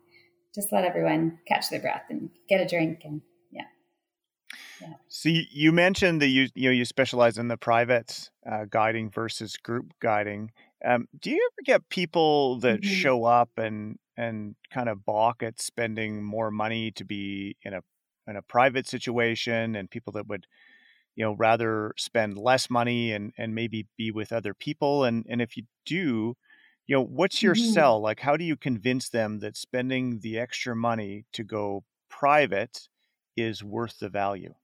just 0.56 0.72
let 0.72 0.84
everyone 0.84 1.40
catch 1.48 1.70
their 1.70 1.80
breath 1.80 2.04
and 2.10 2.30
get 2.48 2.60
a 2.60 2.68
drink 2.68 3.02
and 3.04 3.22
yeah. 3.52 3.64
Yeah. 4.82 4.94
So 5.08 5.30
you 5.30 5.72
mentioned 5.72 6.22
that 6.22 6.28
you 6.28 6.48
you 6.56 6.70
know 6.70 6.74
you 6.74 6.86
specialize 6.86 7.38
in 7.38 7.48
the 7.48 7.58
private 7.58 8.30
uh, 8.50 8.66
guiding 8.70 9.10
versus 9.10 9.58
group 9.58 9.94
guiding. 10.02 10.52
Um, 10.84 11.08
do 11.20 11.30
you 11.30 11.50
ever 11.52 11.64
get 11.66 11.90
people 11.90 12.60
that 12.60 12.82
mm-hmm. 12.82 12.94
show 12.94 13.26
up 13.26 13.50
and 13.58 13.98
and 14.18 14.56
kind 14.74 14.90
of 14.90 15.06
balk 15.06 15.44
at 15.44 15.62
spending 15.62 16.24
more 16.24 16.52
money 16.52 16.92
to 16.92 17.06
be 17.06 17.56
in 17.64 17.74
a 17.74 17.82
in 18.28 18.36
a 18.36 18.42
private 18.42 18.88
situation, 18.88 19.76
and 19.76 19.90
people 19.90 20.14
that 20.14 20.28
would 20.28 20.46
you 21.16 21.26
know 21.26 21.34
rather 21.34 21.94
spend 21.98 22.38
less 22.38 22.70
money 22.70 23.12
and 23.12 23.34
and 23.38 23.54
maybe 23.54 23.88
be 23.98 24.12
with 24.12 24.32
other 24.32 24.54
people? 24.54 25.04
And 25.04 25.26
and 25.30 25.42
if 25.42 25.58
you 25.58 25.64
do, 25.86 26.36
you 26.90 26.96
know, 26.96 27.04
what's 27.04 27.44
your 27.44 27.54
mm-hmm. 27.54 27.72
sell? 27.72 28.02
Like, 28.02 28.20
how 28.20 28.36
do 28.36 28.44
you 28.44 28.58
convince 28.58 29.10
them 29.10 29.38
that 29.42 29.56
spending 29.56 30.22
the 30.22 30.40
extra 30.40 30.76
money 30.76 31.26
to 31.34 31.44
go 31.44 31.84
private 32.10 32.88
is 33.38 33.64
worth 33.64 34.00
the 34.00 34.10
value? 34.10 34.56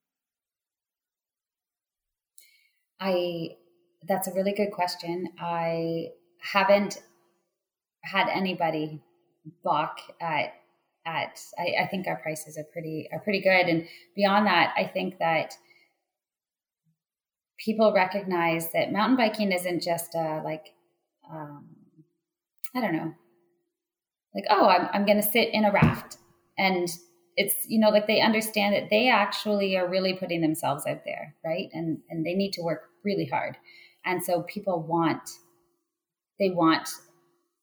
I 3.00 3.50
that's 4.08 4.28
a 4.28 4.34
really 4.34 4.54
good 4.54 4.72
question. 4.72 5.28
I 5.40 6.08
haven't 6.42 6.98
had 8.04 8.28
anybody 8.30 9.04
balk 9.64 10.00
at 10.20 10.54
at 11.06 11.40
I, 11.60 11.84
I, 11.84 11.88
think 11.88 12.08
our 12.08 12.16
prices 12.16 12.58
are 12.58 12.66
pretty 12.74 13.08
are 13.14 13.20
pretty 13.20 13.42
good. 13.42 13.68
And 13.68 13.88
beyond 14.16 14.48
that, 14.48 14.74
I 14.76 14.86
think 14.86 15.20
that 15.20 15.54
people 17.64 17.94
recognize 17.94 18.72
that 18.72 18.92
mountain 18.92 19.16
biking 19.16 19.52
isn't 19.52 19.84
just 19.84 20.16
a 20.16 20.42
like 20.44 20.74
um, 21.32 21.75
I 22.76 22.82
don't 22.82 22.96
know, 22.96 23.14
like 24.36 24.46
oh 24.50 24.68
I'm 24.68 24.90
I'm 24.94 25.06
going 25.06 25.22
to 25.22 25.28
sit 25.28 25.50
in 25.54 25.64
a 25.64 25.72
raft. 25.72 26.18
And 26.58 26.90
it's 27.38 27.56
you 27.68 27.80
know 27.80 27.90
like 27.90 28.08
they 28.08 28.22
understand 28.22 28.76
that 28.76 28.90
they 28.90 29.10
actually 29.10 29.78
are 29.78 29.88
really 29.88 30.14
putting 30.14 30.42
themselves 30.42 30.86
out 30.86 31.04
there 31.06 31.36
right? 31.44 31.70
And 31.74 32.00
and 32.10 32.26
they 32.26 32.34
need 32.34 32.52
to 32.54 32.62
work 32.62 32.90
really 33.04 33.26
hard. 33.26 33.58
And 34.06 34.24
so 34.24 34.44
people 34.44 34.84
want 34.84 35.30
they 36.40 36.50
want 36.50 36.90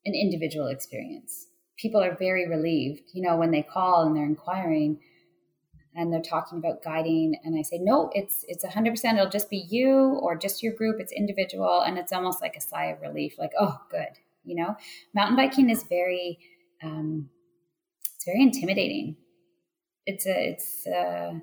an 0.04 0.14
individual 0.14 0.68
experience. 0.68 1.46
People 1.78 2.02
are 2.02 2.16
very 2.16 2.48
relieved 2.48 3.02
you 3.14 3.22
know 3.22 3.36
when 3.36 3.50
they 3.50 3.62
call 3.62 4.06
and 4.06 4.16
they're 4.16 4.24
inquiring 4.24 4.98
and 5.94 6.10
they're 6.10 6.22
talking 6.22 6.58
about 6.58 6.82
guiding. 6.82 7.36
And 7.44 7.58
i 7.58 7.62
say 7.62 7.78
no 7.78 8.10
it's 8.14 8.44
it's 8.48 8.64
100% 8.64 9.14
it'll 9.14 9.28
just 9.28 9.50
be 9.50 9.66
you 9.68 10.18
or 10.22 10.36
just 10.36 10.62
your 10.62 10.72
group. 10.72 10.96
It's 11.00 11.12
individual. 11.12 11.82
And 11.82 11.98
it's 11.98 12.12
almost 12.12 12.40
like 12.40 12.56
a 12.56 12.60
sigh 12.60 12.86
of 12.86 13.00
relief 13.02 13.34
like 13.38 13.52
oh 13.58 13.78
good 13.90 14.18
you 14.44 14.56
know? 14.56 14.76
Mountain 15.14 15.36
biking 15.36 15.70
is 15.70 15.84
very 15.84 16.38
um, 16.82 17.28
it's 18.14 18.24
very 18.24 18.42
intimidating. 18.42 19.16
It's 20.06 20.26
a 20.26 20.50
it's 20.50 20.86
a, 20.86 21.40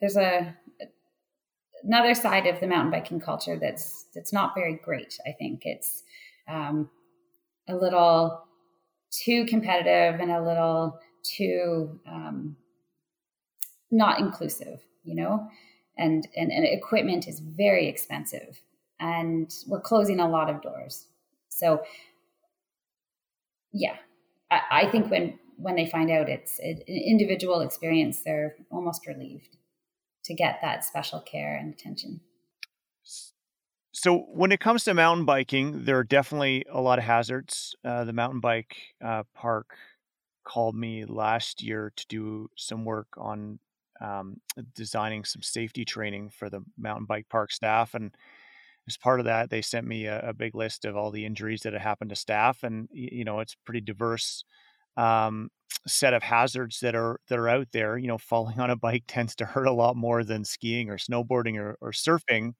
there's 0.00 0.16
a 0.16 0.54
another 1.84 2.14
side 2.14 2.46
of 2.46 2.60
the 2.60 2.66
mountain 2.66 2.90
biking 2.90 3.20
culture 3.20 3.58
that's 3.58 4.06
that's 4.14 4.32
not 4.32 4.54
very 4.54 4.74
great 4.84 5.18
i 5.26 5.32
think. 5.32 5.62
It's 5.64 6.04
um, 6.48 6.90
a 7.68 7.74
little 7.74 8.44
too 9.10 9.44
competitive 9.46 10.20
and 10.20 10.30
a 10.30 10.42
little 10.42 10.98
too 11.22 12.00
um, 12.06 12.56
not 13.92 14.18
inclusive, 14.18 14.80
you 15.04 15.14
know, 15.14 15.46
and, 15.98 16.26
and, 16.36 16.50
and 16.50 16.64
equipment 16.64 17.28
is 17.28 17.40
very 17.40 17.86
expensive. 17.86 18.60
And 18.98 19.52
we're 19.66 19.80
closing 19.80 20.18
a 20.18 20.28
lot 20.28 20.50
of 20.50 20.62
doors. 20.62 21.06
So 21.56 21.82
yeah, 23.72 23.96
I, 24.50 24.60
I 24.70 24.90
think 24.90 25.10
when, 25.10 25.38
when 25.56 25.76
they 25.76 25.86
find 25.86 26.10
out 26.10 26.28
it's 26.28 26.58
an 26.58 26.82
individual 26.86 27.60
experience, 27.60 28.20
they're 28.24 28.56
almost 28.70 29.06
relieved 29.06 29.56
to 30.24 30.34
get 30.34 30.58
that 30.62 30.84
special 30.84 31.20
care 31.20 31.56
and 31.56 31.72
attention. 31.72 32.20
So, 33.94 34.20
when 34.32 34.52
it 34.52 34.60
comes 34.60 34.84
to 34.84 34.94
mountain 34.94 35.26
biking, 35.26 35.84
there 35.84 35.98
are 35.98 36.04
definitely 36.04 36.64
a 36.70 36.80
lot 36.80 36.98
of 36.98 37.04
hazards. 37.04 37.76
Uh, 37.84 38.04
the 38.04 38.12
mountain 38.14 38.40
bike 38.40 38.74
uh, 39.04 39.24
park 39.34 39.76
called 40.44 40.74
me 40.74 41.04
last 41.04 41.62
year 41.62 41.92
to 41.96 42.06
do 42.08 42.48
some 42.56 42.84
work 42.84 43.08
on 43.18 43.58
um, 44.00 44.40
designing 44.74 45.24
some 45.24 45.42
safety 45.42 45.84
training 45.84 46.30
for 46.30 46.48
the 46.48 46.62
mountain 46.78 47.04
bike 47.04 47.26
park 47.28 47.52
staff. 47.52 47.94
And 47.94 48.16
as 48.92 48.98
part 48.98 49.20
of 49.20 49.26
that, 49.26 49.50
they 49.50 49.62
sent 49.62 49.86
me 49.86 50.06
a, 50.06 50.20
a 50.30 50.34
big 50.34 50.54
list 50.54 50.84
of 50.84 50.96
all 50.96 51.10
the 51.10 51.24
injuries 51.24 51.62
that 51.62 51.72
had 51.72 51.82
happened 51.82 52.10
to 52.10 52.16
staff. 52.16 52.62
And, 52.62 52.88
you 52.92 53.24
know, 53.24 53.40
it's 53.40 53.54
pretty 53.64 53.80
diverse 53.80 54.44
um, 54.96 55.48
set 55.86 56.14
of 56.14 56.22
hazards 56.22 56.80
that 56.80 56.94
are 56.94 57.18
that 57.28 57.38
are 57.38 57.48
out 57.48 57.68
there. 57.72 57.96
You 57.98 58.08
know, 58.08 58.18
falling 58.18 58.60
on 58.60 58.70
a 58.70 58.76
bike 58.76 59.04
tends 59.08 59.34
to 59.36 59.46
hurt 59.46 59.66
a 59.66 59.72
lot 59.72 59.96
more 59.96 60.24
than 60.24 60.44
skiing 60.44 60.90
or 60.90 60.98
snowboarding 60.98 61.58
or, 61.58 61.76
or 61.80 61.92
surfing. 61.92 62.52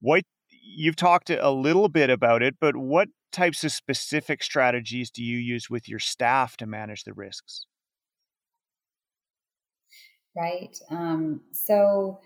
What 0.00 0.24
you've 0.50 0.96
talked 0.96 1.30
a 1.30 1.50
little 1.50 1.88
bit 1.88 2.10
about 2.10 2.42
it, 2.42 2.56
but 2.60 2.76
what 2.76 3.08
types 3.32 3.64
of 3.64 3.72
specific 3.72 4.42
strategies 4.42 5.10
do 5.10 5.22
you 5.22 5.38
use 5.38 5.70
with 5.70 5.88
your 5.88 5.98
staff 5.98 6.56
to 6.58 6.66
manage 6.66 7.04
the 7.04 7.14
risks? 7.14 7.66
right? 10.36 10.76
Um, 10.90 11.42
so 11.52 12.20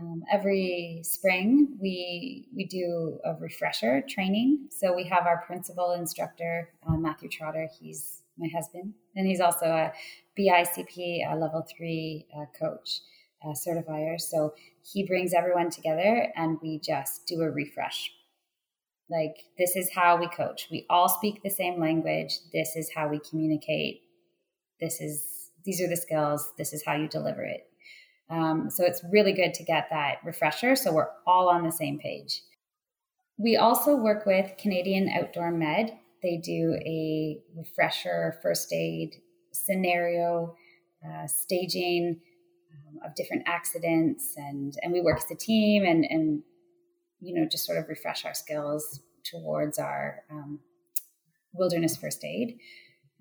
um, 0.00 0.22
every 0.30 1.00
spring 1.04 1.76
we 1.80 2.48
we 2.54 2.64
do 2.66 3.18
a 3.24 3.34
refresher 3.34 4.02
training. 4.08 4.68
So 4.70 4.94
we 4.94 5.04
have 5.04 5.26
our 5.26 5.44
principal 5.46 5.92
instructor 5.92 6.70
uh, 6.88 6.96
Matthew 6.96 7.28
Trotter. 7.28 7.68
He's 7.78 8.22
my 8.36 8.48
husband, 8.54 8.94
and 9.14 9.26
he's 9.26 9.40
also 9.40 9.66
a 9.66 9.92
BICP 10.38 11.30
a 11.30 11.36
level 11.36 11.66
three 11.76 12.26
uh, 12.36 12.46
coach 12.58 13.00
uh, 13.44 13.52
certifier. 13.52 14.20
So 14.20 14.54
he 14.82 15.06
brings 15.06 15.32
everyone 15.32 15.70
together, 15.70 16.32
and 16.36 16.58
we 16.62 16.80
just 16.80 17.26
do 17.26 17.42
a 17.42 17.50
refresh. 17.50 18.10
Like 19.08 19.36
this 19.58 19.76
is 19.76 19.90
how 19.94 20.16
we 20.16 20.28
coach. 20.28 20.68
We 20.70 20.86
all 20.90 21.08
speak 21.08 21.42
the 21.42 21.50
same 21.50 21.80
language. 21.80 22.38
This 22.52 22.74
is 22.74 22.90
how 22.94 23.08
we 23.08 23.20
communicate. 23.20 24.00
This 24.80 25.00
is 25.00 25.50
these 25.64 25.80
are 25.80 25.88
the 25.88 25.96
skills, 25.96 26.52
this 26.58 26.72
is 26.72 26.84
how 26.84 26.94
you 26.94 27.08
deliver 27.08 27.42
it. 27.42 27.66
Um, 28.30 28.70
so 28.70 28.84
it's 28.84 29.02
really 29.12 29.32
good 29.32 29.54
to 29.54 29.64
get 29.64 29.88
that 29.90 30.16
refresher 30.24 30.76
so 30.76 30.92
we're 30.92 31.10
all 31.26 31.48
on 31.48 31.62
the 31.62 31.70
same 31.70 31.98
page. 31.98 32.40
We 33.36 33.56
also 33.56 33.96
work 33.96 34.26
with 34.26 34.56
Canadian 34.58 35.08
Outdoor 35.08 35.50
Med. 35.50 35.98
They 36.22 36.36
do 36.38 36.78
a 36.80 37.40
refresher 37.56 38.38
first 38.42 38.72
aid 38.72 39.16
scenario 39.52 40.54
uh, 41.04 41.26
staging 41.26 42.20
um, 42.72 43.00
of 43.04 43.14
different 43.14 43.42
accidents, 43.46 44.34
and 44.36 44.74
and 44.82 44.92
we 44.92 45.00
work 45.00 45.18
as 45.18 45.30
a 45.30 45.34
team 45.34 45.84
and 45.84 46.04
and 46.08 46.42
you 47.20 47.34
know 47.34 47.46
just 47.50 47.66
sort 47.66 47.78
of 47.78 47.88
refresh 47.88 48.24
our 48.24 48.34
skills 48.34 49.00
towards 49.24 49.78
our 49.78 50.22
um, 50.30 50.60
wilderness 51.52 51.96
first 51.96 52.24
aid. 52.24 52.58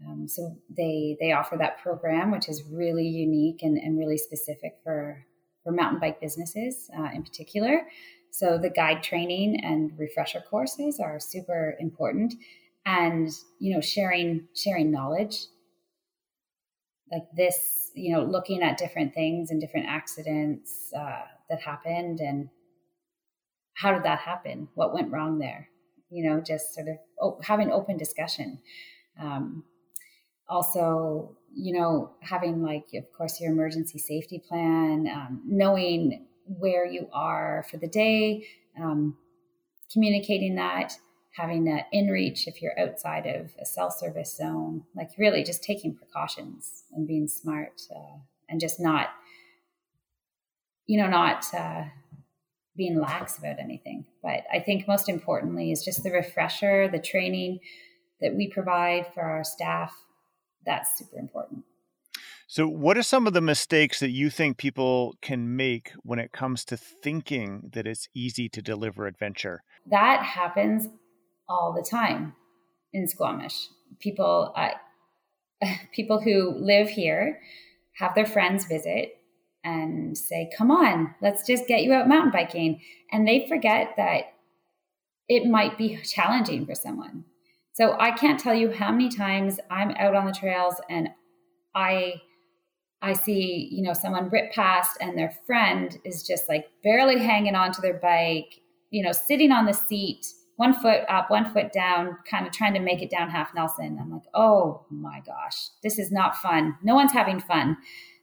Um, 0.05 0.27
so 0.27 0.55
they 0.69 1.17
they 1.19 1.31
offer 1.31 1.55
that 1.57 1.81
program, 1.81 2.31
which 2.31 2.49
is 2.49 2.63
really 2.71 3.07
unique 3.07 3.61
and, 3.61 3.77
and 3.77 3.97
really 3.97 4.17
specific 4.17 4.77
for 4.83 5.25
for 5.63 5.71
mountain 5.71 5.99
bike 5.99 6.19
businesses 6.19 6.89
uh, 6.97 7.09
in 7.13 7.23
particular. 7.23 7.83
So 8.31 8.57
the 8.57 8.69
guide 8.69 9.03
training 9.03 9.63
and 9.63 9.91
refresher 9.97 10.43
courses 10.49 10.99
are 10.99 11.19
super 11.19 11.75
important, 11.79 12.33
and 12.85 13.29
you 13.59 13.73
know 13.73 13.81
sharing 13.81 14.47
sharing 14.55 14.91
knowledge 14.91 15.37
like 17.13 17.27
this, 17.35 17.91
you 17.93 18.13
know, 18.13 18.23
looking 18.23 18.63
at 18.63 18.77
different 18.77 19.13
things 19.13 19.51
and 19.51 19.61
different 19.61 19.85
accidents 19.87 20.91
uh, 20.97 21.21
that 21.49 21.61
happened 21.61 22.19
and 22.19 22.49
how 23.75 23.93
did 23.93 24.03
that 24.03 24.19
happen? 24.19 24.67
What 24.75 24.93
went 24.93 25.11
wrong 25.11 25.39
there? 25.39 25.69
You 26.09 26.29
know, 26.29 26.41
just 26.41 26.73
sort 26.73 26.87
of 26.87 27.43
having 27.43 27.71
open 27.71 27.97
discussion. 27.97 28.59
Um, 29.19 29.63
also 30.53 31.35
you 31.55 31.73
know 31.73 32.11
having 32.21 32.61
like 32.61 32.85
of 32.93 33.11
course 33.11 33.41
your 33.41 33.51
emergency 33.51 33.97
safety 33.97 34.39
plan 34.47 35.07
um, 35.11 35.41
knowing 35.45 36.25
where 36.45 36.85
you 36.85 37.07
are 37.11 37.65
for 37.69 37.77
the 37.77 37.87
day 37.87 38.45
um, 38.79 39.17
communicating 39.91 40.55
that 40.55 40.93
having 41.31 41.67
an 41.67 41.81
inReach 41.93 42.45
if 42.45 42.61
you're 42.61 42.79
outside 42.79 43.25
of 43.25 43.51
a 43.59 43.65
cell 43.65 43.89
service 43.89 44.37
zone 44.37 44.83
like 44.95 45.09
really 45.17 45.43
just 45.43 45.63
taking 45.63 45.95
precautions 45.95 46.83
and 46.93 47.07
being 47.07 47.27
smart 47.27 47.81
uh, 47.95 48.17
and 48.47 48.61
just 48.61 48.79
not 48.79 49.07
you 50.85 51.01
know 51.01 51.09
not 51.09 51.45
uh, 51.55 51.83
being 52.75 52.99
lax 52.99 53.37
about 53.37 53.59
anything. 53.59 54.05
But 54.21 54.43
i 54.53 54.59
think 54.59 54.87
most 54.87 55.09
importantly 55.09 55.71
is 55.71 55.83
just 55.83 56.03
the 56.03 56.11
refresher 56.11 56.87
the 56.87 56.99
training 56.99 57.59
that 58.21 58.35
we 58.35 58.47
provide 58.47 59.07
for 59.13 59.21
our 59.21 59.43
staff 59.43 59.93
that's 60.66 60.97
super 60.97 61.18
important. 61.18 61.64
So, 62.47 62.68
what 62.68 62.97
are 62.97 63.03
some 63.03 63.26
of 63.26 63.34
the 63.34 63.41
mistakes 63.41 63.99
that 63.99 64.11
you 64.11 64.30
think 64.30 64.57
people 64.57 65.16
can 65.22 65.55
make 65.55 65.91
when 66.03 66.20
it 66.20 66.32
comes 66.32 66.64
to 66.66 66.78
thinking 66.78 67.72
that 67.74 67.88
it's 67.88 68.07
easy 68.14 68.47
to 68.49 68.61
deliver 68.61 69.07
adventure? 69.07 69.64
That 69.89 70.24
happens 70.24 70.88
all 71.47 71.74
the 71.74 71.82
time 71.82 72.34
in 72.91 73.07
Squamish. 73.07 73.70
People, 73.99 74.53
uh, 74.55 74.70
people 75.93 76.22
who 76.22 76.55
live 76.59 76.89
here 76.89 77.39
have 77.97 78.14
their 78.14 78.26
friends 78.26 78.66
visit 78.66 79.18
and 79.64 80.18
say, 80.18 80.49
"Come 80.55 80.70
on, 80.70 81.16
let's 81.22 81.47
just 81.47 81.68
get 81.68 81.82
you 81.82 81.93
out 81.93 82.07
mountain 82.07 82.32
biking," 82.32 82.82
and 83.11 83.28
they 83.28 83.47
forget 83.47 83.93
that 83.97 84.34
it 85.28 85.49
might 85.49 85.78
be 85.78 85.97
challenging 86.03 86.66
for 86.66 86.76
someone. 86.76 87.26
So 87.74 87.95
I 87.99 88.11
can't 88.11 88.39
tell 88.39 88.53
you 88.53 88.71
how 88.71 88.91
many 88.91 89.09
times 89.09 89.59
I'm 89.69 89.91
out 89.91 90.15
on 90.15 90.26
the 90.26 90.32
trails 90.32 90.76
and 90.89 91.09
I 91.76 92.21
I 93.01 93.13
see, 93.13 93.67
you 93.69 93.82
know, 93.84 93.91
someone 93.91 94.30
rip 94.30 94.53
past 94.53 94.97
and 95.01 95.17
their 95.17 95.34
friend 95.45 95.97
is 96.05 96.24
just 96.24 96.47
like 96.47 96.67
barely 96.84 97.19
hanging 97.19 97.53
onto 97.53 97.82
their 97.82 97.99
bike, 97.99 98.61
you 98.91 99.03
know, 99.03 99.11
sitting 99.11 99.51
on 99.51 99.65
the 99.65 99.74
seat, 99.74 100.26
one 100.55 100.74
foot 100.74 101.01
up, 101.09 101.30
one 101.30 101.51
foot 101.51 101.74
down, 101.74 102.17
kind 102.30 102.47
of 102.47 102.53
trying 102.53 102.74
to 102.76 102.80
make 102.80 103.01
it 103.01 103.09
down 103.09 103.30
half 103.30 103.53
Nelson. 103.53 103.97
I'm 103.99 104.09
like, 104.09 104.28
oh 104.34 104.86
my 104.89 105.21
gosh, 105.26 105.69
this 105.82 105.99
is 105.99 106.13
not 106.13 106.38
fun. 106.38 106.78
No 106.82 106.95
one's 106.95 107.11
having 107.11 107.41
fun. 107.41 107.76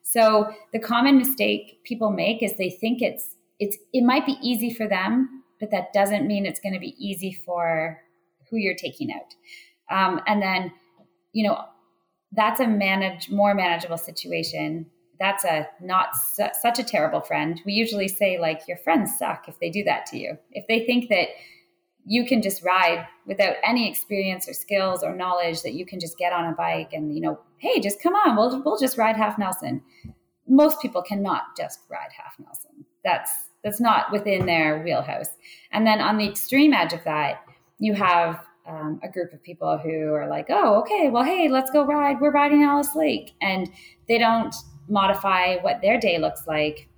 So 0.03 0.51
the 0.73 0.79
common 0.79 1.19
mistake 1.19 1.85
people 1.85 2.11
make 2.11 2.43
is 2.43 2.57
they 2.57 2.71
think 2.71 3.03
it's 3.03 3.37
it's 3.59 3.77
it 3.93 4.03
might 4.03 4.25
be 4.25 4.39
easy 4.41 4.73
for 4.73 4.89
them, 4.89 5.43
but 5.59 5.71
that 5.73 5.93
doesn't 5.93 6.27
mean 6.27 6.47
it's 6.47 6.61
going 6.61 6.73
to 6.73 6.81
be 6.81 6.95
easy 6.99 7.33
for 7.33 8.01
who 8.51 8.57
you're 8.57 8.75
taking 8.75 9.11
out. 9.13 9.35
Um, 9.95 10.21
and 10.27 10.43
then, 10.43 10.73
you 11.33 11.47
know, 11.47 11.65
that's 12.33 12.61
a 12.61 12.67
manage 12.67 13.31
more 13.31 13.55
manageable 13.55 13.99
situation 13.99 14.87
that's 15.21 15.45
a 15.45 15.69
not 15.83 16.17
su- 16.17 16.49
such 16.59 16.79
a 16.79 16.83
terrible 16.83 17.21
friend. 17.21 17.61
We 17.67 17.75
usually 17.75 18.09
say 18.09 18.41
like 18.41 18.63
your 18.67 18.79
friends 18.79 19.13
suck 19.19 19.45
if 19.47 19.61
they 19.61 19.69
do 19.71 19.85
that 19.85 20.07
to 20.07 20.19
you. 20.19 20.39
If 20.51 20.67
they 20.67 20.85
think 20.87 21.11
that 21.11 21.29
you 22.07 22.25
can 22.25 22.41
just 22.41 22.65
ride 22.65 23.07
without 23.27 23.57
any 23.63 23.89
experience 23.89 24.49
or 24.49 24.55
skills 24.55 25.03
or 25.03 25.15
knowledge 25.15 25.61
that 25.63 25.75
you 25.75 25.85
can 25.85 26.01
just 26.01 26.17
get 26.17 26.33
on 26.33 26.47
a 26.47 26.57
bike 26.57 26.95
and 26.95 27.15
you 27.15 27.21
know, 27.21 27.39
hey, 27.59 27.81
just 27.81 28.03
come 28.03 28.15
on, 28.15 28.35
we'll 28.35 28.63
we'll 28.65 28.79
just 28.79 28.97
ride 28.97 29.17
half 29.17 29.39
Nelson. 29.39 29.83
Most 30.49 30.81
people 30.81 31.03
cannot 31.03 31.55
just 31.57 31.81
ride 31.91 32.11
half 32.17 32.35
Nelson. 32.39 32.87
That's 33.05 33.31
that's 33.63 33.81
not 33.81 34.11
within 34.11 34.47
their 34.47 34.83
wheelhouse. 34.83 35.29
And 35.71 35.87
then 35.87 36.01
on 36.01 36.17
the 36.17 36.27
extreme 36.27 36.73
edge 36.73 36.95
of 36.95 37.05
that, 37.05 37.45
you 37.81 37.95
have 37.95 38.45
um, 38.69 39.01
a 39.03 39.09
group 39.09 39.33
of 39.33 39.43
people 39.43 39.79
who 39.79 40.13
are 40.13 40.29
like, 40.29 40.47
oh, 40.51 40.81
okay, 40.81 41.09
well, 41.11 41.25
hey, 41.25 41.49
let's 41.49 41.71
go 41.71 41.85
ride. 41.85 42.21
We're 42.21 42.31
riding 42.31 42.63
Alice 42.63 42.95
Lake. 42.95 43.33
And 43.41 43.69
they 44.07 44.19
don't 44.19 44.55
modify 44.89 45.57
what 45.57 45.81
their 45.81 45.99
day 45.99 46.19
looks 46.19 46.47
like. 46.47 46.89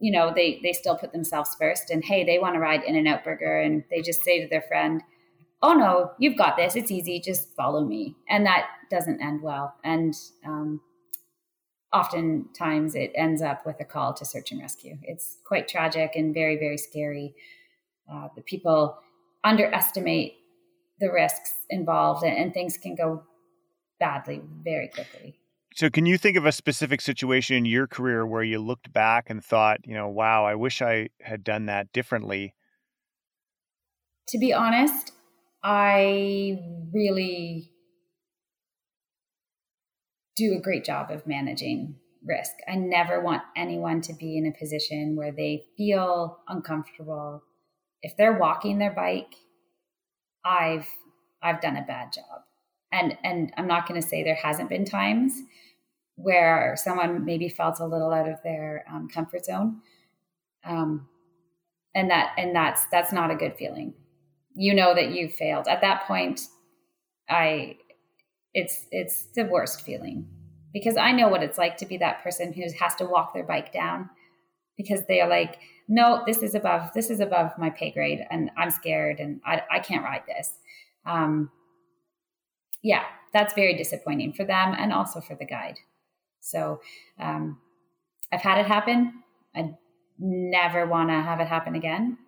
You 0.00 0.10
know, 0.10 0.32
they, 0.34 0.60
they 0.62 0.72
still 0.72 0.96
put 0.96 1.12
themselves 1.12 1.54
first. 1.60 1.90
And 1.90 2.02
hey, 2.04 2.24
they 2.24 2.38
want 2.38 2.54
to 2.54 2.60
ride 2.60 2.82
In 2.84 2.96
N 2.96 3.06
Out 3.06 3.22
Burger. 3.22 3.60
And 3.60 3.84
they 3.90 4.00
just 4.00 4.24
say 4.24 4.40
to 4.40 4.48
their 4.48 4.62
friend, 4.62 5.02
oh, 5.62 5.74
no, 5.74 6.12
you've 6.18 6.38
got 6.38 6.56
this. 6.56 6.74
It's 6.74 6.90
easy. 6.90 7.20
Just 7.20 7.54
follow 7.54 7.84
me. 7.84 8.16
And 8.28 8.46
that 8.46 8.66
doesn't 8.90 9.20
end 9.20 9.42
well. 9.42 9.74
And 9.84 10.14
um, 10.46 10.80
oftentimes 11.92 12.94
it 12.94 13.12
ends 13.14 13.42
up 13.42 13.66
with 13.66 13.76
a 13.80 13.84
call 13.84 14.14
to 14.14 14.24
search 14.24 14.52
and 14.52 14.60
rescue. 14.60 14.96
It's 15.02 15.36
quite 15.44 15.68
tragic 15.68 16.12
and 16.14 16.32
very, 16.32 16.56
very 16.56 16.78
scary. 16.78 17.34
Uh, 18.10 18.28
the 18.34 18.42
people 18.42 18.98
underestimate 19.48 20.34
the 21.00 21.10
risks 21.10 21.52
involved 21.70 22.24
and, 22.24 22.36
and 22.36 22.52
things 22.52 22.76
can 22.76 22.94
go 22.94 23.22
badly 23.98 24.42
very 24.62 24.88
quickly. 24.88 25.38
So, 25.74 25.90
can 25.90 26.06
you 26.06 26.18
think 26.18 26.36
of 26.36 26.44
a 26.44 26.52
specific 26.52 27.00
situation 27.00 27.56
in 27.56 27.64
your 27.64 27.86
career 27.86 28.26
where 28.26 28.42
you 28.42 28.58
looked 28.58 28.92
back 28.92 29.30
and 29.30 29.44
thought, 29.44 29.78
you 29.84 29.94
know, 29.94 30.08
wow, 30.08 30.44
I 30.44 30.54
wish 30.54 30.82
I 30.82 31.10
had 31.20 31.44
done 31.44 31.66
that 31.66 31.92
differently? 31.92 32.54
To 34.28 34.38
be 34.38 34.52
honest, 34.52 35.12
I 35.62 36.58
really 36.92 37.70
do 40.36 40.54
a 40.56 40.60
great 40.60 40.84
job 40.84 41.10
of 41.10 41.26
managing 41.26 41.96
risk. 42.24 42.52
I 42.66 42.76
never 42.76 43.20
want 43.20 43.42
anyone 43.56 44.00
to 44.02 44.12
be 44.14 44.36
in 44.36 44.46
a 44.46 44.58
position 44.58 45.16
where 45.16 45.32
they 45.32 45.64
feel 45.76 46.38
uncomfortable. 46.48 47.42
If 48.02 48.16
they're 48.16 48.38
walking 48.38 48.78
their 48.78 48.92
bike, 48.92 49.34
I've 50.44 50.88
I've 51.42 51.60
done 51.60 51.76
a 51.76 51.82
bad 51.82 52.12
job. 52.12 52.42
And 52.92 53.16
and 53.24 53.52
I'm 53.56 53.66
not 53.66 53.86
going 53.86 54.00
to 54.00 54.06
say 54.06 54.22
there 54.22 54.34
hasn't 54.34 54.68
been 54.68 54.84
times 54.84 55.32
where 56.16 56.74
someone 56.76 57.24
maybe 57.24 57.48
felt 57.48 57.80
a 57.80 57.86
little 57.86 58.12
out 58.12 58.28
of 58.28 58.42
their 58.42 58.84
um, 58.92 59.08
comfort 59.08 59.44
zone. 59.44 59.80
Um, 60.64 61.08
and 61.94 62.10
that 62.10 62.32
and 62.36 62.54
that's 62.54 62.86
that's 62.90 63.12
not 63.12 63.30
a 63.30 63.36
good 63.36 63.56
feeling. 63.56 63.94
You 64.54 64.74
know 64.74 64.94
that 64.94 65.12
you 65.12 65.28
failed. 65.28 65.68
At 65.68 65.80
that 65.82 66.06
point, 66.06 66.42
I 67.28 67.76
it's 68.54 68.86
it's 68.90 69.26
the 69.34 69.44
worst 69.44 69.82
feeling 69.82 70.26
because 70.72 70.96
I 70.96 71.12
know 71.12 71.28
what 71.28 71.42
it's 71.42 71.58
like 71.58 71.76
to 71.78 71.86
be 71.86 71.98
that 71.98 72.22
person 72.22 72.52
who 72.52 72.62
has 72.78 72.94
to 72.96 73.04
walk 73.04 73.34
their 73.34 73.44
bike 73.44 73.72
down 73.72 74.10
because 74.76 75.02
they 75.06 75.20
are 75.20 75.28
like, 75.28 75.58
no, 75.88 76.22
this 76.26 76.42
is 76.42 76.54
above 76.54 76.92
this 76.94 77.08
is 77.08 77.20
above 77.20 77.52
my 77.58 77.70
pay 77.70 77.90
grade, 77.90 78.20
and 78.30 78.50
I'm 78.56 78.70
scared, 78.70 79.20
and 79.20 79.40
I, 79.44 79.62
I 79.70 79.78
can't 79.78 80.04
ride 80.04 80.22
this. 80.26 80.52
Um, 81.06 81.50
yeah, 82.82 83.04
that's 83.32 83.54
very 83.54 83.74
disappointing 83.74 84.34
for 84.34 84.44
them 84.44 84.74
and 84.78 84.92
also 84.92 85.20
for 85.20 85.34
the 85.34 85.46
guide. 85.46 85.78
So 86.40 86.80
um, 87.18 87.58
I've 88.30 88.42
had 88.42 88.58
it 88.58 88.66
happen. 88.66 89.22
I 89.54 89.74
never 90.18 90.86
want 90.86 91.08
to 91.08 91.14
have 91.14 91.40
it 91.40 91.48
happen 91.48 91.74
again. 91.74 92.18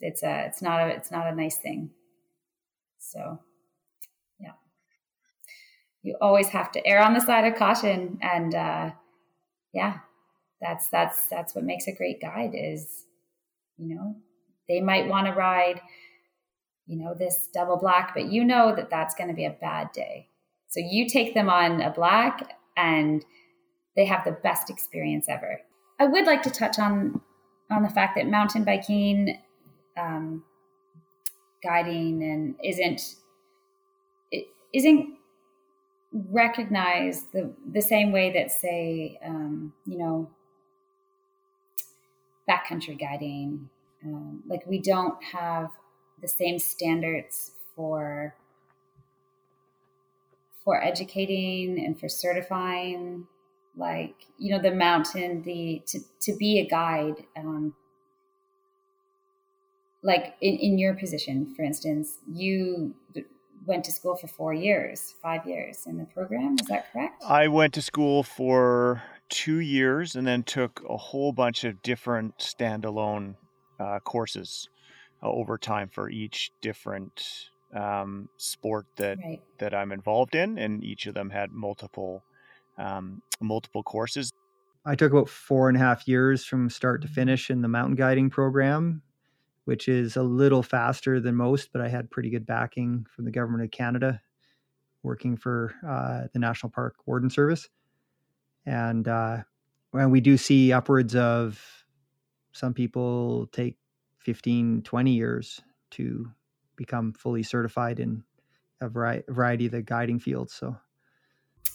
It's 0.00 0.22
a 0.22 0.46
it's 0.46 0.60
not 0.60 0.80
a 0.80 0.88
it's 0.88 1.10
not 1.10 1.26
a 1.26 1.34
nice 1.34 1.56
thing. 1.56 1.90
So 2.98 3.38
yeah, 4.40 4.52
you 6.02 6.16
always 6.20 6.48
have 6.48 6.72
to 6.72 6.84
err 6.86 7.02
on 7.02 7.14
the 7.14 7.20
side 7.20 7.50
of 7.50 7.56
caution 7.56 8.18
and 8.20 8.54
uh, 8.54 8.90
yeah 9.72 9.98
that's 10.66 10.88
that's 10.88 11.28
that's 11.28 11.54
what 11.54 11.64
makes 11.64 11.86
a 11.86 11.94
great 11.94 12.20
guide 12.20 12.52
is 12.54 13.04
you 13.78 13.94
know 13.94 14.16
they 14.68 14.80
might 14.80 15.08
want 15.08 15.26
to 15.26 15.32
ride 15.32 15.80
you 16.86 16.96
know 16.96 17.14
this 17.14 17.48
double 17.52 17.76
black 17.76 18.14
but 18.14 18.30
you 18.30 18.44
know 18.44 18.74
that 18.74 18.90
that's 18.90 19.14
going 19.14 19.28
to 19.28 19.34
be 19.34 19.44
a 19.44 19.50
bad 19.50 19.92
day. 19.92 20.28
So 20.68 20.80
you 20.80 21.08
take 21.08 21.34
them 21.34 21.48
on 21.48 21.80
a 21.80 21.90
black 21.90 22.56
and 22.76 23.24
they 23.94 24.04
have 24.04 24.24
the 24.24 24.32
best 24.32 24.68
experience 24.68 25.26
ever. 25.28 25.60
I 25.98 26.06
would 26.06 26.26
like 26.26 26.42
to 26.42 26.50
touch 26.50 26.78
on 26.78 27.20
on 27.70 27.82
the 27.82 27.88
fact 27.88 28.16
that 28.16 28.28
mountain 28.28 28.64
biking 28.64 29.38
um, 29.96 30.44
guiding 31.62 32.22
and 32.22 32.54
isn't 32.62 33.16
it 34.30 34.46
isn't 34.72 35.14
recognize 36.12 37.24
the 37.32 37.52
the 37.72 37.82
same 37.82 38.12
way 38.12 38.32
that 38.32 38.52
say 38.52 39.18
um, 39.24 39.72
you 39.86 39.98
know 39.98 40.30
backcountry 42.48 42.98
guiding 42.98 43.68
um, 44.04 44.42
like 44.46 44.66
we 44.66 44.80
don't 44.80 45.22
have 45.22 45.68
the 46.20 46.28
same 46.28 46.58
standards 46.58 47.52
for 47.74 48.34
for 50.64 50.82
educating 50.82 51.84
and 51.84 51.98
for 51.98 52.08
certifying 52.08 53.26
like 53.76 54.14
you 54.38 54.50
know 54.50 54.60
the 54.60 54.70
mountain 54.70 55.42
the 55.42 55.82
to, 55.86 56.00
to 56.20 56.36
be 56.36 56.58
a 56.58 56.68
guide 56.68 57.24
um, 57.36 57.74
like 60.02 60.34
in, 60.40 60.54
in 60.56 60.78
your 60.78 60.94
position 60.94 61.52
for 61.54 61.62
instance 61.62 62.18
you 62.32 62.94
went 63.66 63.84
to 63.84 63.92
school 63.92 64.16
for 64.16 64.28
four 64.28 64.54
years, 64.54 65.14
five 65.20 65.46
years 65.46 65.86
in 65.86 65.98
the 65.98 66.04
program. 66.04 66.56
Is 66.60 66.66
that 66.68 66.92
correct? 66.92 67.22
I 67.24 67.48
went 67.48 67.74
to 67.74 67.82
school 67.82 68.22
for 68.22 69.02
two 69.28 69.58
years 69.60 70.16
and 70.16 70.26
then 70.26 70.42
took 70.42 70.82
a 70.88 70.96
whole 70.96 71.32
bunch 71.32 71.64
of 71.64 71.82
different 71.82 72.38
standalone 72.38 73.34
uh, 73.80 73.98
courses 74.00 74.68
uh, 75.22 75.28
over 75.28 75.58
time 75.58 75.88
for 75.88 76.08
each 76.10 76.50
different 76.60 77.50
um, 77.74 78.28
sport 78.36 78.86
that 78.96 79.18
right. 79.18 79.42
that 79.58 79.74
I'm 79.74 79.92
involved 79.92 80.34
in, 80.34 80.58
and 80.58 80.82
each 80.84 81.06
of 81.06 81.14
them 81.14 81.30
had 81.30 81.50
multiple 81.50 82.22
um, 82.78 83.22
multiple 83.40 83.82
courses. 83.82 84.32
I 84.84 84.94
took 84.94 85.12
about 85.12 85.28
four 85.28 85.68
and 85.68 85.76
a 85.76 85.80
half 85.80 86.06
years 86.06 86.44
from 86.44 86.70
start 86.70 87.02
to 87.02 87.08
finish 87.08 87.50
in 87.50 87.60
the 87.60 87.68
mountain 87.68 87.96
guiding 87.96 88.30
program 88.30 89.02
which 89.66 89.88
is 89.88 90.16
a 90.16 90.22
little 90.22 90.62
faster 90.62 91.20
than 91.20 91.34
most, 91.34 91.70
but 91.72 91.82
I 91.82 91.88
had 91.88 92.08
pretty 92.10 92.30
good 92.30 92.46
backing 92.46 93.04
from 93.10 93.24
the 93.24 93.32
government 93.32 93.64
of 93.64 93.72
Canada 93.72 94.20
working 95.02 95.36
for 95.36 95.74
uh, 95.86 96.28
the 96.32 96.38
National 96.38 96.70
Park 96.70 96.94
Warden 97.04 97.28
Service. 97.28 97.68
And 98.66 99.06
uh, 99.06 99.38
when 99.92 100.10
we 100.10 100.20
do 100.20 100.36
see 100.36 100.72
upwards 100.72 101.14
of 101.14 101.62
some 102.52 102.74
people 102.74 103.46
take 103.52 103.76
15, 104.20 104.82
20 104.82 105.12
years 105.12 105.60
to 105.92 106.30
become 106.76 107.12
fully 107.12 107.42
certified 107.42 108.00
in 108.00 108.24
a 108.80 108.88
variety 108.88 109.66
of 109.66 109.72
the 109.72 109.82
guiding 109.82 110.18
fields. 110.18 110.52
So, 110.52 110.76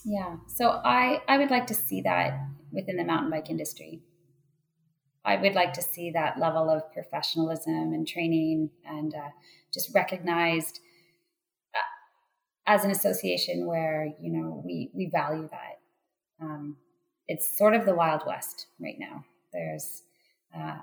yeah. 0.06 0.36
So 0.48 0.82
I, 0.84 1.22
I 1.28 1.38
would 1.38 1.50
like 1.50 1.68
to 1.68 1.74
see 1.74 2.02
that 2.02 2.40
within 2.72 2.98
the 2.98 3.04
mountain 3.04 3.32
bike 3.32 3.50
industry. 3.50 4.02
I 5.24 5.36
would 5.38 5.54
like 5.54 5.74
to 5.74 5.82
see 5.82 6.12
that 6.12 6.40
level 6.40 6.70
of 6.70 6.92
professionalism 6.92 7.94
and 7.94 8.08
training 8.08 8.72
and 8.86 9.14
uh, 9.14 9.30
just 9.72 9.94
recognized 9.94 10.80
uh, 11.76 11.80
as 12.66 12.84
an 12.84 12.92
association 12.92 13.68
where 13.68 14.10
you 14.20 14.32
know 14.32 14.62
we 14.66 14.90
we 14.94 15.10
value 15.12 15.48
that. 15.52 15.81
Um, 16.42 16.78
it's 17.28 17.58
sort 17.58 17.76
of 17.76 17.86
the 17.86 17.96
wild 17.96 18.24
west 18.26 18.68
right 18.80 18.98
now. 19.00 19.26
There's 19.54 20.04
uh, 20.58 20.80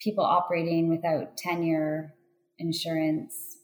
people 0.00 0.24
operating 0.24 0.88
without 0.88 1.36
tenure, 1.36 2.14
insurance, 2.58 3.58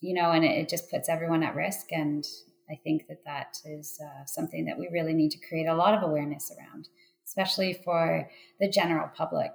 you 0.00 0.14
know, 0.14 0.32
and 0.32 0.44
it, 0.44 0.58
it, 0.58 0.68
just 0.68 0.90
puts 0.90 1.08
everyone 1.08 1.42
at 1.42 1.54
risk. 1.54 1.86
And 1.92 2.24
I 2.70 2.78
think 2.84 3.06
that 3.08 3.24
that 3.24 3.56
is 3.64 3.98
uh, 4.04 4.24
something 4.26 4.66
that 4.66 4.78
we 4.78 4.88
really 4.92 5.14
need 5.14 5.30
to 5.30 5.48
create 5.48 5.66
a 5.66 5.74
lot 5.74 5.94
of 5.94 6.02
awareness 6.02 6.52
around 6.56 6.88
especially 7.26 7.72
for 7.84 8.28
the 8.60 8.68
general 8.68 9.08
public. 9.14 9.50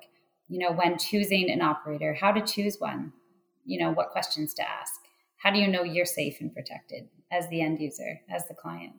You 0.48 0.60
know, 0.60 0.72
when 0.72 0.98
choosing 0.98 1.50
an 1.50 1.62
operator, 1.62 2.14
how 2.14 2.32
to 2.32 2.42
choose 2.42 2.78
one, 2.80 3.14
you 3.66 3.80
know, 3.80 3.92
what 3.92 4.10
questions 4.10 4.54
to 4.56 4.70
ask. 4.70 4.94
How 5.38 5.52
do 5.52 5.60
you 5.60 5.68
know 5.68 5.84
you're 5.84 6.06
safe 6.06 6.38
and 6.42 6.54
protected 6.54 7.08
as 7.32 7.48
the 7.50 7.62
end 7.62 7.80
user, 7.80 8.22
as 8.30 8.48
the 8.48 8.56
client? 8.56 8.94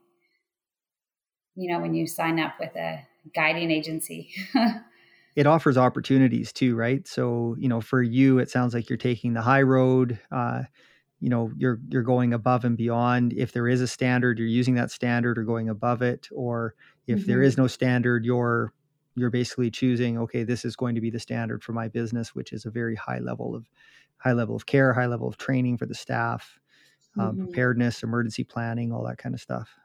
You 1.60 1.72
know, 1.72 1.80
when 1.80 1.94
you 1.94 2.06
sign 2.06 2.40
up 2.40 2.54
with 2.58 2.74
a 2.76 3.06
guiding 3.34 3.70
agency. 3.70 4.30
it 5.36 5.46
offers 5.46 5.76
opportunities 5.76 6.52
too, 6.52 6.74
right? 6.74 7.06
So, 7.06 7.54
you 7.58 7.68
know, 7.68 7.80
for 7.80 8.02
you, 8.02 8.38
it 8.38 8.50
sounds 8.50 8.74
like 8.74 8.88
you're 8.88 8.96
taking 8.96 9.34
the 9.34 9.42
high 9.42 9.62
road. 9.62 10.18
Uh, 10.32 10.62
you 11.20 11.28
know 11.28 11.52
you're 11.56 11.78
you're 11.88 12.02
going 12.02 12.32
above 12.32 12.64
and 12.64 12.76
beyond 12.76 13.32
if 13.34 13.52
there 13.52 13.68
is 13.68 13.80
a 13.80 13.86
standard 13.86 14.38
you're 14.38 14.48
using 14.48 14.74
that 14.74 14.90
standard 14.90 15.38
or 15.38 15.44
going 15.44 15.68
above 15.68 16.02
it 16.02 16.28
or 16.32 16.74
if 17.06 17.18
mm-hmm. 17.18 17.30
there 17.30 17.42
is 17.42 17.58
no 17.58 17.66
standard 17.66 18.24
you're 18.24 18.72
you're 19.16 19.30
basically 19.30 19.70
choosing 19.70 20.18
okay 20.18 20.42
this 20.42 20.64
is 20.64 20.74
going 20.74 20.94
to 20.94 21.00
be 21.00 21.10
the 21.10 21.20
standard 21.20 21.62
for 21.62 21.72
my 21.72 21.88
business 21.88 22.34
which 22.34 22.52
is 22.52 22.64
a 22.64 22.70
very 22.70 22.96
high 22.96 23.18
level 23.18 23.54
of 23.54 23.68
high 24.16 24.32
level 24.32 24.56
of 24.56 24.64
care 24.64 24.94
high 24.94 25.06
level 25.06 25.28
of 25.28 25.36
training 25.36 25.76
for 25.76 25.84
the 25.86 25.94
staff 25.94 26.58
um, 27.18 27.32
mm-hmm. 27.32 27.44
preparedness 27.44 28.02
emergency 28.02 28.42
planning 28.42 28.90
all 28.90 29.04
that 29.04 29.18
kind 29.18 29.34
of 29.34 29.40
stuff 29.40 29.76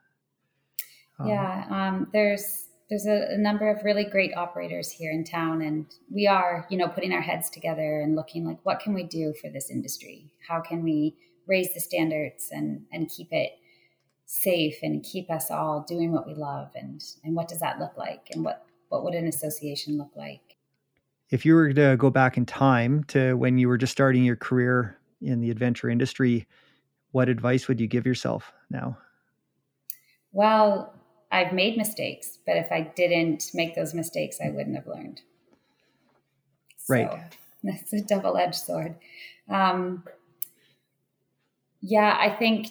um, 1.20 1.28
yeah 1.28 1.66
um, 1.70 2.08
there's 2.14 2.66
there's 2.90 3.08
a, 3.08 3.34
a, 3.34 3.38
number 3.38 3.68
of 3.70 3.84
really 3.84 4.04
great 4.04 4.36
operators 4.38 4.92
here 4.92 5.12
in 5.12 5.24
town 5.24 5.62
and 5.62 5.86
we 6.12 6.28
are 6.28 6.68
you 6.70 6.78
know 6.78 6.88
putting 6.88 7.14
our 7.14 7.22
heads 7.22 7.50
together 7.50 8.02
and 8.02 8.16
looking 8.16 8.46
like 8.46 8.60
what 8.64 8.80
can 8.80 8.94
we 8.94 9.04
do 9.04 9.34
for 9.42 9.50
this 9.50 9.70
industry? 9.70 10.32
How 10.48 10.62
can 10.62 10.84
we 10.84 11.16
raise 11.48 11.74
the 11.74 11.80
standards 11.80 12.50
and 12.52 12.86
and 12.92 13.10
keep 13.10 13.30
it 13.32 13.54
safe 14.26 14.78
and 14.82 15.04
keep 15.04 15.30
us 15.30 15.52
all 15.52 15.86
doing 15.88 16.12
what 16.12 16.28
we 16.28 16.36
love? 16.36 16.70
And 16.76 17.04
and 17.24 17.36
what 17.36 17.48
does 17.48 17.60
that 17.60 17.80
look 17.80 17.98
like? 17.98 18.30
And 18.32 18.44
what 18.44 18.66
what 18.90 19.04
would 19.04 19.16
an 19.16 19.28
association 19.28 19.98
look 19.98 20.12
like? 20.16 20.42
If 21.32 21.44
you 21.44 21.56
were 21.56 21.74
to 21.74 21.98
go 21.98 22.12
back 22.12 22.38
in 22.38 22.46
time 22.46 23.04
to 23.06 23.34
when 23.34 23.58
you 23.58 23.68
were 23.68 23.78
just 23.78 23.92
starting 23.92 24.24
your 24.24 24.36
career 24.36 25.00
in 25.22 25.42
the 25.42 25.50
adventure 25.50 25.90
industry 25.90 26.48
what 27.12 27.30
advice 27.30 27.70
would 27.70 27.80
you 27.80 27.88
give 27.88 28.06
yourself 28.06 28.52
now? 28.70 28.98
Well 30.34 30.95
I've 31.36 31.52
made 31.52 31.78
mistakes, 31.78 32.40
but 32.46 32.56
if 32.56 32.72
I 32.72 32.82
didn't 32.96 33.52
make 33.54 33.76
those 33.76 33.94
mistakes, 33.94 34.38
I 34.44 34.52
wouldn't 34.52 34.76
have 34.78 34.88
learned. 34.88 35.22
Right. 36.88 37.10
So 37.12 37.20
that's 37.64 37.92
a 37.92 38.02
double 38.02 38.38
edged 38.38 38.56
sword. 38.56 38.96
Um, 39.50 40.04
yeah, 41.82 42.16
I 42.18 42.30
think 42.30 42.68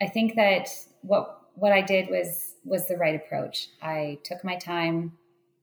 I 0.00 0.06
think 0.06 0.34
that 0.36 0.68
what 1.02 1.42
what 1.54 1.72
I 1.72 1.82
did 1.82 2.08
was 2.08 2.54
was 2.64 2.88
the 2.88 2.96
right 2.96 3.14
approach. 3.14 3.68
I 3.82 4.18
took 4.24 4.42
my 4.44 4.56
time. 4.56 5.12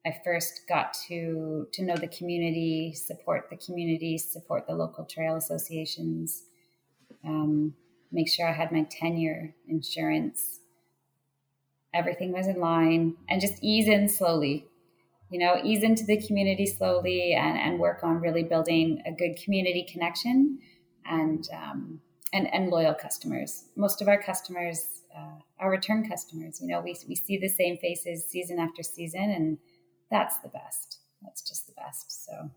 I 0.06 0.16
first 0.24 0.62
got 0.70 0.96
to 1.08 1.68
to 1.74 1.84
know 1.84 1.96
the 1.96 2.08
community, 2.08 2.94
support 2.94 3.50
the 3.50 3.58
community, 3.58 4.20
support 4.20 4.68
the 4.68 4.76
local 4.76 5.06
trail 5.06 5.36
associations, 5.38 6.44
um, 7.26 7.74
make 8.12 8.30
sure 8.30 8.48
I 8.48 8.54
had 8.54 8.72
my 8.72 8.84
tenure 8.84 9.56
insurance, 9.68 10.57
everything 11.98 12.32
was 12.32 12.48
in 12.48 12.60
line 12.60 13.16
and 13.28 13.42
just 13.42 13.56
ease 13.62 13.88
in 13.88 14.08
slowly 14.08 14.68
you 15.30 15.40
know 15.40 15.60
ease 15.64 15.84
into 15.84 16.06
the 16.06 16.22
community 16.26 16.66
slowly 16.66 17.34
and, 17.34 17.58
and 17.58 17.80
work 17.80 18.04
on 18.04 18.22
really 18.22 18.44
building 18.44 19.02
a 19.06 19.12
good 19.12 19.38
community 19.44 19.86
connection 19.92 20.60
and 21.06 21.48
um, 21.54 22.00
and, 22.34 22.54
and 22.54 22.70
loyal 22.70 22.94
customers. 22.94 23.64
Most 23.78 24.02
of 24.02 24.10
our 24.10 24.22
customers 24.22 25.02
uh, 25.18 25.40
are 25.60 25.72
return 25.72 26.08
customers 26.08 26.60
you 26.62 26.68
know 26.68 26.82
we, 26.82 26.96
we 27.08 27.16
see 27.16 27.38
the 27.38 27.50
same 27.50 27.78
faces 27.78 28.28
season 28.28 28.60
after 28.60 28.84
season 28.84 29.30
and 29.32 29.58
that's 30.10 30.40
the 30.40 30.50
best. 30.50 31.00
That's 31.22 31.42
just 31.42 31.68
the 31.68 31.74
best. 31.74 32.26
So. 32.26 32.52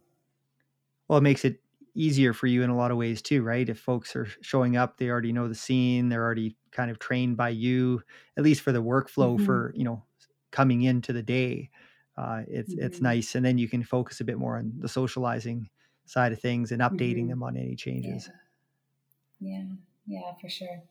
Well 1.08 1.18
it 1.18 1.22
makes 1.22 1.44
it 1.44 1.60
easier 1.94 2.32
for 2.32 2.46
you 2.46 2.62
in 2.62 2.70
a 2.70 2.76
lot 2.76 2.92
of 2.92 2.96
ways 2.96 3.20
too, 3.20 3.42
right? 3.42 3.68
If 3.68 3.80
folks 3.80 4.14
are 4.14 4.28
showing 4.42 4.76
up, 4.76 4.96
they 4.96 5.08
already 5.08 5.32
know 5.32 5.48
the 5.48 5.56
scene, 5.56 6.08
they're 6.08 6.22
already 6.22 6.56
kind 6.72 6.90
of 6.90 6.98
trained 6.98 7.36
by 7.36 7.50
you, 7.50 8.02
at 8.36 8.44
least 8.44 8.62
for 8.62 8.72
the 8.72 8.82
workflow 8.82 9.36
mm-hmm. 9.36 9.44
for, 9.44 9.72
you 9.76 9.84
know, 9.84 10.02
coming 10.50 10.82
into 10.82 11.12
the 11.12 11.22
day. 11.22 11.70
Uh, 12.16 12.42
it's 12.48 12.74
mm-hmm. 12.74 12.84
it's 12.84 13.00
nice, 13.00 13.34
and 13.34 13.44
then 13.44 13.58
you 13.58 13.68
can 13.68 13.82
focus 13.82 14.20
a 14.20 14.24
bit 14.24 14.38
more 14.38 14.58
on 14.58 14.72
the 14.78 14.88
socializing 14.88 15.68
side 16.06 16.32
of 16.32 16.40
things 16.40 16.72
and 16.72 16.82
updating 16.82 17.20
mm-hmm. 17.20 17.28
them 17.28 17.42
on 17.42 17.56
any 17.56 17.74
changes. 17.76 18.28
Yeah. 19.40 19.58
yeah, 19.58 19.64
yeah, 20.06 20.32
for 20.40 20.48
sure. 20.48 20.82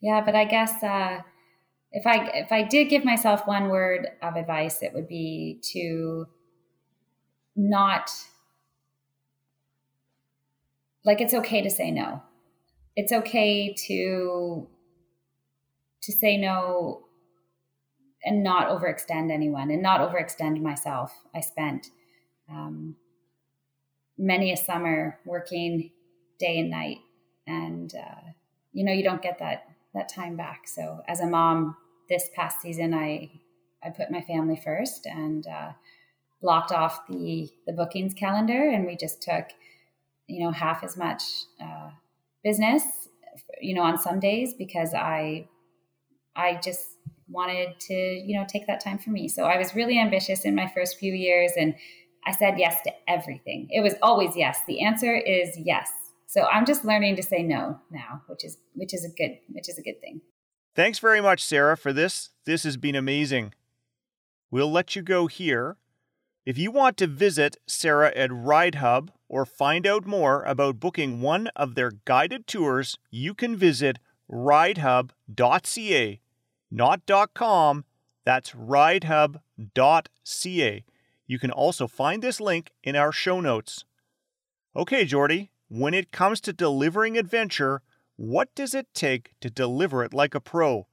Yeah, 0.00 0.22
but 0.24 0.34
I 0.34 0.44
guess 0.44 0.82
uh, 0.82 1.20
if 1.92 2.06
I 2.06 2.30
if 2.34 2.52
I 2.52 2.62
did 2.62 2.88
give 2.88 3.04
myself 3.04 3.46
one 3.46 3.68
word 3.68 4.08
of 4.22 4.36
advice, 4.36 4.82
it 4.82 4.94
would 4.94 5.08
be 5.08 5.60
to 5.72 6.26
not 7.56 8.10
like 11.04 11.20
it's 11.20 11.34
okay 11.34 11.60
to 11.60 11.70
say 11.70 11.90
no 11.90 12.22
it's 12.98 13.12
okay 13.12 13.72
to 13.86 14.66
to 16.02 16.12
say 16.12 16.36
no 16.36 17.04
and 18.24 18.42
not 18.42 18.68
overextend 18.68 19.30
anyone 19.30 19.70
and 19.70 19.82
not 19.82 20.00
overextend 20.00 20.60
myself. 20.60 21.12
I 21.34 21.40
spent 21.40 21.88
um, 22.50 22.96
many 24.16 24.52
a 24.52 24.56
summer 24.56 25.18
working 25.24 25.90
day 26.38 26.58
and 26.58 26.70
night 26.70 26.98
and 27.46 27.92
uh, 27.94 28.30
you 28.72 28.84
know 28.84 28.92
you 28.92 29.02
don't 29.02 29.22
get 29.22 29.38
that 29.38 29.64
that 29.94 30.08
time 30.08 30.36
back. 30.36 30.68
So 30.68 31.02
as 31.08 31.20
a 31.20 31.26
mom 31.26 31.76
this 32.08 32.30
past 32.34 32.60
season 32.60 32.94
i 32.94 33.30
i 33.84 33.90
put 33.90 34.10
my 34.10 34.20
family 34.22 34.56
first 34.56 35.06
and 35.06 35.46
uh, 35.46 35.72
blocked 36.40 36.72
off 36.72 37.06
the 37.08 37.48
the 37.66 37.72
bookings 37.72 38.14
calendar 38.14 38.70
and 38.70 38.86
we 38.86 38.96
just 38.96 39.22
took 39.22 39.46
you 40.26 40.44
know 40.44 40.50
half 40.50 40.82
as 40.82 40.96
much 40.96 41.22
uh, 41.62 41.90
business 42.42 42.82
you 43.60 43.74
know 43.74 43.82
on 43.82 43.98
some 43.98 44.18
days 44.18 44.54
because 44.54 44.94
i 44.94 45.46
i 46.38 46.58
just 46.62 46.86
wanted 47.28 47.78
to 47.78 47.94
you 47.94 48.38
know 48.38 48.46
take 48.48 48.66
that 48.66 48.80
time 48.80 48.98
for 48.98 49.10
me. 49.10 49.28
So 49.28 49.44
i 49.44 49.58
was 49.58 49.74
really 49.74 49.98
ambitious 49.98 50.44
in 50.44 50.54
my 50.54 50.66
first 50.74 50.98
few 50.98 51.12
years 51.12 51.52
and 51.58 51.74
i 52.26 52.32
said 52.32 52.58
yes 52.58 52.80
to 52.84 52.92
everything. 53.06 53.68
It 53.70 53.82
was 53.82 53.94
always 54.00 54.36
yes. 54.36 54.60
The 54.66 54.82
answer 54.82 55.14
is 55.14 55.50
yes. 55.58 55.90
So 56.26 56.46
i'm 56.52 56.64
just 56.64 56.84
learning 56.84 57.16
to 57.16 57.22
say 57.22 57.42
no 57.42 57.80
now 57.90 58.22
which 58.28 58.44
is 58.44 58.56
which 58.74 58.94
is 58.94 59.04
a 59.04 59.10
good 59.20 59.38
which 59.50 59.68
is 59.68 59.78
a 59.78 59.82
good 59.82 60.00
thing. 60.00 60.20
Thanks 60.74 61.00
very 61.00 61.20
much 61.20 61.44
Sara 61.44 61.76
for 61.76 61.92
this. 61.92 62.30
This 62.46 62.62
has 62.62 62.76
been 62.76 62.94
amazing. 62.94 63.52
We'll 64.50 64.70
let 64.70 64.96
you 64.96 65.02
go 65.02 65.26
here. 65.26 65.76
If 66.46 66.56
you 66.56 66.70
want 66.70 66.96
to 66.98 67.06
visit 67.06 67.58
Sara 67.66 68.10
at 68.16 68.30
RideHub 68.30 69.10
or 69.28 69.44
find 69.44 69.86
out 69.86 70.06
more 70.06 70.42
about 70.44 70.80
booking 70.80 71.20
one 71.20 71.48
of 71.48 71.74
their 71.74 71.92
guided 72.06 72.46
tours, 72.46 72.96
you 73.10 73.34
can 73.34 73.54
visit 73.54 73.98
ridehub.ca, 74.32 76.20
not 76.70 77.02
.com. 77.34 77.84
That's 78.24 78.52
ridehub.ca. 78.52 80.84
You 81.26 81.38
can 81.38 81.50
also 81.50 81.86
find 81.86 82.22
this 82.22 82.40
link 82.40 82.72
in 82.82 82.96
our 82.96 83.12
show 83.12 83.40
notes. 83.40 83.84
Okay, 84.76 85.04
Jordy, 85.04 85.50
when 85.68 85.94
it 85.94 86.12
comes 86.12 86.40
to 86.42 86.52
delivering 86.52 87.18
adventure, 87.18 87.82
what 88.16 88.54
does 88.54 88.74
it 88.74 88.88
take 88.94 89.32
to 89.40 89.50
deliver 89.50 90.02
it 90.02 90.12
like 90.12 90.34
a 90.34 90.40
pro? 90.40 90.86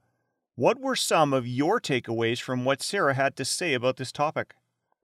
What 0.56 0.80
were 0.80 0.96
some 0.96 1.34
of 1.34 1.48
your 1.48 1.82
takeaways 1.82 2.40
from 2.40 2.64
what 2.64 2.82
Sara 2.82 3.14
had 3.14 3.36
to 3.38 3.46
say 3.46 3.74
about 3.74 3.98
this 3.98 4.12
topic? 4.12 4.54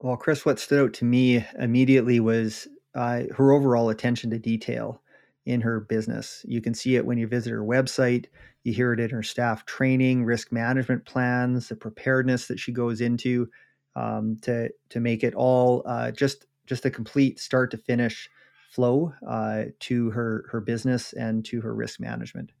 Well, 0.00 0.16
Chris, 0.16 0.46
what 0.46 0.58
stood 0.58 0.80
out 0.80 0.94
to 0.94 1.04
me 1.04 1.46
immediately 1.58 2.20
was 2.20 2.68
uh, 2.94 3.22
her 3.36 3.52
overall 3.52 3.90
attention 3.90 4.30
to 4.30 4.38
detail 4.38 5.02
in 5.46 5.60
her 5.60 5.80
business. 5.80 6.44
You 6.48 6.60
can 6.60 6.74
see 6.74 6.96
it 6.96 7.04
when 7.04 7.18
you 7.18 7.26
visit 7.26 7.50
her 7.50 7.62
website. 7.62 8.26
You 8.64 8.72
hear 8.72 8.92
it 8.92 9.00
in 9.00 9.10
her 9.10 9.22
staff 9.22 9.66
training, 9.66 10.24
risk 10.24 10.52
management 10.52 11.04
plans, 11.04 11.68
the 11.68 11.76
preparedness 11.76 12.46
that 12.46 12.60
she 12.60 12.72
goes 12.72 13.00
into 13.00 13.48
um, 13.96 14.36
to 14.42 14.70
to 14.90 15.00
make 15.00 15.24
it 15.24 15.34
all 15.34 15.82
uh, 15.86 16.10
just 16.12 16.46
just 16.66 16.84
a 16.84 16.90
complete 16.90 17.40
start 17.40 17.70
to 17.72 17.78
finish 17.78 18.30
flow 18.70 19.12
uh, 19.28 19.64
to 19.80 20.10
her 20.10 20.46
her 20.50 20.60
business 20.60 21.12
and 21.12 21.44
to 21.46 21.60
her 21.60 21.74
risk 21.74 22.00
management. 22.00 22.52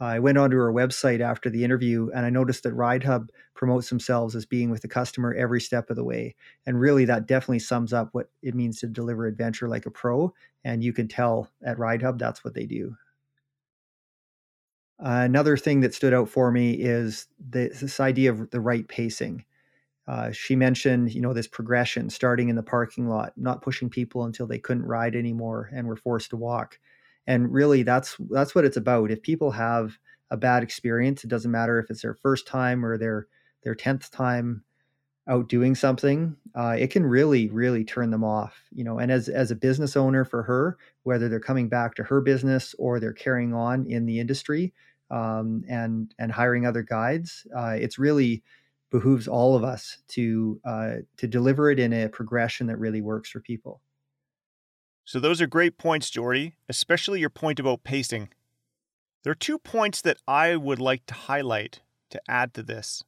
I 0.00 0.18
went 0.18 0.38
onto 0.38 0.56
her 0.56 0.72
website 0.72 1.20
after 1.20 1.48
the 1.48 1.64
interview 1.64 2.10
and 2.14 2.26
I 2.26 2.30
noticed 2.30 2.64
that 2.64 2.74
RideHub 2.74 3.28
promotes 3.54 3.88
themselves 3.88 4.34
as 4.34 4.44
being 4.44 4.70
with 4.70 4.82
the 4.82 4.88
customer 4.88 5.32
every 5.34 5.60
step 5.60 5.88
of 5.88 5.96
the 5.96 6.04
way. 6.04 6.34
And 6.66 6.80
really, 6.80 7.04
that 7.04 7.26
definitely 7.26 7.60
sums 7.60 7.92
up 7.92 8.08
what 8.12 8.28
it 8.42 8.54
means 8.54 8.80
to 8.80 8.88
deliver 8.88 9.26
adventure 9.26 9.68
like 9.68 9.86
a 9.86 9.90
pro. 9.90 10.34
And 10.64 10.82
you 10.82 10.92
can 10.92 11.06
tell 11.06 11.48
at 11.64 11.78
RideHub 11.78 12.18
that's 12.18 12.44
what 12.44 12.54
they 12.54 12.66
do. 12.66 12.96
Another 14.98 15.56
thing 15.56 15.80
that 15.80 15.94
stood 15.94 16.14
out 16.14 16.28
for 16.28 16.50
me 16.50 16.72
is 16.72 17.26
this 17.38 18.00
idea 18.00 18.30
of 18.30 18.50
the 18.50 18.60
right 18.60 18.86
pacing. 18.88 19.44
Uh, 20.06 20.32
she 20.32 20.56
mentioned, 20.56 21.14
you 21.14 21.20
know, 21.20 21.32
this 21.32 21.46
progression 21.46 22.10
starting 22.10 22.48
in 22.48 22.56
the 22.56 22.62
parking 22.62 23.08
lot, 23.08 23.32
not 23.36 23.62
pushing 23.62 23.90
people 23.90 24.24
until 24.24 24.46
they 24.46 24.58
couldn't 24.58 24.84
ride 24.84 25.16
anymore 25.16 25.70
and 25.72 25.86
were 25.86 25.96
forced 25.96 26.30
to 26.30 26.36
walk 26.36 26.78
and 27.26 27.52
really 27.52 27.82
that's 27.82 28.16
that's 28.30 28.54
what 28.54 28.64
it's 28.64 28.76
about 28.76 29.10
if 29.10 29.22
people 29.22 29.50
have 29.50 29.98
a 30.30 30.36
bad 30.36 30.62
experience 30.62 31.24
it 31.24 31.28
doesn't 31.28 31.50
matter 31.50 31.78
if 31.78 31.90
it's 31.90 32.02
their 32.02 32.14
first 32.14 32.46
time 32.46 32.84
or 32.84 32.98
their 32.98 33.26
their 33.62 33.74
10th 33.74 34.10
time 34.10 34.62
out 35.28 35.48
doing 35.48 35.74
something 35.74 36.36
uh, 36.54 36.76
it 36.78 36.90
can 36.90 37.04
really 37.04 37.48
really 37.48 37.84
turn 37.84 38.10
them 38.10 38.24
off 38.24 38.54
you 38.72 38.84
know 38.84 38.98
and 38.98 39.10
as 39.10 39.28
as 39.28 39.50
a 39.50 39.56
business 39.56 39.96
owner 39.96 40.24
for 40.24 40.42
her 40.42 40.76
whether 41.02 41.28
they're 41.28 41.40
coming 41.40 41.68
back 41.68 41.94
to 41.94 42.02
her 42.02 42.20
business 42.20 42.74
or 42.78 43.00
they're 43.00 43.12
carrying 43.12 43.54
on 43.54 43.86
in 43.86 44.06
the 44.06 44.20
industry 44.20 44.72
um, 45.10 45.64
and 45.68 46.14
and 46.18 46.32
hiring 46.32 46.66
other 46.66 46.82
guides 46.82 47.46
uh, 47.56 47.74
it's 47.78 47.98
really 47.98 48.42
behooves 48.90 49.26
all 49.26 49.56
of 49.56 49.64
us 49.64 49.98
to 50.08 50.60
uh, 50.64 50.94
to 51.16 51.26
deliver 51.26 51.70
it 51.70 51.80
in 51.80 51.92
a 51.92 52.08
progression 52.08 52.66
that 52.66 52.78
really 52.78 53.00
works 53.00 53.30
for 53.30 53.40
people 53.40 53.80
so 55.04 55.20
those 55.20 55.42
are 55.42 55.46
great 55.46 55.76
points, 55.76 56.08
Jordy, 56.08 56.54
especially 56.68 57.20
your 57.20 57.30
point 57.30 57.60
about 57.60 57.84
pacing. 57.84 58.30
There 59.22 59.30
are 59.30 59.36
two 59.36 59.58
points 59.58 60.00
that 60.00 60.16
I 60.26 60.56
would 60.56 60.80
like 60.80 61.04
to 61.06 61.14
highlight 61.14 61.80
to 62.10 62.20
add 62.26 62.54
to 62.54 62.62
this. 62.62 63.04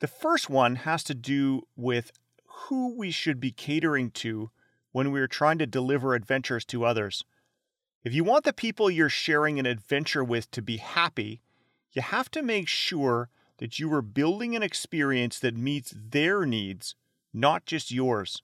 The 0.00 0.06
first 0.06 0.48
one 0.48 0.76
has 0.76 1.02
to 1.04 1.14
do 1.14 1.62
with 1.76 2.12
who 2.46 2.94
we 2.94 3.10
should 3.10 3.40
be 3.40 3.50
catering 3.50 4.10
to 4.12 4.50
when 4.92 5.10
we 5.10 5.20
are 5.20 5.28
trying 5.28 5.58
to 5.58 5.66
deliver 5.66 6.14
adventures 6.14 6.64
to 6.66 6.84
others. 6.84 7.24
If 8.04 8.14
you 8.14 8.22
want 8.22 8.44
the 8.44 8.52
people 8.52 8.90
you're 8.90 9.08
sharing 9.08 9.58
an 9.58 9.66
adventure 9.66 10.22
with 10.22 10.50
to 10.52 10.62
be 10.62 10.76
happy, 10.76 11.40
you 11.92 12.02
have 12.02 12.30
to 12.30 12.42
make 12.42 12.68
sure 12.68 13.28
that 13.58 13.78
you 13.80 13.92
are 13.92 14.02
building 14.02 14.54
an 14.54 14.62
experience 14.62 15.40
that 15.40 15.56
meets 15.56 15.92
their 15.96 16.46
needs, 16.46 16.94
not 17.32 17.66
just 17.66 17.90
yours. 17.90 18.42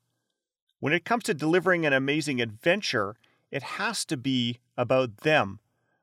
When 0.81 0.93
it 0.93 1.05
comes 1.05 1.23
to 1.25 1.35
delivering 1.35 1.87
an 1.87 1.93
amazing 1.93 2.41
adventure, 2.41 3.17
it 3.53 3.63
has 3.63 4.05
to 4.07 4.17
be 4.17 4.59
about 4.77 5.19
them, 5.19 5.61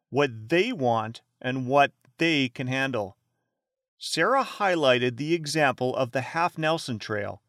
what 0.10 0.50
they 0.50 0.72
want, 0.72 1.22
and 1.42 1.68
what 1.68 1.92
they 2.18 2.48
can 2.48 2.68
handle. 2.68 3.18
Sara 4.04 4.44
highlighted 4.44 5.18
the 5.18 5.36
example 5.36 5.96
of 5.96 6.10
the 6.10 6.22
Half 6.22 6.58
Nelson 6.58 6.98
Trail. 6.98 7.40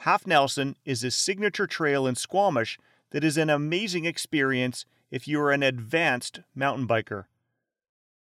Half 0.00 0.26
Nelson 0.26 0.76
is 0.84 1.02
a 1.02 1.10
signature 1.10 1.66
trail 1.66 2.06
in 2.06 2.16
Squamish 2.16 2.78
that 3.12 3.24
is 3.24 3.38
an 3.38 3.48
amazing 3.48 4.04
experience 4.04 4.84
if 5.10 5.26
you 5.26 5.40
are 5.40 5.50
an 5.50 5.62
advanced 5.62 6.40
mountain 6.54 6.86
biker. 6.86 7.24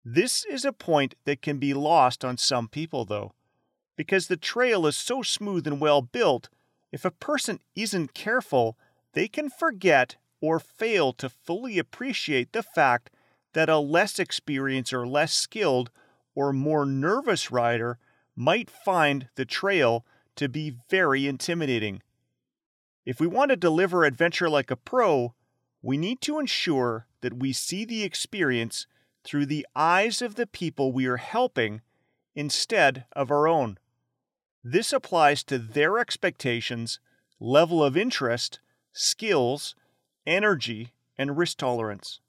This 0.06 0.46
is 0.46 0.64
a 0.64 0.72
point 0.72 1.16
that 1.26 1.42
can 1.42 1.58
be 1.58 1.74
lost 1.74 2.24
on 2.24 2.38
some 2.38 2.70
people, 2.70 3.04
though, 3.04 3.34
because 3.98 4.28
the 4.28 4.38
trail 4.38 4.88
is 4.88 4.96
so 4.96 5.22
smooth 5.22 5.68
and 5.68 5.82
well 5.82 6.02
built, 6.02 6.48
if 6.94 7.04
a 7.04 7.12
person 7.12 7.60
isn't 7.76 8.14
careful, 8.14 8.78
they 9.12 9.28
can 9.28 9.50
forget 9.50 10.16
or 10.40 10.62
fail 10.62 11.12
to 11.12 11.28
fully 11.28 11.78
appreciate 11.78 12.54
the 12.54 12.64
fact 12.64 13.10
that 13.52 13.68
a 13.68 13.80
less 13.80 14.18
experienced 14.18 14.94
or 14.94 15.06
less 15.06 15.34
skilled 15.34 15.92
or 16.40 16.54
more 16.54 16.86
nervous 16.86 17.52
rider 17.52 18.00
might 18.34 18.70
find 18.70 19.28
the 19.36 19.44
trail 19.44 20.06
to 20.38 20.48
be 20.48 20.74
very 20.90 21.28
intimidating. 21.28 22.02
If 23.06 23.20
we 23.20 23.28
want 23.28 23.50
to 23.50 23.58
deliver 23.58 24.06
adventure 24.06 24.50
like 24.50 24.72
a 24.72 24.78
pro, 24.78 25.34
we 25.82 25.98
need 25.98 26.22
to 26.22 26.40
ensure 26.40 27.08
that 27.20 27.38
we 27.40 27.52
see 27.52 27.84
the 27.84 28.04
experience 28.04 28.88
through 29.22 29.48
the 29.48 29.68
eyes 29.76 30.22
of 30.22 30.36
the 30.36 30.48
people 30.48 30.94
we 30.94 31.08
are 31.08 31.18
helping 31.18 31.82
instead 32.36 33.04
of 33.12 33.32
our 33.32 33.46
own. 33.46 33.78
This 34.64 34.94
applies 34.94 35.44
to 35.44 35.58
their 35.58 36.00
expectations, 36.00 37.02
level 37.42 37.84
of 37.84 37.98
interest, 37.98 38.62
skills, 38.94 39.76
energy, 40.26 40.94
and 41.18 41.38
risk 41.38 41.58
tolerance. 41.58 42.22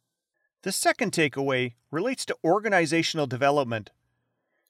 The 0.63 0.73
second 0.73 1.13
takeaway 1.13 1.75
relates 1.93 2.25
to 2.25 2.37
organizational 2.43 3.29
development. 3.29 3.91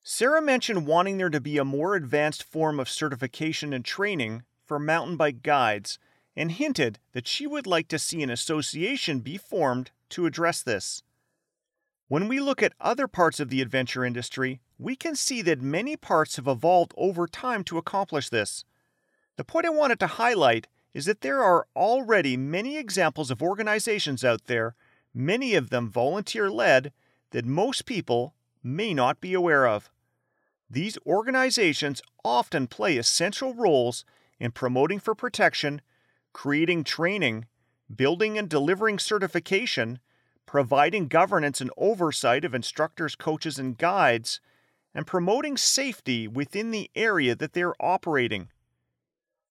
Sara 0.02 0.40
mentioned 0.40 0.86
wanting 0.86 1.18
there 1.18 1.30
to 1.30 1.40
be 1.40 1.58
a 1.58 1.64
more 1.64 1.94
advanced 1.94 2.42
form 2.42 2.80
of 2.80 2.88
certification 2.88 3.72
and 3.72 3.84
training 3.84 4.44
for 4.64 4.78
mountain 4.78 5.16
bike 5.16 5.42
guides 5.42 5.98
and 6.34 6.52
hinted 6.52 6.98
that 7.12 7.28
she 7.28 7.46
would 7.46 7.66
like 7.66 7.88
to 7.88 7.98
see 7.98 8.22
an 8.22 8.30
association 8.30 9.20
be 9.20 9.36
formed 9.36 9.90
to 10.08 10.26
address 10.26 10.62
this. 10.62 11.02
When 12.08 12.28
we 12.28 12.40
look 12.40 12.62
at 12.62 12.72
other 12.80 13.06
parts 13.06 13.40
of 13.40 13.50
the 13.50 13.60
adventure 13.60 14.04
industry, 14.04 14.60
we 14.78 14.96
can 14.96 15.14
see 15.14 15.42
that 15.42 15.60
many 15.60 15.96
parts 15.96 16.36
have 16.36 16.48
evolved 16.48 16.94
over 16.96 17.26
time 17.26 17.62
to 17.64 17.78
accomplish 17.78 18.30
this. 18.30 18.64
The 19.36 19.44
point 19.44 19.66
I 19.66 19.70
wanted 19.70 20.00
to 20.00 20.06
highlight 20.06 20.66
is 20.94 21.04
that 21.04 21.20
there 21.20 21.42
are 21.42 21.66
already 21.76 22.36
many 22.36 22.78
examples 22.78 23.30
of 23.30 23.42
organizations 23.42 24.24
out 24.24 24.46
there, 24.46 24.74
many 25.14 25.54
of 25.54 25.70
them 25.70 25.90
volunteer 25.90 26.50
led, 26.50 26.92
that 27.30 27.44
most 27.44 27.86
people 27.86 28.34
may 28.62 28.94
not 28.94 29.20
be 29.20 29.34
aware 29.34 29.66
of. 29.66 29.90
These 30.68 30.98
organizations 31.06 32.02
often 32.24 32.66
play 32.66 32.96
essential 32.96 33.54
roles 33.54 34.04
in 34.38 34.52
promoting 34.52 35.00
for 35.00 35.14
protection 35.14 35.80
creating 36.32 36.84
training, 36.84 37.46
building 37.94 38.38
and 38.38 38.48
delivering 38.48 38.98
certification, 38.98 39.98
providing 40.46 41.08
governance 41.08 41.60
and 41.60 41.70
oversight 41.76 42.44
of 42.44 42.54
instructors, 42.54 43.14
coaches, 43.14 43.58
and 43.58 43.78
guides, 43.78 44.40
and 44.94 45.06
promoting 45.06 45.56
safety 45.56 46.26
within 46.26 46.70
the 46.70 46.90
area 46.94 47.34
that 47.34 47.52
they're 47.52 47.80
operating. 47.80 48.48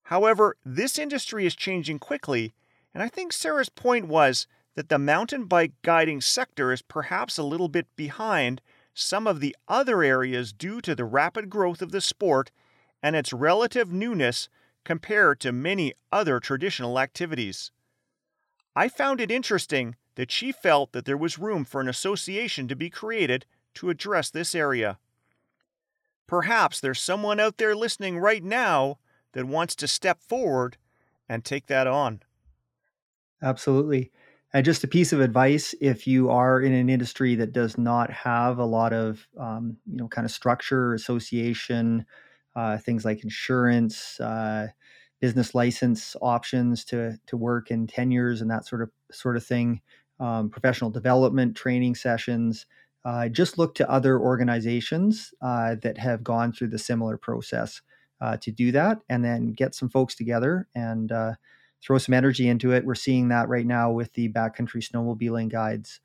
However, 0.03 0.57
this 0.65 0.97
industry 0.97 1.45
is 1.45 1.55
changing 1.55 1.99
quickly, 1.99 2.53
and 2.93 3.03
I 3.03 3.09
think 3.09 3.31
Sara's 3.31 3.69
point 3.69 4.07
was 4.07 4.47
that 4.75 4.89
the 4.89 4.99
mountain 4.99 5.45
bike 5.45 5.73
guiding 5.81 6.21
sector 6.21 6.71
is 6.71 6.81
perhaps 6.81 7.37
a 7.37 7.43
little 7.43 7.69
bit 7.69 7.87
behind 7.95 8.61
some 9.01 9.27
of 9.27 9.39
the 9.39 9.55
other 9.67 10.03
areas 10.03 10.53
due 10.53 10.81
to 10.81 10.95
the 10.95 11.05
rapid 11.05 11.49
growth 11.49 11.81
of 11.81 11.91
the 11.91 12.01
sport 12.01 12.51
and 13.01 13.15
its 13.15 13.33
relative 13.33 13.91
newness 13.91 14.49
compared 14.83 15.39
to 15.39 15.51
many 15.51 15.93
other 16.11 16.39
traditional 16.39 16.99
activities. 16.99 17.71
I 18.75 18.87
found 18.87 19.21
it 19.21 19.31
interesting 19.31 19.95
that 20.15 20.31
she 20.31 20.51
felt 20.51 20.91
that 20.91 21.05
there 21.05 21.17
was 21.17 21.39
room 21.39 21.65
for 21.65 21.81
an 21.81 21.89
association 21.89 22.67
to 22.67 22.75
be 22.75 22.89
created 22.89 23.45
to 23.75 23.89
address 23.89 24.29
this 24.29 24.53
area. 24.53 24.99
Perhaps 26.27 26.79
there's 26.79 27.01
someone 27.01 27.39
out 27.39 27.57
there 27.57 27.75
listening 27.75 28.19
right 28.19 28.43
now 28.43 28.99
that 29.33 29.45
wants 29.45 29.75
to 29.77 29.87
step 29.87 30.19
forward 30.21 30.77
and 31.27 31.45
take 31.45 31.67
that 31.67 31.87
on. 31.87 32.21
Absolutely. 33.41 34.11
And 34.53 34.65
just 34.65 34.83
a 34.83 34.87
piece 34.87 35.13
of 35.13 35.21
advice 35.21 35.75
if 35.79 36.07
you 36.07 36.29
are 36.29 36.59
in 36.59 36.73
an 36.73 36.89
industry 36.89 37.35
that 37.35 37.51
does 37.51 37.77
not 37.77 38.09
have 38.11 38.57
a 38.57 38.65
lot 38.65 38.93
of, 38.93 39.27
um, 39.37 39.77
you 39.85 39.97
know, 39.97 40.07
kind 40.07 40.25
of 40.25 40.31
structure, 40.31 40.93
association, 40.93 42.05
uh, 42.55 42.77
things 42.77 43.05
like 43.05 43.23
insurance, 43.23 44.19
uh, 44.19 44.67
business 45.21 45.53
license 45.53 46.15
options 46.21 46.83
to 46.85 47.17
to 47.27 47.37
work 47.37 47.69
in 47.71 47.85
tenures 47.85 48.41
and 48.41 48.49
that 48.49 48.65
sort 48.65 48.81
of 48.81 48.89
sort 49.11 49.37
of 49.37 49.45
thing, 49.45 49.81
um, 50.19 50.49
professional 50.49 50.89
development 50.89 51.55
training 51.55 51.93
sessions. 51.93 52.65
Uh, 53.05 53.29
just 53.29 53.57
look 53.57 53.75
to 53.75 53.89
other 53.89 54.19
organizations 54.19 55.33
uh, 55.41 55.75
that 55.75 55.97
have 55.97 56.23
gone 56.23 56.51
through 56.51 56.67
the 56.67 56.77
similar 56.79 57.17
process 57.17 57.81
uh, 58.21 58.35
to 58.37 58.51
do 58.51 58.71
that, 58.71 59.01
and 59.09 59.23
then 59.23 59.53
get 59.53 59.75
some 59.75 59.89
folks 59.89 60.15
together 60.15 60.67
and 60.75 61.11
uh, 61.11 61.33
throw 61.83 61.97
some 61.97 62.13
energy 62.13 62.47
into 62.47 62.71
it. 62.71 62.85
We're 62.85 62.95
seeing 62.95 63.29
that 63.29 63.49
right 63.49 63.65
now 63.65 63.91
with 63.91 64.13
the 64.13 64.29
backcountry 64.29 64.83
snowmobiling 64.87 65.49
guides 65.49 65.99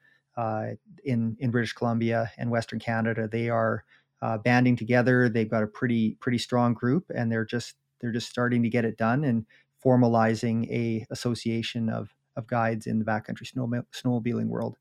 in 1.04 1.36
in 1.38 1.50
British 1.50 1.72
Columbia 1.72 2.30
and 2.38 2.50
Western 2.50 2.78
Canada. 2.78 3.28
They 3.28 3.48
are 3.48 3.84
uh, 4.22 4.38
banding 4.38 4.76
together. 4.76 5.28
They've 5.28 5.50
got 5.50 5.62
a 5.62 5.68
pretty 5.68 6.16
pretty 6.20 6.38
strong 6.38 6.74
group, 6.74 7.10
and 7.14 7.30
they're 7.30 7.44
just 7.44 7.76
they're 8.00 8.12
just 8.12 8.28
starting 8.28 8.62
to 8.62 8.68
get 8.68 8.84
it 8.84 8.96
done 8.96 9.24
and 9.24 9.46
formalizing 9.84 10.68
a 10.70 11.06
association 11.10 11.88
of 11.88 12.14
of 12.36 12.46
guides 12.46 12.86
in 12.86 12.98
the 12.98 13.04
backcountry 13.04 13.46
snow, 13.46 13.68
snowmobiling 13.92 14.46
world. 14.46 14.76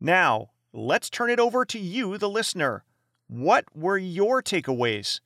Now 0.00 0.50
let's 0.72 1.10
turn 1.10 1.30
it 1.30 1.38
over 1.38 1.64
to 1.66 1.78
you, 1.78 2.18
the 2.18 2.28
listener. 2.28 2.84
What 3.28 3.64
were 3.74 3.98
your 3.98 4.42
takeaways? 4.42 5.20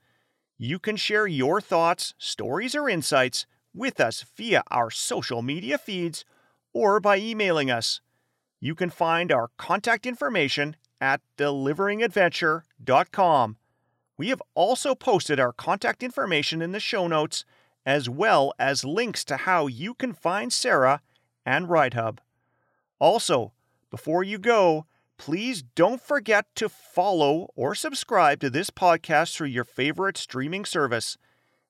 You 0.58 0.78
can 0.78 0.96
share 0.96 1.26
your 1.26 1.60
thoughts, 1.60 2.14
stories, 2.18 2.74
or 2.74 2.88
insights 2.88 3.46
with 3.76 4.00
us 4.00 4.24
via 4.36 4.64
our 4.70 4.90
social 4.90 5.42
media 5.42 5.78
feeds 5.78 6.24
or 6.72 6.98
by 6.98 7.18
emailing 7.18 7.70
us. 7.70 8.00
You 8.58 8.74
can 8.74 8.90
find 8.90 9.30
our 9.30 9.50
contact 9.56 10.06
information 10.06 10.74
at 11.00 11.20
deliveringadventure.com. 11.36 13.56
We 14.18 14.30
have 14.30 14.42
also 14.54 14.94
posted 14.94 15.38
our 15.38 15.52
contact 15.52 16.02
information 16.02 16.62
in 16.62 16.72
the 16.72 16.80
show 16.80 17.06
notes, 17.06 17.44
as 17.84 18.08
well 18.08 18.54
as 18.58 18.82
links 18.84 19.24
to 19.26 19.36
how 19.36 19.66
you 19.66 19.92
can 19.94 20.14
find 20.14 20.50
Sara 20.52 21.02
and 21.44 21.68
RideHub. 21.68 22.18
Also, 22.98 23.52
before 23.90 24.24
you 24.24 24.38
go, 24.38 24.86
please 25.18 25.62
don't 25.62 26.00
forget 26.00 26.46
to 26.56 26.68
follow 26.68 27.50
or 27.54 27.74
subscribe 27.74 28.40
to 28.40 28.50
this 28.50 28.70
podcast 28.70 29.34
through 29.34 29.48
your 29.48 29.64
favorite 29.64 30.16
streaming 30.16 30.64
service. 30.64 31.18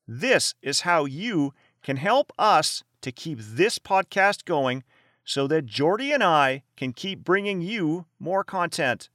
This 0.07 0.55
is 0.63 0.83
how 0.83 1.05
you 1.05 1.53
can 1.87 1.99
help 1.99 2.33
us 2.37 2.83
to 3.01 3.13
keep 3.13 3.39
this 3.41 3.79
podcast 3.79 4.45
going 4.45 4.83
so 5.25 5.47
that 5.47 5.67
Jordy 5.67 6.11
and 6.11 6.21
I 6.21 6.65
can 6.77 6.93
keep 6.93 7.23
bringing 7.23 7.61
you 7.61 8.07
more 8.19 8.43
content. 8.43 9.09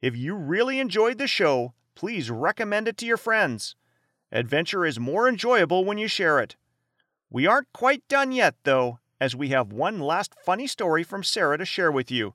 If 0.00 0.16
you 0.16 0.36
really 0.36 0.78
enjoyed 0.78 1.18
the 1.18 1.26
show, 1.26 1.74
please 1.96 2.30
recommend 2.30 2.86
it 2.86 2.96
to 2.98 3.06
your 3.06 3.16
friends. 3.16 3.74
Adventure 4.30 4.86
is 4.86 5.00
more 5.00 5.28
enjoyable 5.28 5.84
when 5.84 5.98
you 5.98 6.06
share 6.06 6.38
it. 6.38 6.54
We 7.30 7.48
aren't 7.48 7.72
quite 7.72 8.06
done 8.06 8.30
yet, 8.30 8.54
though, 8.62 9.00
as 9.20 9.34
we 9.34 9.48
have 9.48 9.72
one 9.72 9.98
last 9.98 10.36
funny 10.46 10.68
story 10.68 11.02
from 11.02 11.24
Sara 11.24 11.58
to 11.58 11.64
share 11.64 11.90
with 11.90 12.12
you. 12.12 12.34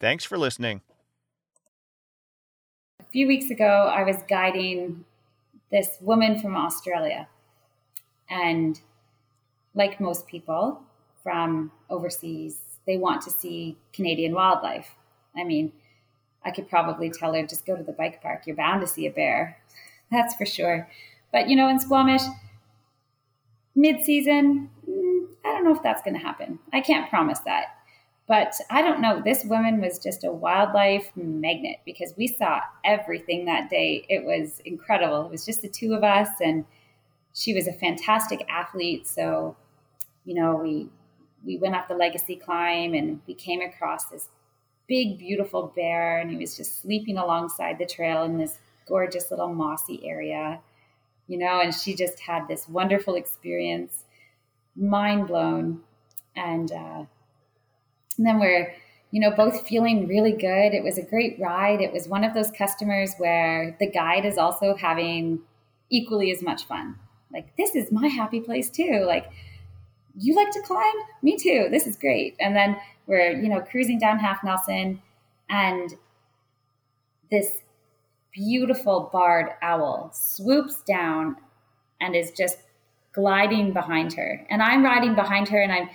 Thanks 0.00 0.24
for 0.24 0.38
listening. 0.38 0.80
A 3.00 3.04
few 3.12 3.26
weeks 3.26 3.50
ago, 3.50 3.92
I 3.94 4.02
was 4.02 4.16
guiding 4.30 5.04
this 5.70 5.98
woman 6.00 6.40
from 6.40 6.56
Australia. 6.56 7.28
And 8.30 8.80
like 9.74 10.00
most 10.00 10.26
people 10.26 10.82
from 11.22 11.72
overseas, 11.90 12.58
they 12.86 12.96
want 12.96 13.22
to 13.22 13.30
see 13.30 13.76
Canadian 13.92 14.34
wildlife. 14.34 14.94
I 15.36 15.44
mean, 15.44 15.72
I 16.44 16.50
could 16.50 16.68
probably 16.68 17.10
tell 17.10 17.34
her, 17.34 17.42
just 17.46 17.66
go 17.66 17.76
to 17.76 17.82
the 17.82 17.92
bike 17.92 18.22
park. 18.22 18.46
You're 18.46 18.56
bound 18.56 18.82
to 18.82 18.86
see 18.86 19.06
a 19.06 19.10
bear. 19.10 19.58
That's 20.10 20.34
for 20.34 20.46
sure. 20.46 20.88
But, 21.32 21.48
you 21.48 21.56
know, 21.56 21.68
in 21.68 21.80
Squamish, 21.80 22.22
mid 23.74 24.04
season, 24.04 24.70
mm, 24.88 25.26
I 25.44 25.48
don't 25.48 25.64
know 25.64 25.74
if 25.74 25.82
that's 25.82 26.02
going 26.02 26.14
to 26.14 26.20
happen. 26.20 26.60
I 26.72 26.80
can't 26.80 27.10
promise 27.10 27.40
that. 27.40 27.76
But 28.26 28.54
I 28.70 28.80
don't 28.80 29.00
know. 29.00 29.20
This 29.22 29.44
woman 29.44 29.80
was 29.80 29.98
just 29.98 30.24
a 30.24 30.32
wildlife 30.32 31.10
magnet 31.14 31.78
because 31.84 32.14
we 32.16 32.26
saw 32.26 32.60
everything 32.84 33.44
that 33.44 33.68
day. 33.68 34.06
It 34.08 34.24
was 34.24 34.60
incredible. 34.64 35.26
It 35.26 35.30
was 35.30 35.44
just 35.44 35.60
the 35.60 35.68
two 35.68 35.92
of 35.92 36.02
us, 36.02 36.28
and 36.40 36.64
she 37.34 37.52
was 37.52 37.66
a 37.66 37.72
fantastic 37.72 38.46
athlete. 38.48 39.06
So, 39.06 39.56
you 40.24 40.34
know, 40.34 40.56
we 40.56 40.88
we 41.44 41.58
went 41.58 41.74
up 41.74 41.88
the 41.88 41.94
legacy 41.94 42.36
climb 42.36 42.94
and 42.94 43.20
we 43.26 43.34
came 43.34 43.60
across 43.60 44.06
this 44.06 44.28
big, 44.88 45.18
beautiful 45.18 45.72
bear, 45.74 46.18
and 46.18 46.30
he 46.30 46.36
was 46.36 46.56
just 46.56 46.80
sleeping 46.82 47.16
alongside 47.16 47.78
the 47.78 47.86
trail 47.86 48.22
in 48.24 48.38
this 48.38 48.58
gorgeous 48.86 49.30
little 49.30 49.52
mossy 49.52 50.00
area, 50.06 50.60
you 51.26 51.38
know, 51.38 51.60
and 51.60 51.74
she 51.74 51.94
just 51.94 52.20
had 52.20 52.46
this 52.48 52.68
wonderful 52.68 53.14
experience, 53.14 54.04
mind 54.76 55.26
blown. 55.26 55.80
And, 56.36 56.70
uh, 56.70 57.04
and 58.18 58.26
then 58.26 58.38
we're, 58.40 58.74
you 59.10 59.20
know, 59.20 59.30
both 59.30 59.66
feeling 59.66 60.06
really 60.06 60.32
good. 60.32 60.74
It 60.74 60.82
was 60.82 60.98
a 60.98 61.02
great 61.02 61.38
ride. 61.40 61.80
It 61.80 61.92
was 61.92 62.08
one 62.08 62.24
of 62.24 62.34
those 62.34 62.50
customers 62.50 63.14
where 63.18 63.76
the 63.80 63.90
guide 63.90 64.24
is 64.24 64.36
also 64.36 64.74
having 64.76 65.40
equally 65.90 66.30
as 66.30 66.42
much 66.42 66.64
fun. 66.64 66.96
Like, 67.32 67.56
this 67.56 67.74
is 67.74 67.90
my 67.90 68.08
happy 68.08 68.40
place 68.40 68.68
too. 68.68 69.04
Like, 69.06 69.30
you 70.18 70.34
like 70.34 70.50
to 70.52 70.62
climb? 70.62 70.94
Me 71.22 71.36
too. 71.36 71.68
This 71.70 71.86
is 71.86 71.96
great. 71.96 72.36
And 72.40 72.54
then 72.54 72.76
we're, 73.06 73.32
you 73.32 73.48
know, 73.48 73.60
cruising 73.60 73.98
down 73.98 74.18
Half 74.18 74.44
Nelson 74.44 75.02
and 75.48 75.94
this 77.30 77.62
beautiful 78.32 79.10
barred 79.12 79.50
owl 79.62 80.10
swoops 80.12 80.82
down 80.82 81.36
and 82.00 82.14
is 82.14 82.32
just 82.32 82.58
gliding 83.12 83.72
behind 83.72 84.12
her. 84.14 84.44
And 84.50 84.62
I'm 84.62 84.84
riding 84.84 85.14
behind 85.14 85.48
her 85.48 85.60
and 85.60 85.72
I'm 85.72 85.88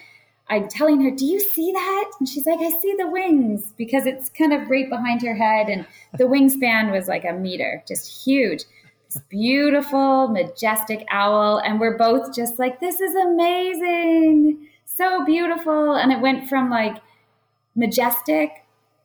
I'm 0.52 0.68
telling 0.68 1.00
her, 1.02 1.12
"Do 1.12 1.28
you 1.28 1.40
see 1.40 1.72
that?" 1.72 2.12
And 2.20 2.28
she's 2.28 2.48
like, 2.48 2.60
"I 2.60 2.72
see 2.80 2.96
the 2.98 3.08
wings 3.08 3.72
because 3.78 4.08
it's 4.08 4.30
kind 4.30 4.52
of 4.52 4.68
right 4.68 4.90
behind 4.90 5.22
her 5.22 5.36
head 5.36 5.70
and 5.70 5.86
the 6.18 6.24
wingspan 6.24 6.92
was 6.92 7.08
like 7.08 7.24
a 7.24 7.34
meter, 7.34 7.84
just 7.88 8.26
huge." 8.26 8.64
Beautiful, 9.30 10.28
majestic 10.28 11.06
owl 11.10 11.58
and 11.58 11.80
we're 11.80 11.98
both 11.98 12.36
just 12.36 12.60
like, 12.60 12.80
"This 12.80 13.00
is 13.00 13.16
amazing." 13.16 14.68
So 14.86 15.26
beautiful 15.26 15.96
and 15.96 16.12
it 16.12 16.20
went 16.20 16.48
from 16.48 16.70
like 16.70 16.98
majestic 17.76 18.52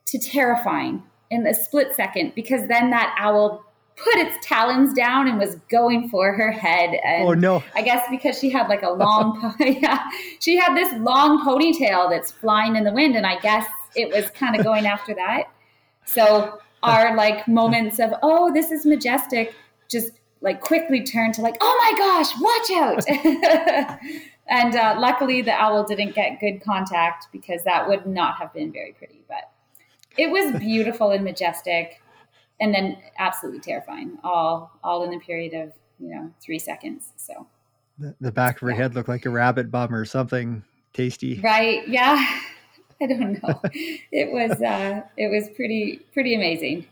to 0.07 0.19
terrifying 0.19 1.03
in 1.31 1.47
a 1.47 1.55
split 1.55 1.95
second 1.95 2.33
because 2.35 2.69
then 2.69 2.91
that 2.91 3.15
owl 3.19 3.65
put 3.97 4.17
its 4.17 4.45
talons 4.45 4.93
down 4.93 5.29
and 5.29 5.39
was 5.39 5.57
going 5.71 6.09
for 6.09 6.33
her 6.33 6.51
head. 6.51 6.99
And 7.05 7.29
oh 7.29 7.35
no! 7.35 7.63
I 7.75 7.83
guess 7.83 8.07
because 8.11 8.39
she 8.39 8.51
had 8.51 8.69
like 8.69 8.83
a 8.83 8.91
long, 8.91 9.55
yeah, 9.61 10.09
she 10.41 10.57
had 10.57 10.77
this 10.77 10.93
long 11.01 11.45
ponytail 11.45 12.11
that's 12.11 12.31
flying 12.31 12.77
in 12.77 12.85
the 12.85 12.93
wind, 12.93 13.17
and 13.17 13.27
I 13.27 13.39
guess 13.41 13.67
it 13.95 14.13
was 14.13 14.31
kind 14.31 14.57
of 14.57 14.65
going 14.65 14.87
after 14.87 15.15
that. 15.15 15.45
So 16.05 16.61
our 16.83 17.17
like 17.17 17.47
moments 17.49 17.99
of 17.99 18.13
oh, 18.23 18.53
this 18.53 18.71
is 18.71 18.85
majestic, 18.85 19.55
just 19.91 20.13
like 20.41 20.61
quickly 20.61 21.03
turned 21.03 21.35
to 21.35 21.43
like 21.43 21.57
oh 21.61 21.79
my 21.83 21.99
gosh, 21.99 22.33
watch 22.41 22.71
out. 22.71 23.99
and 24.47 24.77
uh, 24.77 24.97
luckily, 24.99 25.43
the 25.43 25.53
owl 25.53 25.85
didn't 25.85 26.15
get 26.15 26.41
good 26.41 26.63
contact 26.63 27.29
because 27.33 27.63
that 27.65 27.89
would 27.89 28.07
not 28.07 28.37
have 28.37 28.53
been 28.53 28.73
very 28.73 28.93
pretty, 28.93 29.23
but 29.29 29.51
it 30.17 30.31
was 30.31 30.59
beautiful 30.61 31.11
and 31.11 31.25
majestic 31.25 32.01
and 32.61 32.75
then 32.75 32.97
absolutely 33.19 33.61
terrifying 33.61 34.19
all 34.23 34.71
all 34.83 35.05
in 35.05 35.11
the 35.11 35.19
period 35.19 35.55
of 35.55 35.73
you 35.99 36.15
know 36.15 36.31
three 36.43 36.59
seconds 36.59 37.13
so. 37.17 37.47
The, 37.97 38.15
the 38.21 38.33
back 38.33 38.57
of 38.57 38.63
her 38.63 38.71
yeah. 38.71 38.77
head 38.77 38.95
looked 38.97 39.09
like 39.09 39.25
a 39.25 39.31
rabbit 39.31 39.71
bum 39.71 39.95
or 39.95 40.05
something 40.05 40.65
tasty. 40.93 41.41
Right 41.41 41.87
yeah. 41.87 42.17
I 43.01 43.07
don't 43.07 43.43
know. 43.43 43.61
It 44.11 44.33
was 44.33 44.61
uh 44.63 45.03
it 45.17 45.29
was 45.29 45.49
pretty 45.55 46.01
pretty 46.13 46.35
amazing 46.35 46.87